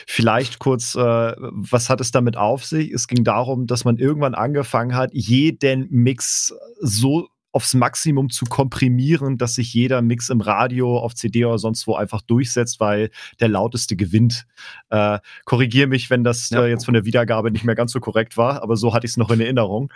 vielleicht 0.07 0.59
kurz, 0.59 0.95
äh, 0.95 0.99
was 1.37 1.89
hat 1.89 2.01
es 2.01 2.11
damit 2.11 2.37
auf 2.37 2.65
sich? 2.65 2.91
Es 2.91 3.07
ging 3.07 3.23
darum, 3.23 3.67
dass 3.67 3.85
man 3.85 3.97
irgendwann 3.97 4.35
angefangen 4.35 4.95
hat, 4.95 5.11
jeden 5.13 5.87
Mix 5.89 6.53
so 6.79 7.27
aufs 7.51 7.73
Maximum 7.73 8.29
zu 8.29 8.45
komprimieren, 8.45 9.37
dass 9.37 9.55
sich 9.55 9.73
jeder 9.73 10.01
Mix 10.01 10.29
im 10.29 10.41
Radio, 10.41 10.97
auf 10.97 11.15
CD 11.15 11.45
oder 11.45 11.57
sonst 11.57 11.87
wo 11.87 11.95
einfach 11.95 12.21
durchsetzt, 12.21 12.79
weil 12.79 13.09
der 13.39 13.49
lauteste 13.49 13.95
gewinnt. 13.95 14.45
Äh, 14.89 15.19
Korrigiere 15.45 15.87
mich, 15.87 16.09
wenn 16.09 16.23
das 16.23 16.49
ja. 16.49 16.63
äh, 16.63 16.69
jetzt 16.69 16.85
von 16.85 16.93
der 16.93 17.05
Wiedergabe 17.05 17.51
nicht 17.51 17.65
mehr 17.65 17.75
ganz 17.75 17.91
so 17.91 17.99
korrekt 17.99 18.37
war, 18.37 18.63
aber 18.63 18.77
so 18.77 18.93
hatte 18.93 19.05
ich 19.05 19.11
es 19.11 19.17
noch 19.17 19.31
in 19.31 19.41
Erinnerung. 19.41 19.91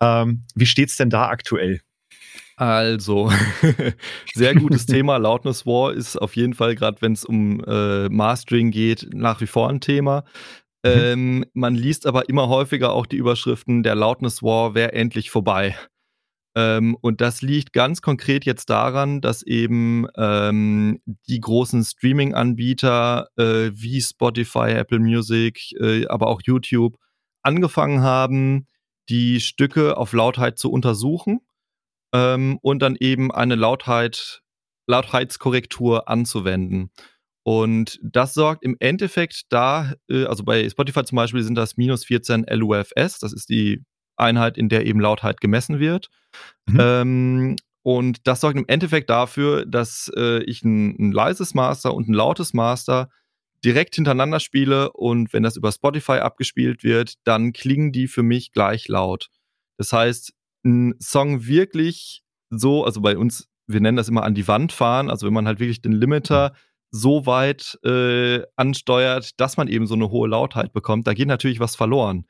Ähm, 0.00 0.44
wie 0.54 0.64
es 0.64 0.96
denn 0.96 1.10
da 1.10 1.28
aktuell? 1.28 1.80
Also, 2.56 3.32
sehr 4.34 4.54
gutes 4.54 4.86
Thema. 4.86 5.16
Loudness 5.16 5.66
War 5.66 5.92
ist 5.92 6.16
auf 6.16 6.36
jeden 6.36 6.54
Fall, 6.54 6.74
gerade 6.76 7.02
wenn 7.02 7.12
es 7.12 7.24
um 7.24 7.62
äh, 7.64 8.08
Mastering 8.08 8.70
geht, 8.70 9.08
nach 9.12 9.40
wie 9.40 9.46
vor 9.46 9.68
ein 9.68 9.80
Thema. 9.80 10.24
Mhm. 10.84 10.90
Ähm, 10.90 11.44
man 11.52 11.74
liest 11.74 12.06
aber 12.06 12.28
immer 12.28 12.48
häufiger 12.48 12.92
auch 12.92 13.06
die 13.06 13.16
Überschriften, 13.16 13.82
der 13.82 13.94
Loudness 13.94 14.42
War 14.42 14.74
wäre 14.74 14.92
endlich 14.92 15.30
vorbei. 15.30 15.74
Ähm, 16.56 16.96
und 17.00 17.20
das 17.20 17.42
liegt 17.42 17.72
ganz 17.72 18.00
konkret 18.00 18.44
jetzt 18.44 18.70
daran, 18.70 19.20
dass 19.20 19.42
eben 19.42 20.06
ähm, 20.16 21.00
die 21.28 21.40
großen 21.40 21.82
Streaming-Anbieter 21.82 23.28
äh, 23.36 23.70
wie 23.72 24.00
Spotify, 24.00 24.70
Apple 24.70 25.00
Music, 25.00 25.72
äh, 25.80 26.06
aber 26.06 26.28
auch 26.28 26.40
YouTube 26.44 26.96
angefangen 27.42 28.02
haben, 28.02 28.68
die 29.08 29.40
Stücke 29.40 29.96
auf 29.96 30.12
Lautheit 30.12 30.58
zu 30.58 30.70
untersuchen 30.70 31.40
ähm, 32.14 32.58
und 32.62 32.80
dann 32.80 32.96
eben 32.96 33.32
eine 33.32 33.56
Lautheit, 33.56 34.42
Lautheitskorrektur 34.86 36.08
anzuwenden. 36.08 36.90
Und 37.42 37.98
das 38.02 38.32
sorgt 38.32 38.64
im 38.64 38.76
Endeffekt 38.78 39.42
da, 39.50 39.94
äh, 40.08 40.24
also 40.24 40.44
bei 40.44 40.68
Spotify 40.68 41.04
zum 41.04 41.16
Beispiel 41.16 41.42
sind 41.42 41.56
das 41.56 41.76
minus 41.76 42.04
14 42.04 42.46
LUFS, 42.48 43.18
das 43.18 43.32
ist 43.32 43.50
die 43.50 43.82
Einheit, 44.16 44.56
in 44.58 44.68
der 44.68 44.86
eben 44.86 45.00
Lautheit 45.00 45.40
gemessen 45.40 45.78
wird. 45.78 46.10
Mhm. 46.66 46.78
Ähm, 46.80 47.56
und 47.82 48.26
das 48.26 48.40
sorgt 48.40 48.56
im 48.56 48.66
Endeffekt 48.66 49.10
dafür, 49.10 49.66
dass 49.66 50.10
äh, 50.16 50.42
ich 50.44 50.64
ein, 50.64 50.96
ein, 50.98 51.12
leises 51.12 51.54
Master 51.54 51.94
und 51.94 52.08
ein 52.08 52.14
lautes 52.14 52.54
Master 52.54 53.10
direkt 53.62 53.94
hintereinander 53.94 54.40
spiele 54.40 54.90
und 54.92 55.32
wenn 55.32 55.42
das 55.42 55.56
über 55.56 55.70
Spotify 55.70 56.18
abgespielt 56.18 56.82
wird, 56.82 57.14
dann 57.24 57.52
klingen 57.52 57.92
die 57.92 58.08
für 58.08 58.22
mich 58.22 58.52
gleich 58.52 58.88
laut. 58.88 59.28
Das 59.76 59.92
heißt, 59.92 60.32
ein 60.64 60.94
Song 60.98 61.46
wirklich 61.46 62.22
so, 62.48 62.84
also 62.84 63.02
bei 63.02 63.18
uns, 63.18 63.48
wir 63.66 63.80
nennen 63.80 63.96
das 63.96 64.08
immer 64.08 64.22
an 64.22 64.34
die 64.34 64.48
Wand 64.48 64.72
fahren, 64.72 65.10
also 65.10 65.26
wenn 65.26 65.34
man 65.34 65.46
halt 65.46 65.60
wirklich 65.60 65.82
den 65.82 65.92
Limiter 65.92 66.50
mhm. 66.50 66.56
so 66.90 67.26
weit 67.26 67.78
äh, 67.84 68.42
ansteuert, 68.56 69.38
dass 69.38 69.58
man 69.58 69.68
eben 69.68 69.86
so 69.86 69.94
eine 69.94 70.10
hohe 70.10 70.28
Lautheit 70.28 70.72
bekommt, 70.72 71.06
da 71.06 71.12
geht 71.12 71.28
natürlich 71.28 71.60
was 71.60 71.76
verloren 71.76 72.24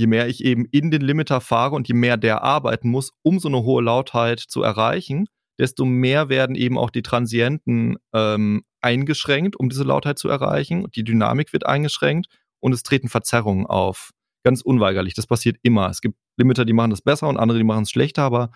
je 0.00 0.06
mehr 0.06 0.28
ich 0.28 0.42
eben 0.42 0.64
in 0.64 0.90
den 0.90 1.02
Limiter 1.02 1.42
fahre 1.42 1.76
und 1.76 1.86
je 1.86 1.94
mehr 1.94 2.16
der 2.16 2.42
arbeiten 2.42 2.88
muss, 2.88 3.12
um 3.22 3.38
so 3.38 3.48
eine 3.48 3.62
hohe 3.62 3.82
Lautheit 3.82 4.40
zu 4.40 4.62
erreichen, 4.62 5.26
desto 5.58 5.84
mehr 5.84 6.30
werden 6.30 6.56
eben 6.56 6.78
auch 6.78 6.88
die 6.88 7.02
Transienten 7.02 7.96
ähm, 8.14 8.62
eingeschränkt, 8.80 9.56
um 9.56 9.68
diese 9.68 9.84
Lautheit 9.84 10.18
zu 10.18 10.30
erreichen. 10.30 10.86
Die 10.94 11.04
Dynamik 11.04 11.52
wird 11.52 11.66
eingeschränkt 11.66 12.28
und 12.60 12.72
es 12.72 12.82
treten 12.82 13.10
Verzerrungen 13.10 13.66
auf. 13.66 14.10
Ganz 14.42 14.62
unweigerlich. 14.62 15.12
Das 15.12 15.26
passiert 15.26 15.58
immer. 15.62 15.90
Es 15.90 16.00
gibt 16.00 16.16
Limiter, 16.38 16.64
die 16.64 16.72
machen 16.72 16.90
das 16.90 17.02
besser 17.02 17.28
und 17.28 17.36
andere, 17.36 17.58
die 17.58 17.64
machen 17.64 17.82
es 17.82 17.90
schlechter, 17.90 18.22
aber 18.22 18.52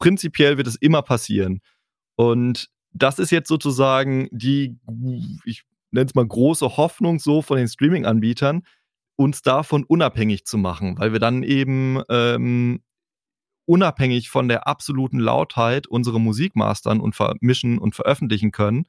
prinzipiell 0.00 0.58
wird 0.58 0.66
es 0.66 0.74
immer 0.74 1.02
passieren. 1.02 1.60
Und 2.16 2.68
das 2.92 3.20
ist 3.20 3.30
jetzt 3.30 3.46
sozusagen 3.46 4.28
die, 4.32 4.76
ich 5.44 5.62
nenne 5.92 6.06
es 6.06 6.16
mal 6.16 6.26
große 6.26 6.76
Hoffnung 6.76 7.20
so 7.20 7.42
von 7.42 7.58
den 7.58 7.68
Streaming-Anbietern, 7.68 8.62
uns 9.20 9.42
davon 9.42 9.84
unabhängig 9.84 10.46
zu 10.46 10.56
machen, 10.56 10.98
weil 10.98 11.12
wir 11.12 11.20
dann 11.20 11.42
eben 11.42 12.00
ähm, 12.08 12.80
unabhängig 13.66 14.30
von 14.30 14.48
der 14.48 14.66
absoluten 14.66 15.18
Lautheit 15.18 15.86
unsere 15.86 16.18
Musik 16.18 16.56
mastern 16.56 17.00
und 17.00 17.14
vermischen 17.14 17.78
und 17.78 17.94
veröffentlichen 17.94 18.50
können, 18.50 18.86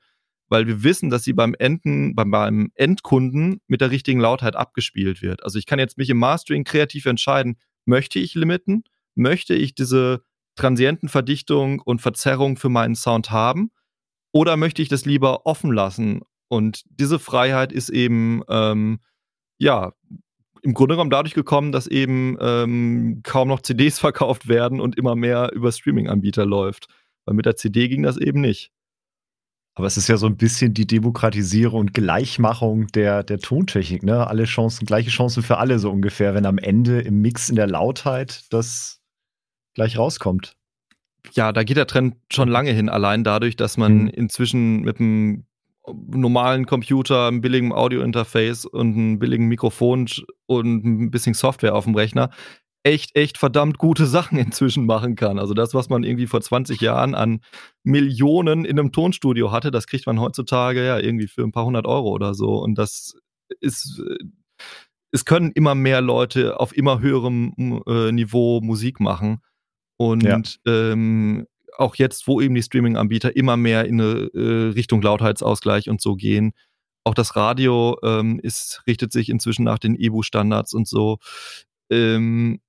weil 0.47 0.67
wir 0.67 0.83
wissen, 0.83 1.09
dass 1.09 1.25
sie 1.25 1.33
beim 1.33 1.53
Enden, 1.53 2.15
beim, 2.15 2.71
Endkunden 2.75 3.59
mit 3.67 3.81
der 3.81 3.91
richtigen 3.91 4.21
Lautheit 4.21 4.55
abgespielt 4.55 5.21
wird. 5.21 5.43
Also 5.43 5.59
ich 5.59 5.65
kann 5.65 5.79
jetzt 5.79 5.97
mich 5.97 6.09
im 6.09 6.19
Mastering 6.19 6.63
kreativ 6.63 7.07
entscheiden, 7.07 7.57
möchte 7.83 8.17
ich 8.17 8.33
limiten, 8.33 8.85
möchte 9.15 9.53
ich 9.53 9.75
diese 9.75 10.23
Transientenverdichtung 10.55 11.81
und 11.81 12.01
Verzerrung 12.01 12.55
für 12.55 12.69
meinen 12.69 12.95
Sound 12.95 13.31
haben 13.31 13.71
oder 14.31 14.55
möchte 14.55 14.81
ich 14.81 14.87
das 14.87 15.03
lieber 15.03 15.45
offen 15.45 15.73
lassen? 15.73 16.21
Und 16.47 16.83
diese 16.89 17.19
Freiheit 17.19 17.73
ist 17.73 17.89
eben 17.89 18.43
ähm, 18.47 19.01
ja, 19.61 19.93
im 20.63 20.73
Grunde 20.73 20.95
genommen 20.95 21.11
dadurch 21.11 21.35
gekommen, 21.35 21.71
dass 21.71 21.85
eben 21.85 22.35
ähm, 22.41 23.21
kaum 23.23 23.47
noch 23.47 23.61
CDs 23.61 23.99
verkauft 23.99 24.47
werden 24.47 24.81
und 24.81 24.97
immer 24.97 25.15
mehr 25.15 25.51
über 25.53 25.71
Streaming-Anbieter 25.71 26.45
läuft. 26.45 26.87
Weil 27.25 27.35
mit 27.35 27.45
der 27.45 27.55
CD 27.55 27.87
ging 27.87 28.01
das 28.01 28.17
eben 28.17 28.41
nicht. 28.41 28.71
Aber 29.75 29.87
es 29.87 29.95
ist 29.95 30.09
ja 30.09 30.17
so 30.17 30.25
ein 30.25 30.35
bisschen 30.35 30.73
die 30.73 30.87
Demokratisierung 30.87 31.79
und 31.79 31.93
Gleichmachung 31.93 32.87
der, 32.87 33.23
der 33.23 33.39
Tontechnik, 33.39 34.03
ne? 34.03 34.27
Alle 34.27 34.43
Chancen, 34.43 34.85
gleiche 34.85 35.11
Chancen 35.11 35.43
für 35.43 35.59
alle 35.59 35.79
so 35.79 35.89
ungefähr, 35.91 36.33
wenn 36.33 36.45
am 36.45 36.57
Ende 36.57 36.99
im 37.01 37.21
Mix 37.21 37.47
in 37.47 37.55
der 37.55 37.67
Lautheit 37.67 38.45
das 38.49 38.99
gleich 39.75 39.97
rauskommt. 39.97 40.57
Ja, 41.33 41.53
da 41.53 41.63
geht 41.63 41.77
der 41.77 41.87
Trend 41.87 42.17
schon 42.33 42.49
lange 42.49 42.71
hin, 42.71 42.89
allein 42.89 43.23
dadurch, 43.23 43.55
dass 43.55 43.77
man 43.77 44.03
mhm. 44.03 44.07
inzwischen 44.07 44.81
mit 44.81 44.99
einem 44.99 45.45
normalen 45.87 46.65
Computer, 46.65 47.27
einem 47.27 47.41
billigen 47.41 47.73
Audio-Interface 47.73 48.65
und 48.65 48.93
einem 48.93 49.19
billigen 49.19 49.47
Mikrofon 49.47 50.07
und 50.45 50.85
ein 50.85 51.11
bisschen 51.11 51.33
Software 51.33 51.75
auf 51.75 51.85
dem 51.85 51.95
Rechner 51.95 52.29
echt, 52.83 53.15
echt 53.15 53.37
verdammt 53.37 53.77
gute 53.77 54.05
Sachen 54.05 54.37
inzwischen 54.37 54.85
machen 54.85 55.15
kann. 55.15 55.39
Also 55.39 55.53
das, 55.53 55.73
was 55.73 55.89
man 55.89 56.03
irgendwie 56.03 56.27
vor 56.27 56.41
20 56.41 56.81
Jahren 56.81 57.15
an 57.15 57.41
Millionen 57.83 58.65
in 58.65 58.79
einem 58.79 58.91
Tonstudio 58.91 59.51
hatte, 59.51 59.71
das 59.71 59.87
kriegt 59.87 60.05
man 60.07 60.19
heutzutage 60.19 60.85
ja 60.85 60.99
irgendwie 60.99 61.27
für 61.27 61.43
ein 61.43 61.51
paar 61.51 61.65
hundert 61.65 61.87
Euro 61.87 62.09
oder 62.09 62.33
so. 62.33 62.57
Und 62.57 62.75
das 62.77 63.15
ist, 63.59 64.01
es 65.11 65.25
können 65.25 65.51
immer 65.51 65.75
mehr 65.75 66.01
Leute 66.01 66.59
auf 66.59 66.75
immer 66.75 67.01
höherem 67.01 67.81
äh, 67.87 68.11
Niveau 68.11 68.61
Musik 68.61 68.99
machen. 68.99 69.41
Und 69.97 70.23
ja. 70.23 70.41
ähm, 70.65 71.45
auch 71.81 71.95
jetzt, 71.95 72.27
wo 72.27 72.39
eben 72.39 72.55
die 72.55 72.63
Streaming-Anbieter 72.63 73.35
immer 73.35 73.57
mehr 73.57 73.85
in 73.85 73.99
eine 73.99 74.29
äh, 74.33 74.71
Richtung 74.71 75.01
Lautheitsausgleich 75.01 75.89
und 75.89 76.01
so 76.01 76.15
gehen. 76.15 76.53
Auch 77.03 77.15
das 77.15 77.35
Radio 77.35 77.97
ähm, 78.03 78.39
ist, 78.41 78.83
richtet 78.87 79.11
sich 79.11 79.29
inzwischen 79.29 79.63
nach 79.63 79.79
den 79.79 79.95
EBU-Standards 79.95 80.73
und 80.73 80.87
so. 80.87 81.17
Ähm, 81.89 82.61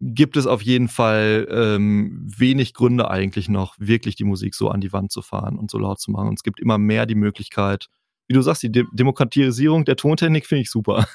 gibt 0.00 0.36
es 0.36 0.46
auf 0.46 0.62
jeden 0.62 0.88
Fall 0.88 1.46
ähm, 1.50 2.22
wenig 2.36 2.74
Gründe 2.74 3.10
eigentlich 3.10 3.48
noch, 3.48 3.74
wirklich 3.78 4.14
die 4.14 4.24
Musik 4.24 4.54
so 4.54 4.68
an 4.68 4.80
die 4.80 4.92
Wand 4.92 5.10
zu 5.10 5.22
fahren 5.22 5.58
und 5.58 5.70
so 5.70 5.78
laut 5.78 6.00
zu 6.00 6.10
machen. 6.10 6.28
Und 6.28 6.38
es 6.38 6.42
gibt 6.42 6.60
immer 6.60 6.78
mehr 6.78 7.06
die 7.06 7.14
Möglichkeit, 7.14 7.88
wie 8.28 8.34
du 8.34 8.42
sagst, 8.42 8.62
die 8.64 8.72
De 8.72 8.84
Demokratisierung 8.92 9.84
der 9.84 9.96
Tontechnik 9.96 10.46
finde 10.46 10.62
ich 10.62 10.70
super. 10.70 11.06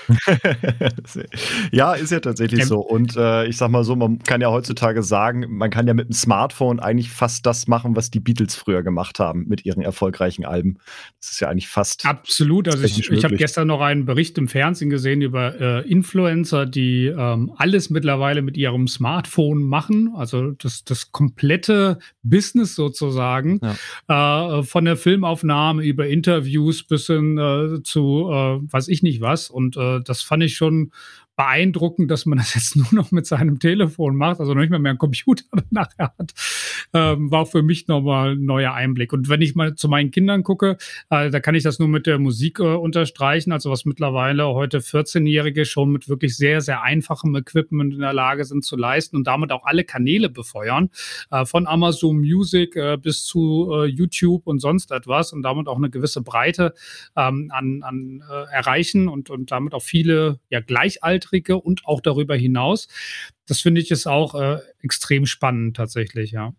ja, 1.72 1.94
ist 1.94 2.12
ja 2.12 2.20
tatsächlich 2.20 2.66
so. 2.66 2.80
Und 2.80 3.16
äh, 3.16 3.46
ich 3.46 3.56
sag 3.56 3.70
mal 3.70 3.82
so, 3.82 3.96
man 3.96 4.18
kann 4.18 4.42
ja 4.42 4.50
heutzutage 4.50 5.02
sagen, 5.02 5.46
man 5.48 5.70
kann 5.70 5.86
ja 5.86 5.94
mit 5.94 6.08
dem 6.08 6.12
Smartphone 6.12 6.78
eigentlich 6.78 7.10
fast 7.10 7.46
das 7.46 7.66
machen, 7.66 7.96
was 7.96 8.10
die 8.10 8.20
Beatles 8.20 8.54
früher 8.54 8.82
gemacht 8.82 9.18
haben 9.18 9.46
mit 9.48 9.64
ihren 9.64 9.82
erfolgreichen 9.82 10.44
Alben. 10.44 10.76
Das 11.20 11.30
ist 11.30 11.40
ja 11.40 11.48
eigentlich 11.48 11.68
fast. 11.68 12.04
Absolut. 12.04 12.68
Also 12.68 12.84
ich, 12.84 13.10
ich 13.10 13.24
habe 13.24 13.36
gestern 13.36 13.68
noch 13.68 13.80
einen 13.80 14.04
Bericht 14.04 14.36
im 14.36 14.48
Fernsehen 14.48 14.90
gesehen 14.90 15.22
über 15.22 15.58
äh, 15.58 15.90
Influencer, 15.90 16.66
die 16.66 17.06
ähm, 17.06 17.52
alles 17.56 17.88
mittlerweile 17.88 18.42
mit 18.42 18.58
ihrem 18.58 18.86
Smartphone 18.86 19.62
machen. 19.62 20.12
Also 20.14 20.50
das, 20.50 20.84
das 20.84 21.10
komplette 21.10 21.98
Business 22.22 22.74
sozusagen. 22.74 23.60
Ja. 24.08 24.58
Äh, 24.58 24.62
von 24.62 24.84
der 24.84 24.98
Filmaufnahme 24.98 25.84
über 25.84 26.06
Interviews 26.06 26.49
Interviews 26.50 26.82
bis 26.84 27.06
hin 27.06 27.38
äh, 27.38 27.82
zu 27.82 28.28
äh, 28.30 28.72
weiß 28.72 28.88
ich 28.88 29.02
nicht 29.02 29.20
was. 29.20 29.50
Und 29.50 29.76
äh, 29.76 30.00
das 30.04 30.22
fand 30.22 30.42
ich 30.42 30.56
schon 30.56 30.92
beeindruckend, 31.40 32.10
dass 32.10 32.26
man 32.26 32.36
das 32.36 32.54
jetzt 32.54 32.76
nur 32.92 32.92
noch 32.92 33.12
mit 33.12 33.24
seinem 33.24 33.58
Telefon 33.58 34.14
macht, 34.14 34.40
also 34.40 34.52
noch 34.52 34.60
nicht 34.60 34.70
mal 34.70 34.78
mehr 34.78 34.90
einen 34.90 34.98
Computer 34.98 35.44
nachher 35.70 36.12
hat, 36.18 36.34
ähm, 36.92 37.30
war 37.30 37.46
für 37.46 37.62
mich 37.62 37.88
nochmal 37.88 38.32
ein 38.32 38.44
neuer 38.44 38.74
Einblick. 38.74 39.14
Und 39.14 39.30
wenn 39.30 39.40
ich 39.40 39.54
mal 39.54 39.74
zu 39.74 39.88
meinen 39.88 40.10
Kindern 40.10 40.42
gucke, 40.42 40.76
äh, 41.08 41.30
da 41.30 41.40
kann 41.40 41.54
ich 41.54 41.62
das 41.62 41.78
nur 41.78 41.88
mit 41.88 42.06
der 42.06 42.18
Musik 42.18 42.58
äh, 42.60 42.64
unterstreichen, 42.64 43.52
also 43.52 43.70
was 43.70 43.86
mittlerweile 43.86 44.48
heute 44.48 44.80
14-Jährige 44.80 45.64
schon 45.64 45.90
mit 45.90 46.10
wirklich 46.10 46.36
sehr, 46.36 46.60
sehr 46.60 46.82
einfachem 46.82 47.34
Equipment 47.34 47.94
in 47.94 48.00
der 48.00 48.12
Lage 48.12 48.44
sind 48.44 48.62
zu 48.62 48.76
leisten 48.76 49.16
und 49.16 49.26
damit 49.26 49.50
auch 49.50 49.64
alle 49.64 49.84
Kanäle 49.84 50.28
befeuern, 50.28 50.90
äh, 51.30 51.46
von 51.46 51.66
Amazon 51.66 52.18
Music 52.18 52.76
äh, 52.76 52.98
bis 53.00 53.24
zu 53.24 53.70
äh, 53.72 53.86
YouTube 53.86 54.46
und 54.46 54.58
sonst 54.58 54.92
etwas 54.92 55.32
und 55.32 55.40
damit 55.40 55.68
auch 55.68 55.78
eine 55.78 55.88
gewisse 55.88 56.20
Breite 56.20 56.74
ähm, 57.16 57.50
an, 57.50 57.82
an 57.82 58.22
äh, 58.30 58.54
erreichen 58.54 59.08
und, 59.08 59.30
und 59.30 59.50
damit 59.50 59.72
auch 59.72 59.82
viele 59.82 60.38
ja 60.50 60.60
gleichaltrige 60.60 61.29
Beiträge 61.30 61.56
und 61.58 61.86
auch 61.86 62.00
darüber 62.00 62.36
hinaus. 62.36 62.88
Das 63.46 63.60
finde 63.60 63.80
ich 63.80 63.90
ist 63.90 64.06
auch 64.06 64.34
äh, 64.34 64.58
extrem 64.82 65.26
spannend 65.26 65.76
tatsächlich, 65.76 66.32
ja. 66.32 66.54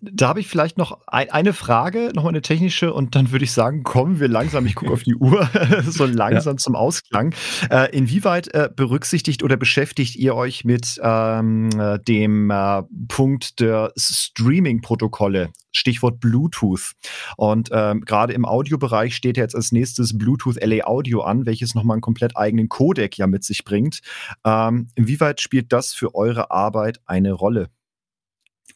Da 0.00 0.28
habe 0.28 0.40
ich 0.40 0.48
vielleicht 0.48 0.78
noch 0.78 1.00
ein, 1.06 1.30
eine 1.30 1.52
Frage, 1.52 2.10
noch 2.14 2.24
eine 2.24 2.42
technische, 2.42 2.92
und 2.92 3.14
dann 3.14 3.30
würde 3.30 3.44
ich 3.44 3.52
sagen, 3.52 3.82
kommen 3.82 4.20
wir 4.20 4.28
langsam, 4.28 4.66
ich 4.66 4.74
gucke 4.74 4.92
auf 4.92 5.02
die 5.02 5.14
Uhr, 5.14 5.48
so 5.86 6.06
langsam 6.06 6.54
ja. 6.54 6.58
zum 6.58 6.76
Ausklang. 6.76 7.34
Äh, 7.70 7.96
inwieweit 7.96 8.52
äh, 8.54 8.68
berücksichtigt 8.74 9.42
oder 9.42 9.56
beschäftigt 9.56 10.16
ihr 10.16 10.34
euch 10.34 10.64
mit 10.64 11.00
ähm, 11.02 11.70
äh, 11.78 11.98
dem 11.98 12.50
äh, 12.50 12.82
Punkt 13.08 13.60
der 13.60 13.92
Streaming-Protokolle? 13.96 15.50
Stichwort 15.76 16.20
Bluetooth. 16.20 16.92
Und 17.36 17.68
ähm, 17.72 18.00
gerade 18.00 18.32
im 18.32 18.44
Audiobereich 18.44 19.14
steht 19.14 19.36
jetzt 19.36 19.54
als 19.54 19.72
nächstes 19.72 20.16
Bluetooth 20.16 20.56
LA 20.62 20.86
Audio 20.86 21.20
an, 21.22 21.46
welches 21.46 21.74
nochmal 21.74 21.96
einen 21.96 22.00
komplett 22.00 22.36
eigenen 22.36 22.68
Codec 22.68 23.18
ja 23.18 23.26
mit 23.26 23.44
sich 23.44 23.64
bringt. 23.64 24.00
Ähm, 24.44 24.88
inwieweit 24.94 25.40
spielt 25.40 25.72
das 25.72 25.92
für 25.92 26.14
eure 26.14 26.50
Arbeit 26.50 27.00
eine 27.06 27.32
Rolle? 27.32 27.68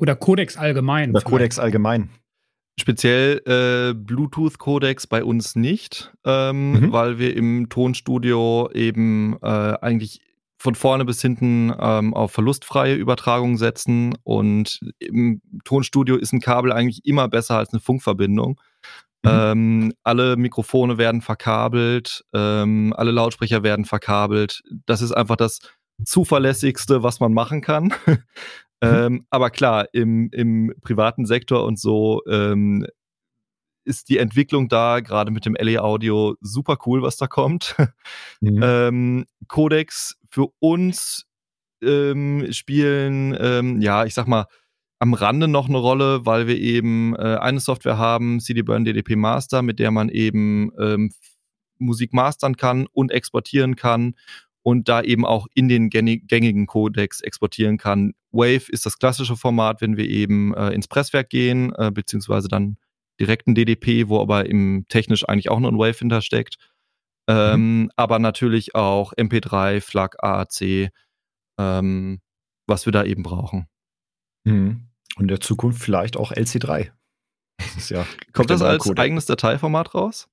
Oder 0.00 0.16
Codex 0.16 0.56
allgemein. 0.56 1.10
Oder 1.10 1.20
Codex 1.20 1.58
allgemein. 1.58 2.10
Speziell 2.78 3.42
äh, 3.44 3.94
Bluetooth-Codex 3.94 5.06
bei 5.06 5.22
uns 5.22 5.54
nicht, 5.54 6.12
ähm, 6.24 6.72
mhm. 6.72 6.92
weil 6.92 7.18
wir 7.18 7.36
im 7.36 7.68
Tonstudio 7.68 8.70
eben 8.72 9.36
äh, 9.42 9.46
eigentlich 9.46 10.22
von 10.56 10.74
vorne 10.74 11.04
bis 11.04 11.20
hinten 11.20 11.72
ähm, 11.78 12.14
auf 12.14 12.32
verlustfreie 12.32 12.94
Übertragung 12.94 13.58
setzen 13.58 14.14
und 14.24 14.80
im 14.98 15.42
Tonstudio 15.64 16.16
ist 16.16 16.32
ein 16.32 16.40
Kabel 16.40 16.72
eigentlich 16.72 17.04
immer 17.04 17.28
besser 17.28 17.58
als 17.58 17.72
eine 17.72 17.80
Funkverbindung. 17.80 18.60
Mhm. 19.22 19.30
Ähm, 19.30 19.92
alle 20.02 20.36
Mikrofone 20.36 20.96
werden 20.96 21.20
verkabelt, 21.20 22.24
ähm, 22.32 22.94
alle 22.96 23.10
Lautsprecher 23.10 23.62
werden 23.62 23.84
verkabelt. 23.84 24.62
Das 24.86 25.02
ist 25.02 25.12
einfach 25.12 25.36
das 25.36 25.60
zuverlässigste, 26.04 27.02
was 27.02 27.20
man 27.20 27.34
machen 27.34 27.60
kann. 27.60 27.92
mhm. 28.82 28.88
ähm, 28.88 29.26
aber 29.30 29.50
klar, 29.50 29.86
im, 29.92 30.30
im 30.32 30.72
privaten 30.82 31.26
Sektor 31.26 31.64
und 31.64 31.78
so 31.78 32.22
ähm, 32.28 32.86
ist 33.84 34.08
die 34.08 34.18
Entwicklung 34.18 34.68
da, 34.68 35.00
gerade 35.00 35.30
mit 35.30 35.46
dem 35.46 35.56
LA 35.58 35.80
Audio, 35.80 36.36
super 36.40 36.78
cool, 36.86 37.02
was 37.02 37.16
da 37.16 37.26
kommt. 37.26 37.76
Mhm. 38.42 38.60
ähm, 38.62 39.26
Codex 39.48 40.16
für 40.30 40.46
uns 40.60 41.26
ähm, 41.82 42.50
spielen, 42.52 43.36
ähm, 43.38 43.82
ja, 43.82 44.06
ich 44.06 44.14
sag 44.14 44.26
mal, 44.26 44.46
am 44.98 45.12
Rande 45.12 45.46
noch 45.46 45.68
eine 45.68 45.76
Rolle, 45.76 46.24
weil 46.24 46.46
wir 46.46 46.58
eben 46.58 47.14
äh, 47.16 47.36
eine 47.36 47.60
Software 47.60 47.98
haben, 47.98 48.40
CD 48.40 48.62
Burn 48.62 48.86
DDP 48.86 49.16
Master, 49.16 49.60
mit 49.60 49.78
der 49.78 49.90
man 49.90 50.08
eben 50.08 50.72
ähm, 50.78 51.10
Musik 51.78 52.14
mastern 52.14 52.56
kann 52.56 52.86
und 52.92 53.10
exportieren 53.10 53.76
kann 53.76 54.14
und 54.62 54.88
da 54.88 55.02
eben 55.02 55.24
auch 55.24 55.46
in 55.54 55.68
den 55.68 55.90
gängigen 55.90 56.66
Codecs 56.66 57.20
exportieren 57.20 57.78
kann. 57.78 58.12
Wave 58.30 58.68
ist 58.68 58.86
das 58.86 58.98
klassische 58.98 59.36
Format, 59.36 59.80
wenn 59.80 59.96
wir 59.96 60.06
eben 60.06 60.54
äh, 60.54 60.70
ins 60.70 60.88
Presswerk 60.88 61.30
gehen, 61.30 61.72
äh, 61.76 61.90
beziehungsweise 61.90 62.48
dann 62.48 62.76
direkten 63.20 63.54
DDP, 63.54 64.08
wo 64.08 64.20
aber 64.20 64.46
im 64.46 64.86
technisch 64.88 65.28
eigentlich 65.28 65.50
auch 65.50 65.60
noch 65.60 65.70
ein 65.70 65.78
Wave 65.78 65.98
hintersteckt. 65.98 66.56
Ähm, 67.28 67.82
mhm. 67.82 67.90
Aber 67.96 68.18
natürlich 68.18 68.74
auch 68.74 69.12
MP3, 69.12 69.80
FLAC, 69.80 70.16
AAC, 70.22 70.90
ähm, 71.58 72.20
was 72.66 72.86
wir 72.86 72.92
da 72.92 73.04
eben 73.04 73.22
brauchen. 73.22 73.66
Mhm. 74.44 74.88
Und 75.16 75.22
in 75.22 75.28
der 75.28 75.40
Zukunft 75.40 75.82
vielleicht 75.82 76.16
auch 76.16 76.32
LC3. 76.32 76.90
Das 77.74 77.90
ja 77.90 78.06
Kommt 78.32 78.50
das 78.50 78.62
als 78.62 78.90
eigenes 78.96 79.26
Dateiformat 79.26 79.94
raus? 79.94 80.28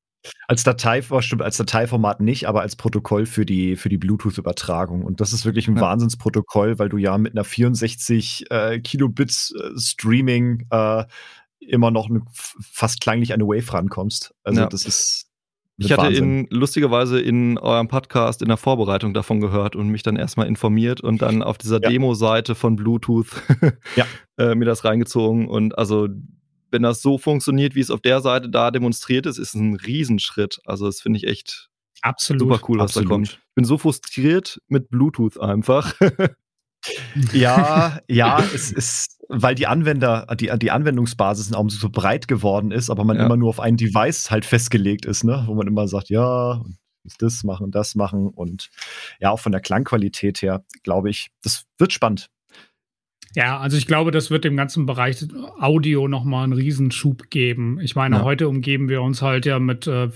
Als 0.47 0.63
Datei, 0.63 1.01
stimmt, 1.19 1.41
als 1.41 1.57
Dateiformat 1.57 2.19
nicht, 2.19 2.47
aber 2.47 2.61
als 2.61 2.75
Protokoll 2.75 3.25
für 3.25 3.45
die, 3.45 3.75
für 3.75 3.89
die 3.89 3.97
Bluetooth-Übertragung. 3.97 5.03
Und 5.03 5.21
das 5.21 5.33
ist 5.33 5.45
wirklich 5.45 5.67
ein 5.67 5.75
ja. 5.75 5.81
Wahnsinnsprotokoll, 5.81 6.79
weil 6.79 6.89
du 6.89 6.97
ja 6.97 7.17
mit 7.17 7.33
einer 7.33 7.43
64 7.43 8.45
äh, 8.49 8.79
Kilobit 8.79 9.31
äh, 9.31 9.79
Streaming 9.79 10.65
äh, 10.69 11.05
immer 11.59 11.91
noch 11.91 12.09
eine, 12.09 12.21
fast 12.33 13.01
klanglich 13.01 13.33
eine 13.33 13.45
Wave 13.45 13.73
rankommst. 13.73 14.33
Also 14.43 14.61
ja. 14.61 14.67
das 14.67 14.85
ist 14.85 15.27
ich 15.79 15.91
hatte 15.91 16.11
in, 16.11 16.47
lustigerweise 16.49 17.19
in 17.21 17.59
eurem 17.59 17.87
Podcast 17.87 18.41
in 18.41 18.47
der 18.47 18.57
Vorbereitung 18.57 19.13
davon 19.13 19.39
gehört 19.39 19.75
und 19.75 19.89
mich 19.89 20.01
dann 20.01 20.15
erstmal 20.15 20.47
informiert 20.47 21.01
und 21.01 21.21
dann 21.21 21.43
auf 21.43 21.59
dieser 21.59 21.79
ja. 21.79 21.89
Demo-Seite 21.89 22.55
von 22.55 22.75
Bluetooth 22.75 23.27
äh, 24.37 24.55
mir 24.55 24.65
das 24.65 24.83
reingezogen. 24.83 25.47
Und 25.47 25.77
also, 25.77 26.07
wenn 26.71 26.83
das 26.83 27.01
so 27.01 27.17
funktioniert, 27.17 27.75
wie 27.75 27.79
es 27.79 27.91
auf 27.91 28.01
der 28.01 28.21
Seite 28.21 28.49
da 28.49 28.71
demonstriert 28.71 29.25
ist, 29.25 29.37
ist 29.37 29.49
es 29.49 29.55
ein 29.55 29.75
Riesenschritt. 29.75 30.59
Also, 30.65 30.85
das 30.85 31.01
finde 31.01 31.17
ich 31.17 31.27
echt 31.27 31.69
Absolut. 32.01 32.41
super 32.41 32.59
cool, 32.67 32.79
was 32.79 32.91
Absolut. 32.91 33.09
da 33.09 33.13
kommt. 33.13 33.27
Ich 33.29 33.55
bin 33.55 33.65
so 33.65 33.77
frustriert 33.77 34.61
mit 34.67 34.89
Bluetooth 34.89 35.39
einfach. 35.39 35.95
ja, 37.33 37.99
ja, 38.07 38.39
es 38.53 38.71
ist 38.71 39.17
weil 39.29 39.55
die 39.55 39.67
Anwender, 39.67 40.25
die, 40.39 40.51
die 40.57 40.71
Anwendungsbasis 40.71 41.53
auch 41.53 41.69
so 41.69 41.89
breit 41.89 42.27
geworden 42.27 42.71
ist, 42.71 42.89
aber 42.89 43.03
man 43.03 43.17
ja. 43.17 43.25
immer 43.25 43.37
nur 43.37 43.49
auf 43.49 43.59
ein 43.59 43.77
Device 43.77 44.31
halt 44.31 44.45
festgelegt 44.45 45.05
ist, 45.05 45.23
ne? 45.23 45.43
wo 45.47 45.55
man 45.55 45.67
immer 45.67 45.87
sagt, 45.87 46.09
ja, 46.09 46.61
das 47.19 47.43
machen, 47.43 47.71
das 47.71 47.95
machen 47.95 48.27
und 48.27 48.69
ja, 49.19 49.31
auch 49.31 49.39
von 49.39 49.51
der 49.51 49.61
Klangqualität 49.61 50.41
her, 50.41 50.63
glaube 50.83 51.09
ich, 51.09 51.29
das 51.41 51.65
wird 51.77 51.93
spannend. 51.93 52.29
Ja, 53.37 53.59
also 53.59 53.77
ich 53.77 53.85
glaube, 53.85 54.09
das 54.09 54.31
wird 54.31 54.45
dem 54.45 54.57
ganzen 54.57 54.87
Bereich 54.87 55.23
Audio 55.59 56.07
nochmal 56.07 56.43
einen 56.43 56.53
Riesenschub 56.53 57.29
geben. 57.29 57.79
Ich 57.79 57.95
meine, 57.95 58.15
ja. 58.15 58.23
heute 58.23 58.49
umgeben 58.49 58.89
wir 58.89 59.03
uns 59.03 59.21
halt 59.21 59.45
ja 59.45 59.59
mit 59.59 59.85
äh, 59.85 60.09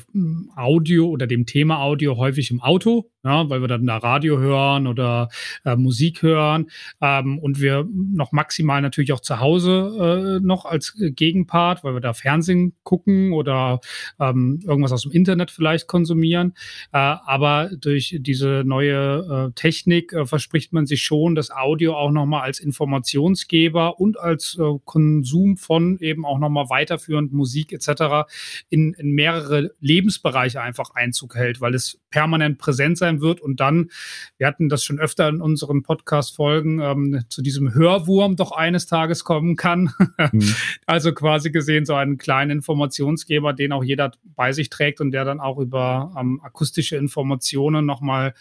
Audio 0.56 1.08
oder 1.08 1.28
dem 1.28 1.46
Thema 1.46 1.84
Audio 1.84 2.18
häufig 2.18 2.50
im 2.50 2.62
Auto 2.62 3.11
ja, 3.24 3.50
weil 3.50 3.62
wir 3.62 3.68
dann 3.68 3.86
da 3.86 3.98
Radio 3.98 4.40
hören 4.40 4.88
oder 4.88 5.30
äh, 5.64 5.76
Musik 5.76 6.24
hören 6.24 6.72
ähm, 7.02 7.38
und 7.38 7.62
wir 7.62 7.88
noch 7.94 8.32
maximal 8.32 8.82
natürlich 8.82 9.14
auch 9.14 9.20
zu 9.20 9.40
Hause 9.40 10.40
äh, 10.42 10.46
noch 10.46 10.66
als 10.66 11.00
äh, 11.00 11.12
Gegenpart, 11.12 11.84
weil 11.84 11.94
wir 11.94 12.02
da 12.02 12.14
Fernsehen 12.14 12.74
gucken 12.84 13.34
oder 13.34 13.80
ähm, 14.20 14.60
irgendwas 14.66 14.92
aus 14.92 15.04
dem 15.04 15.12
Internet 15.12 15.52
vielleicht 15.52 15.88
konsumieren. 15.88 16.54
Äh, 16.92 16.98
aber 16.98 17.70
durch 17.80 18.18
diese 18.20 18.64
neue 18.66 19.50
äh, 19.50 19.54
Technik 19.54 20.14
äh, 20.14 20.26
verspricht 20.26 20.74
man 20.74 20.88
sich 20.88 21.04
schon, 21.04 21.36
das 21.36 21.52
Audio 21.52 21.96
auch 21.96 22.12
nochmal 22.12 22.42
als 22.42 22.60
Informationsgeber 22.60 24.00
und 24.00 24.20
als 24.20 24.58
Konsum 24.86 25.58
von 25.58 25.98
eben 26.00 26.26
auch 26.26 26.40
nochmal 26.40 26.70
weiterführend 26.70 27.34
Musik 27.34 27.72
etc. 27.72 28.30
In, 28.70 28.94
in 28.94 29.12
mehrere 29.12 29.72
Lebensbereiche 29.80 30.62
einfach 30.62 30.92
Einzug 30.96 31.36
hält, 31.36 31.62
weil 31.62 31.76
es 31.76 32.00
permanent 32.10 32.58
präsent 32.58 32.98
sein 32.98 33.11
sein 33.12 33.22
wird 33.22 33.42
und 33.42 33.60
dann, 33.60 33.90
wir 34.38 34.48
hatten 34.48 34.70
das 34.70 34.84
schon 34.84 35.00
öfter 35.00 35.28
in 35.28 35.42
unseren 35.42 35.84
Podcast-Folgen, 35.84 36.80
ähm, 36.80 37.24
zu 37.30 37.42
diesem 37.42 37.74
Hörwurm 37.74 38.36
doch 38.36 38.52
eines 38.52 38.86
Tages 38.86 39.24
kommen 39.24 39.56
kann. 39.56 39.92
Mhm. 40.32 40.42
Also 40.86 41.14
quasi 41.14 41.52
gesehen 41.52 41.86
so 41.86 41.94
einen 41.96 42.18
kleinen 42.18 42.52
Informationsgeber, 42.52 43.54
den 43.54 43.72
auch 43.72 43.84
jeder 43.84 44.12
bei 44.24 44.52
sich 44.52 44.70
trägt 44.70 45.00
und 45.00 45.12
der 45.12 45.24
dann 45.26 45.40
auch 45.40 45.58
über 45.58 46.14
ähm, 46.20 46.42
akustische 46.44 46.98
Informationen 46.98 47.86
nochmal 47.86 48.34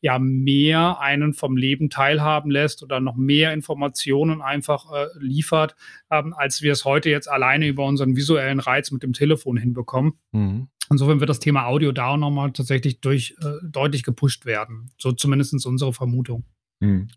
ja 0.00 0.18
mehr 0.18 1.00
einen 1.00 1.32
vom 1.32 1.56
Leben 1.56 1.90
teilhaben 1.90 2.50
lässt 2.50 2.82
oder 2.82 3.00
noch 3.00 3.16
mehr 3.16 3.52
Informationen 3.52 4.40
einfach 4.40 4.92
äh, 4.92 5.06
liefert, 5.18 5.74
ähm, 6.10 6.34
als 6.36 6.62
wir 6.62 6.72
es 6.72 6.84
heute 6.84 7.10
jetzt 7.10 7.28
alleine 7.28 7.66
über 7.66 7.84
unseren 7.84 8.14
visuellen 8.14 8.60
Reiz 8.60 8.90
mit 8.90 9.02
dem 9.02 9.12
Telefon 9.12 9.56
hinbekommen. 9.56 10.14
Mhm. 10.32 10.68
Insofern 10.90 11.20
wird 11.20 11.30
das 11.30 11.40
Thema 11.40 11.66
Audio 11.66 11.92
da 11.92 12.08
auch 12.08 12.16
nochmal 12.16 12.52
tatsächlich 12.52 13.00
durch 13.00 13.36
äh, 13.42 13.52
deutlich 13.62 14.02
gepusht 14.02 14.46
werden. 14.46 14.90
So 14.98 15.12
zumindest 15.12 15.66
unsere 15.66 15.92
Vermutung. 15.92 16.44
Hm. 16.82 17.08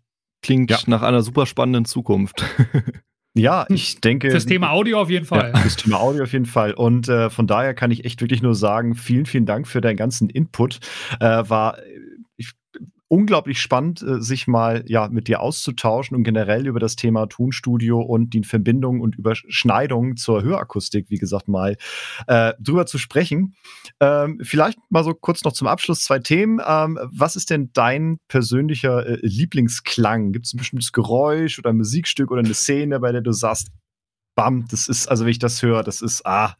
Klingt 0.42 0.70
ja. 0.70 0.78
nach 0.86 1.02
einer 1.02 1.22
super 1.22 1.46
spannenden 1.46 1.84
Zukunft. 1.84 2.44
Ja, 3.34 3.64
ich 3.68 4.00
denke. 4.00 4.28
Das 4.30 4.44
Thema 4.44 4.70
Audio 4.70 5.00
auf 5.00 5.08
jeden 5.08 5.24
Fall. 5.24 5.52
Ja, 5.54 5.62
das 5.62 5.76
Thema 5.76 6.00
Audio 6.00 6.24
auf 6.24 6.32
jeden 6.32 6.46
Fall. 6.46 6.74
Und 6.74 7.08
äh, 7.08 7.30
von 7.30 7.46
daher 7.46 7.74
kann 7.74 7.92
ich 7.92 8.04
echt 8.04 8.20
wirklich 8.20 8.42
nur 8.42 8.56
sagen, 8.56 8.96
vielen, 8.96 9.24
vielen 9.24 9.46
Dank 9.46 9.68
für 9.68 9.80
deinen 9.80 9.96
ganzen 9.96 10.28
Input. 10.28 10.80
Äh, 11.20 11.44
war 11.48 11.78
unglaublich 13.10 13.60
spannend, 13.60 14.02
äh, 14.02 14.20
sich 14.20 14.46
mal 14.46 14.84
ja 14.86 15.08
mit 15.08 15.26
dir 15.26 15.40
auszutauschen 15.40 16.16
und 16.16 16.22
generell 16.22 16.68
über 16.68 16.78
das 16.78 16.94
Thema 16.94 17.26
Tonstudio 17.26 18.00
und 18.00 18.32
die 18.32 18.44
Verbindungen 18.44 19.00
und 19.00 19.16
Überschneidungen 19.16 20.16
zur 20.16 20.42
Hörakustik, 20.42 21.06
wie 21.10 21.18
gesagt, 21.18 21.48
mal 21.48 21.76
äh, 22.28 22.54
drüber 22.60 22.86
zu 22.86 22.98
sprechen. 22.98 23.56
Ähm, 23.98 24.38
vielleicht 24.42 24.78
mal 24.90 25.02
so 25.02 25.12
kurz 25.12 25.42
noch 25.42 25.52
zum 25.52 25.66
Abschluss 25.66 26.04
zwei 26.04 26.20
Themen. 26.20 26.60
Ähm, 26.64 27.00
was 27.12 27.34
ist 27.34 27.50
denn 27.50 27.70
dein 27.72 28.18
persönlicher 28.28 29.04
äh, 29.04 29.18
Lieblingsklang? 29.22 30.30
Gibt 30.30 30.46
es 30.46 30.54
ein 30.54 30.58
bestimmtes 30.58 30.92
Geräusch 30.92 31.58
oder 31.58 31.70
ein 31.70 31.78
Musikstück 31.78 32.30
oder 32.30 32.42
eine 32.42 32.54
Szene, 32.54 33.00
bei 33.00 33.10
der 33.10 33.22
du 33.22 33.32
sagst, 33.32 33.72
bam, 34.36 34.68
das 34.68 34.86
ist, 34.86 35.08
also 35.08 35.24
wenn 35.24 35.32
ich 35.32 35.40
das 35.40 35.60
höre, 35.62 35.82
das 35.82 36.00
ist, 36.00 36.24
ah, 36.24 36.54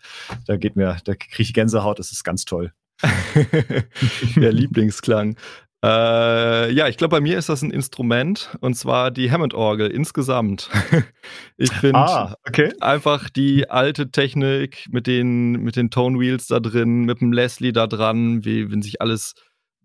da 0.47 0.57
geht 0.57 0.75
mir, 0.75 0.97
da 1.05 1.15
kriege 1.15 1.43
ich 1.43 1.55
Gänsehaut, 1.55 2.01
das 2.01 2.11
ist 2.11 2.25
ganz 2.25 2.45
toll. 2.45 2.73
Der 4.37 4.53
Lieblingsklang. 4.53 5.37
Äh, 5.83 6.73
ja, 6.73 6.89
ich 6.89 6.99
glaube, 6.99 7.17
bei 7.17 7.21
mir 7.23 7.39
ist 7.39 7.49
das 7.49 7.63
ein 7.63 7.71
Instrument 7.71 8.55
und 8.61 8.75
zwar 8.75 9.11
die 9.11 9.31
Hammond-Orgel 9.31 9.91
insgesamt. 9.91 10.69
ich 11.57 11.73
finde 11.73 12.01
ah, 12.01 12.37
okay. 12.47 12.73
einfach 12.81 13.31
die 13.31 13.71
alte 13.71 14.11
Technik 14.11 14.87
mit 14.91 15.07
den, 15.07 15.53
mit 15.53 15.77
den 15.77 15.91
Tone 15.91 16.19
Wheels 16.19 16.49
da 16.49 16.61
drin, 16.61 17.05
mit 17.05 17.23
dem 17.23 17.33
Leslie 17.33 17.73
da 17.73 17.87
dran, 17.87 18.45
wie 18.45 18.71
wenn 18.71 18.83
sich 18.83 19.01
alles 19.01 19.35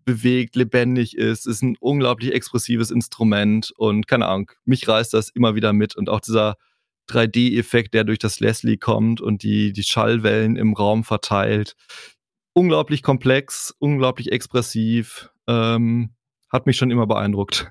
bewegt, 0.03 0.55
lebendig 0.57 1.17
ist, 1.17 1.47
ist 1.47 1.63
ein 1.63 1.77
unglaublich 1.79 2.33
expressives 2.33 2.91
Instrument 2.91 3.71
und 3.77 4.05
keine 4.05 4.27
Ahnung, 4.27 4.51
mich 4.65 4.87
reißt 4.87 5.13
das 5.13 5.29
immer 5.29 5.55
wieder 5.55 5.73
mit 5.73 5.95
und 5.95 6.09
auch 6.09 6.19
dieser 6.19 6.55
3D-Effekt, 7.09 7.93
der 7.93 8.03
durch 8.03 8.19
das 8.19 8.39
Leslie 8.39 8.77
kommt 8.77 9.21
und 9.21 9.43
die, 9.43 9.73
die 9.73 9.83
Schallwellen 9.83 10.57
im 10.57 10.73
Raum 10.73 11.03
verteilt. 11.03 11.75
Unglaublich 12.53 13.01
komplex, 13.01 13.73
unglaublich 13.79 14.31
expressiv, 14.31 15.29
ähm, 15.47 16.15
hat 16.51 16.65
mich 16.65 16.77
schon 16.77 16.91
immer 16.91 17.07
beeindruckt. 17.07 17.69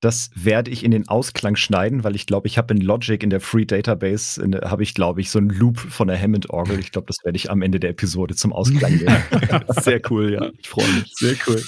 Das 0.00 0.30
werde 0.34 0.70
ich 0.70 0.84
in 0.84 0.92
den 0.92 1.08
Ausklang 1.08 1.56
schneiden, 1.56 2.04
weil 2.04 2.14
ich 2.14 2.26
glaube, 2.26 2.46
ich 2.46 2.56
habe 2.56 2.72
in 2.72 2.80
Logic 2.80 3.20
in 3.22 3.30
der 3.30 3.40
Free 3.40 3.64
Database 3.64 4.40
habe 4.64 4.82
ich 4.82 4.94
glaube 4.94 5.20
ich 5.20 5.30
so 5.30 5.38
einen 5.38 5.50
Loop 5.50 5.78
von 5.78 6.06
der 6.06 6.20
Hammond 6.20 6.50
Orgel. 6.50 6.78
Ich 6.78 6.92
glaube, 6.92 7.06
das 7.08 7.16
werde 7.24 7.36
ich 7.36 7.50
am 7.50 7.62
Ende 7.62 7.80
der 7.80 7.90
Episode 7.90 8.36
zum 8.36 8.52
Ausklang 8.52 8.96
nehmen. 8.96 9.16
Sehr 9.80 10.00
cool, 10.10 10.32
ja. 10.32 10.50
Ich 10.58 10.68
freue 10.68 10.86
mich. 10.92 11.12
Sehr 11.16 11.34
cool. 11.46 11.62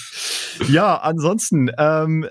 Ja, 0.69 0.97
ansonsten, 0.97 1.71
ähm, 1.79 2.27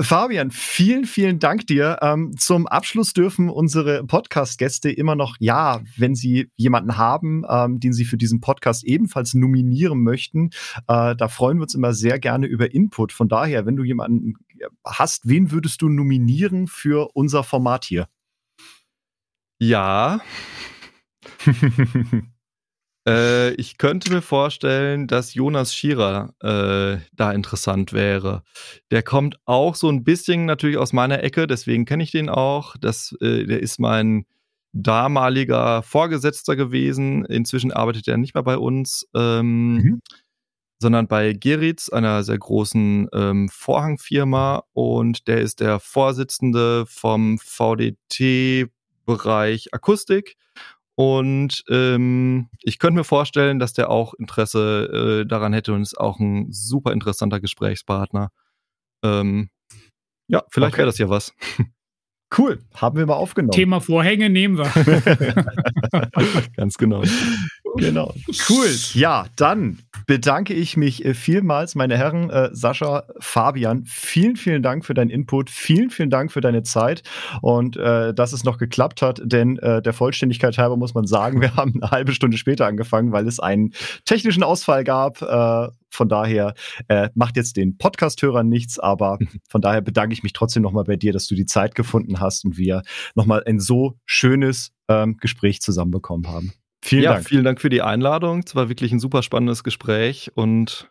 Fabian, 0.00 0.50
vielen, 0.50 1.04
vielen 1.04 1.38
Dank 1.38 1.66
dir. 1.66 1.98
Ähm, 2.02 2.34
zum 2.36 2.66
Abschluss 2.66 3.12
dürfen 3.12 3.48
unsere 3.48 4.04
Podcast-Gäste 4.04 4.90
immer 4.90 5.14
noch, 5.14 5.36
ja, 5.38 5.80
wenn 5.96 6.14
sie 6.14 6.48
jemanden 6.56 6.96
haben, 6.96 7.44
ähm, 7.48 7.80
den 7.80 7.92
sie 7.92 8.04
für 8.04 8.16
diesen 8.16 8.40
Podcast 8.40 8.84
ebenfalls 8.84 9.34
nominieren 9.34 10.02
möchten, 10.02 10.50
äh, 10.88 11.14
da 11.16 11.28
freuen 11.28 11.58
wir 11.58 11.62
uns 11.62 11.74
immer 11.74 11.94
sehr 11.94 12.18
gerne 12.18 12.46
über 12.46 12.72
Input. 12.72 13.12
Von 13.12 13.28
daher, 13.28 13.66
wenn 13.66 13.76
du 13.76 13.84
jemanden 13.84 14.34
hast, 14.84 15.28
wen 15.28 15.50
würdest 15.50 15.82
du 15.82 15.88
nominieren 15.88 16.66
für 16.66 17.10
unser 17.14 17.44
Format 17.44 17.84
hier? 17.84 18.08
Ja. 19.58 20.20
Äh, 23.08 23.54
ich 23.54 23.78
könnte 23.78 24.12
mir 24.12 24.20
vorstellen, 24.20 25.06
dass 25.06 25.32
Jonas 25.32 25.74
Schierer 25.74 26.34
äh, 26.42 26.98
da 27.14 27.32
interessant 27.32 27.94
wäre. 27.94 28.42
Der 28.90 29.02
kommt 29.02 29.38
auch 29.46 29.76
so 29.76 29.88
ein 29.88 30.04
bisschen 30.04 30.44
natürlich 30.44 30.76
aus 30.76 30.92
meiner 30.92 31.22
Ecke, 31.22 31.46
deswegen 31.46 31.86
kenne 31.86 32.02
ich 32.02 32.10
den 32.10 32.28
auch. 32.28 32.76
Das, 32.78 33.16
äh, 33.22 33.44
der 33.46 33.60
ist 33.60 33.80
mein 33.80 34.26
damaliger 34.74 35.82
Vorgesetzter 35.82 36.54
gewesen. 36.54 37.24
Inzwischen 37.24 37.72
arbeitet 37.72 38.06
er 38.08 38.18
nicht 38.18 38.34
mehr 38.34 38.42
bei 38.42 38.58
uns. 38.58 39.08
Ähm, 39.14 39.74
mhm 39.76 40.02
sondern 40.78 41.08
bei 41.08 41.32
Geritz, 41.32 41.88
einer 41.88 42.22
sehr 42.22 42.38
großen 42.38 43.08
ähm, 43.12 43.48
Vorhangfirma. 43.48 44.62
Und 44.72 45.26
der 45.28 45.40
ist 45.40 45.60
der 45.60 45.80
Vorsitzende 45.80 46.86
vom 46.86 47.38
VDT-Bereich 47.38 48.68
Akustik. 49.74 50.36
Und 50.94 51.62
ähm, 51.68 52.48
ich 52.60 52.78
könnte 52.78 52.98
mir 52.98 53.04
vorstellen, 53.04 53.58
dass 53.60 53.72
der 53.72 53.88
auch 53.90 54.14
Interesse 54.14 55.22
äh, 55.22 55.28
daran 55.28 55.52
hätte 55.52 55.72
und 55.72 55.82
ist 55.82 55.98
auch 55.98 56.18
ein 56.18 56.48
super 56.50 56.92
interessanter 56.92 57.38
Gesprächspartner. 57.40 58.30
Ähm, 59.04 59.50
ja, 60.26 60.42
vielleicht 60.50 60.74
okay. 60.74 60.78
wäre 60.78 60.86
das 60.86 60.98
ja 60.98 61.08
was. 61.08 61.32
Cool, 62.36 62.58
haben 62.74 62.98
wir 62.98 63.06
mal 63.06 63.14
aufgenommen. 63.14 63.52
Thema 63.52 63.80
Vorhänge 63.80 64.28
nehmen 64.28 64.58
wir. 64.58 64.66
Ganz 66.56 66.76
genau. 66.76 67.02
Genau. 67.76 68.14
Cool. 68.48 68.68
Ja, 68.92 69.26
dann 69.36 69.78
bedanke 70.06 70.52
ich 70.52 70.76
mich 70.76 71.04
äh, 71.04 71.14
vielmals, 71.14 71.74
meine 71.74 71.96
Herren, 71.96 72.28
äh, 72.28 72.50
Sascha, 72.52 73.04
Fabian. 73.18 73.84
Vielen, 73.86 74.36
vielen 74.36 74.62
Dank 74.62 74.84
für 74.84 74.94
deinen 74.94 75.10
Input. 75.10 75.48
Vielen, 75.48 75.90
vielen 75.90 76.10
Dank 76.10 76.30
für 76.30 76.40
deine 76.40 76.62
Zeit 76.62 77.02
und 77.40 77.76
äh, 77.76 78.12
dass 78.12 78.32
es 78.32 78.44
noch 78.44 78.58
geklappt 78.58 79.00
hat, 79.00 79.20
denn 79.24 79.58
äh, 79.58 79.80
der 79.80 79.92
Vollständigkeit 79.92 80.58
halber 80.58 80.76
muss 80.76 80.94
man 80.94 81.06
sagen, 81.06 81.40
wir 81.40 81.56
haben 81.56 81.80
eine 81.80 81.90
halbe 81.90 82.12
Stunde 82.12 82.36
später 82.36 82.66
angefangen, 82.66 83.12
weil 83.12 83.26
es 83.26 83.40
einen 83.40 83.72
technischen 84.04 84.42
Ausfall 84.42 84.84
gab. 84.84 85.22
Äh, 85.90 85.94
von 85.94 86.08
daher 86.08 86.54
äh, 86.88 87.08
macht 87.14 87.36
jetzt 87.36 87.56
den 87.56 87.76
Podcast-Hörern 87.78 88.48
nichts, 88.48 88.78
aber 88.78 89.18
von 89.48 89.60
daher 89.60 89.80
bedanke 89.80 90.12
ich 90.12 90.22
mich 90.22 90.32
trotzdem 90.32 90.62
nochmal 90.62 90.84
bei 90.84 90.96
dir, 90.96 91.12
dass 91.12 91.26
du 91.26 91.34
die 91.34 91.46
Zeit 91.46 91.74
gefunden 91.74 92.20
hast 92.20 92.44
und 92.44 92.56
wir 92.56 92.82
nochmal 93.14 93.42
ein 93.46 93.60
so 93.60 93.98
schönes 94.04 94.72
ähm, 94.88 95.16
Gespräch 95.18 95.60
zusammenbekommen 95.60 96.28
haben. 96.28 96.52
Vielen 96.82 97.02
ja, 97.02 97.14
Dank. 97.14 97.28
Vielen 97.28 97.44
Dank 97.44 97.60
für 97.60 97.70
die 97.70 97.82
Einladung. 97.82 98.42
Es 98.46 98.54
war 98.54 98.68
wirklich 98.68 98.92
ein 98.92 99.00
super 99.00 99.22
spannendes 99.22 99.64
Gespräch 99.64 100.30
und 100.34 100.90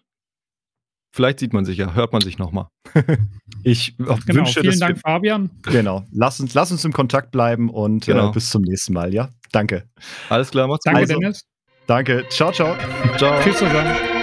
vielleicht 1.12 1.40
sieht 1.40 1.54
man 1.54 1.64
sich 1.64 1.78
ja, 1.78 1.94
hört 1.94 2.12
man 2.12 2.22
sich 2.22 2.38
nochmal. 2.38 2.68
ich 3.64 3.98
genau, 3.98 4.18
wünsche, 4.28 4.60
vielen 4.60 4.80
Dank, 4.80 4.98
wir, 4.98 5.02
Fabian. 5.02 5.50
Genau. 5.64 6.06
Lass 6.12 6.40
uns, 6.40 6.54
lass 6.54 6.72
uns 6.72 6.84
im 6.84 6.92
Kontakt 6.92 7.32
bleiben 7.32 7.70
und 7.70 8.08
äh, 8.08 8.12
genau. 8.12 8.30
äh, 8.30 8.34
bis 8.34 8.50
zum 8.50 8.64
nächsten 8.64 8.94
Mal, 8.94 9.14
ja? 9.14 9.30
Danke. 9.52 9.90
Alles 10.30 10.52
klar, 10.52 10.68
macht's 10.68 10.84
gut. 10.84 10.94
Danke, 10.94 11.02
also, 11.02 11.20
Dennis. 11.20 11.46
Danke. 11.88 12.26
Ciao, 12.30 12.52
ciao. 12.52 12.76
Ciao. 13.18 13.42
Tschüss 13.42 13.58
zusammen. 13.58 14.17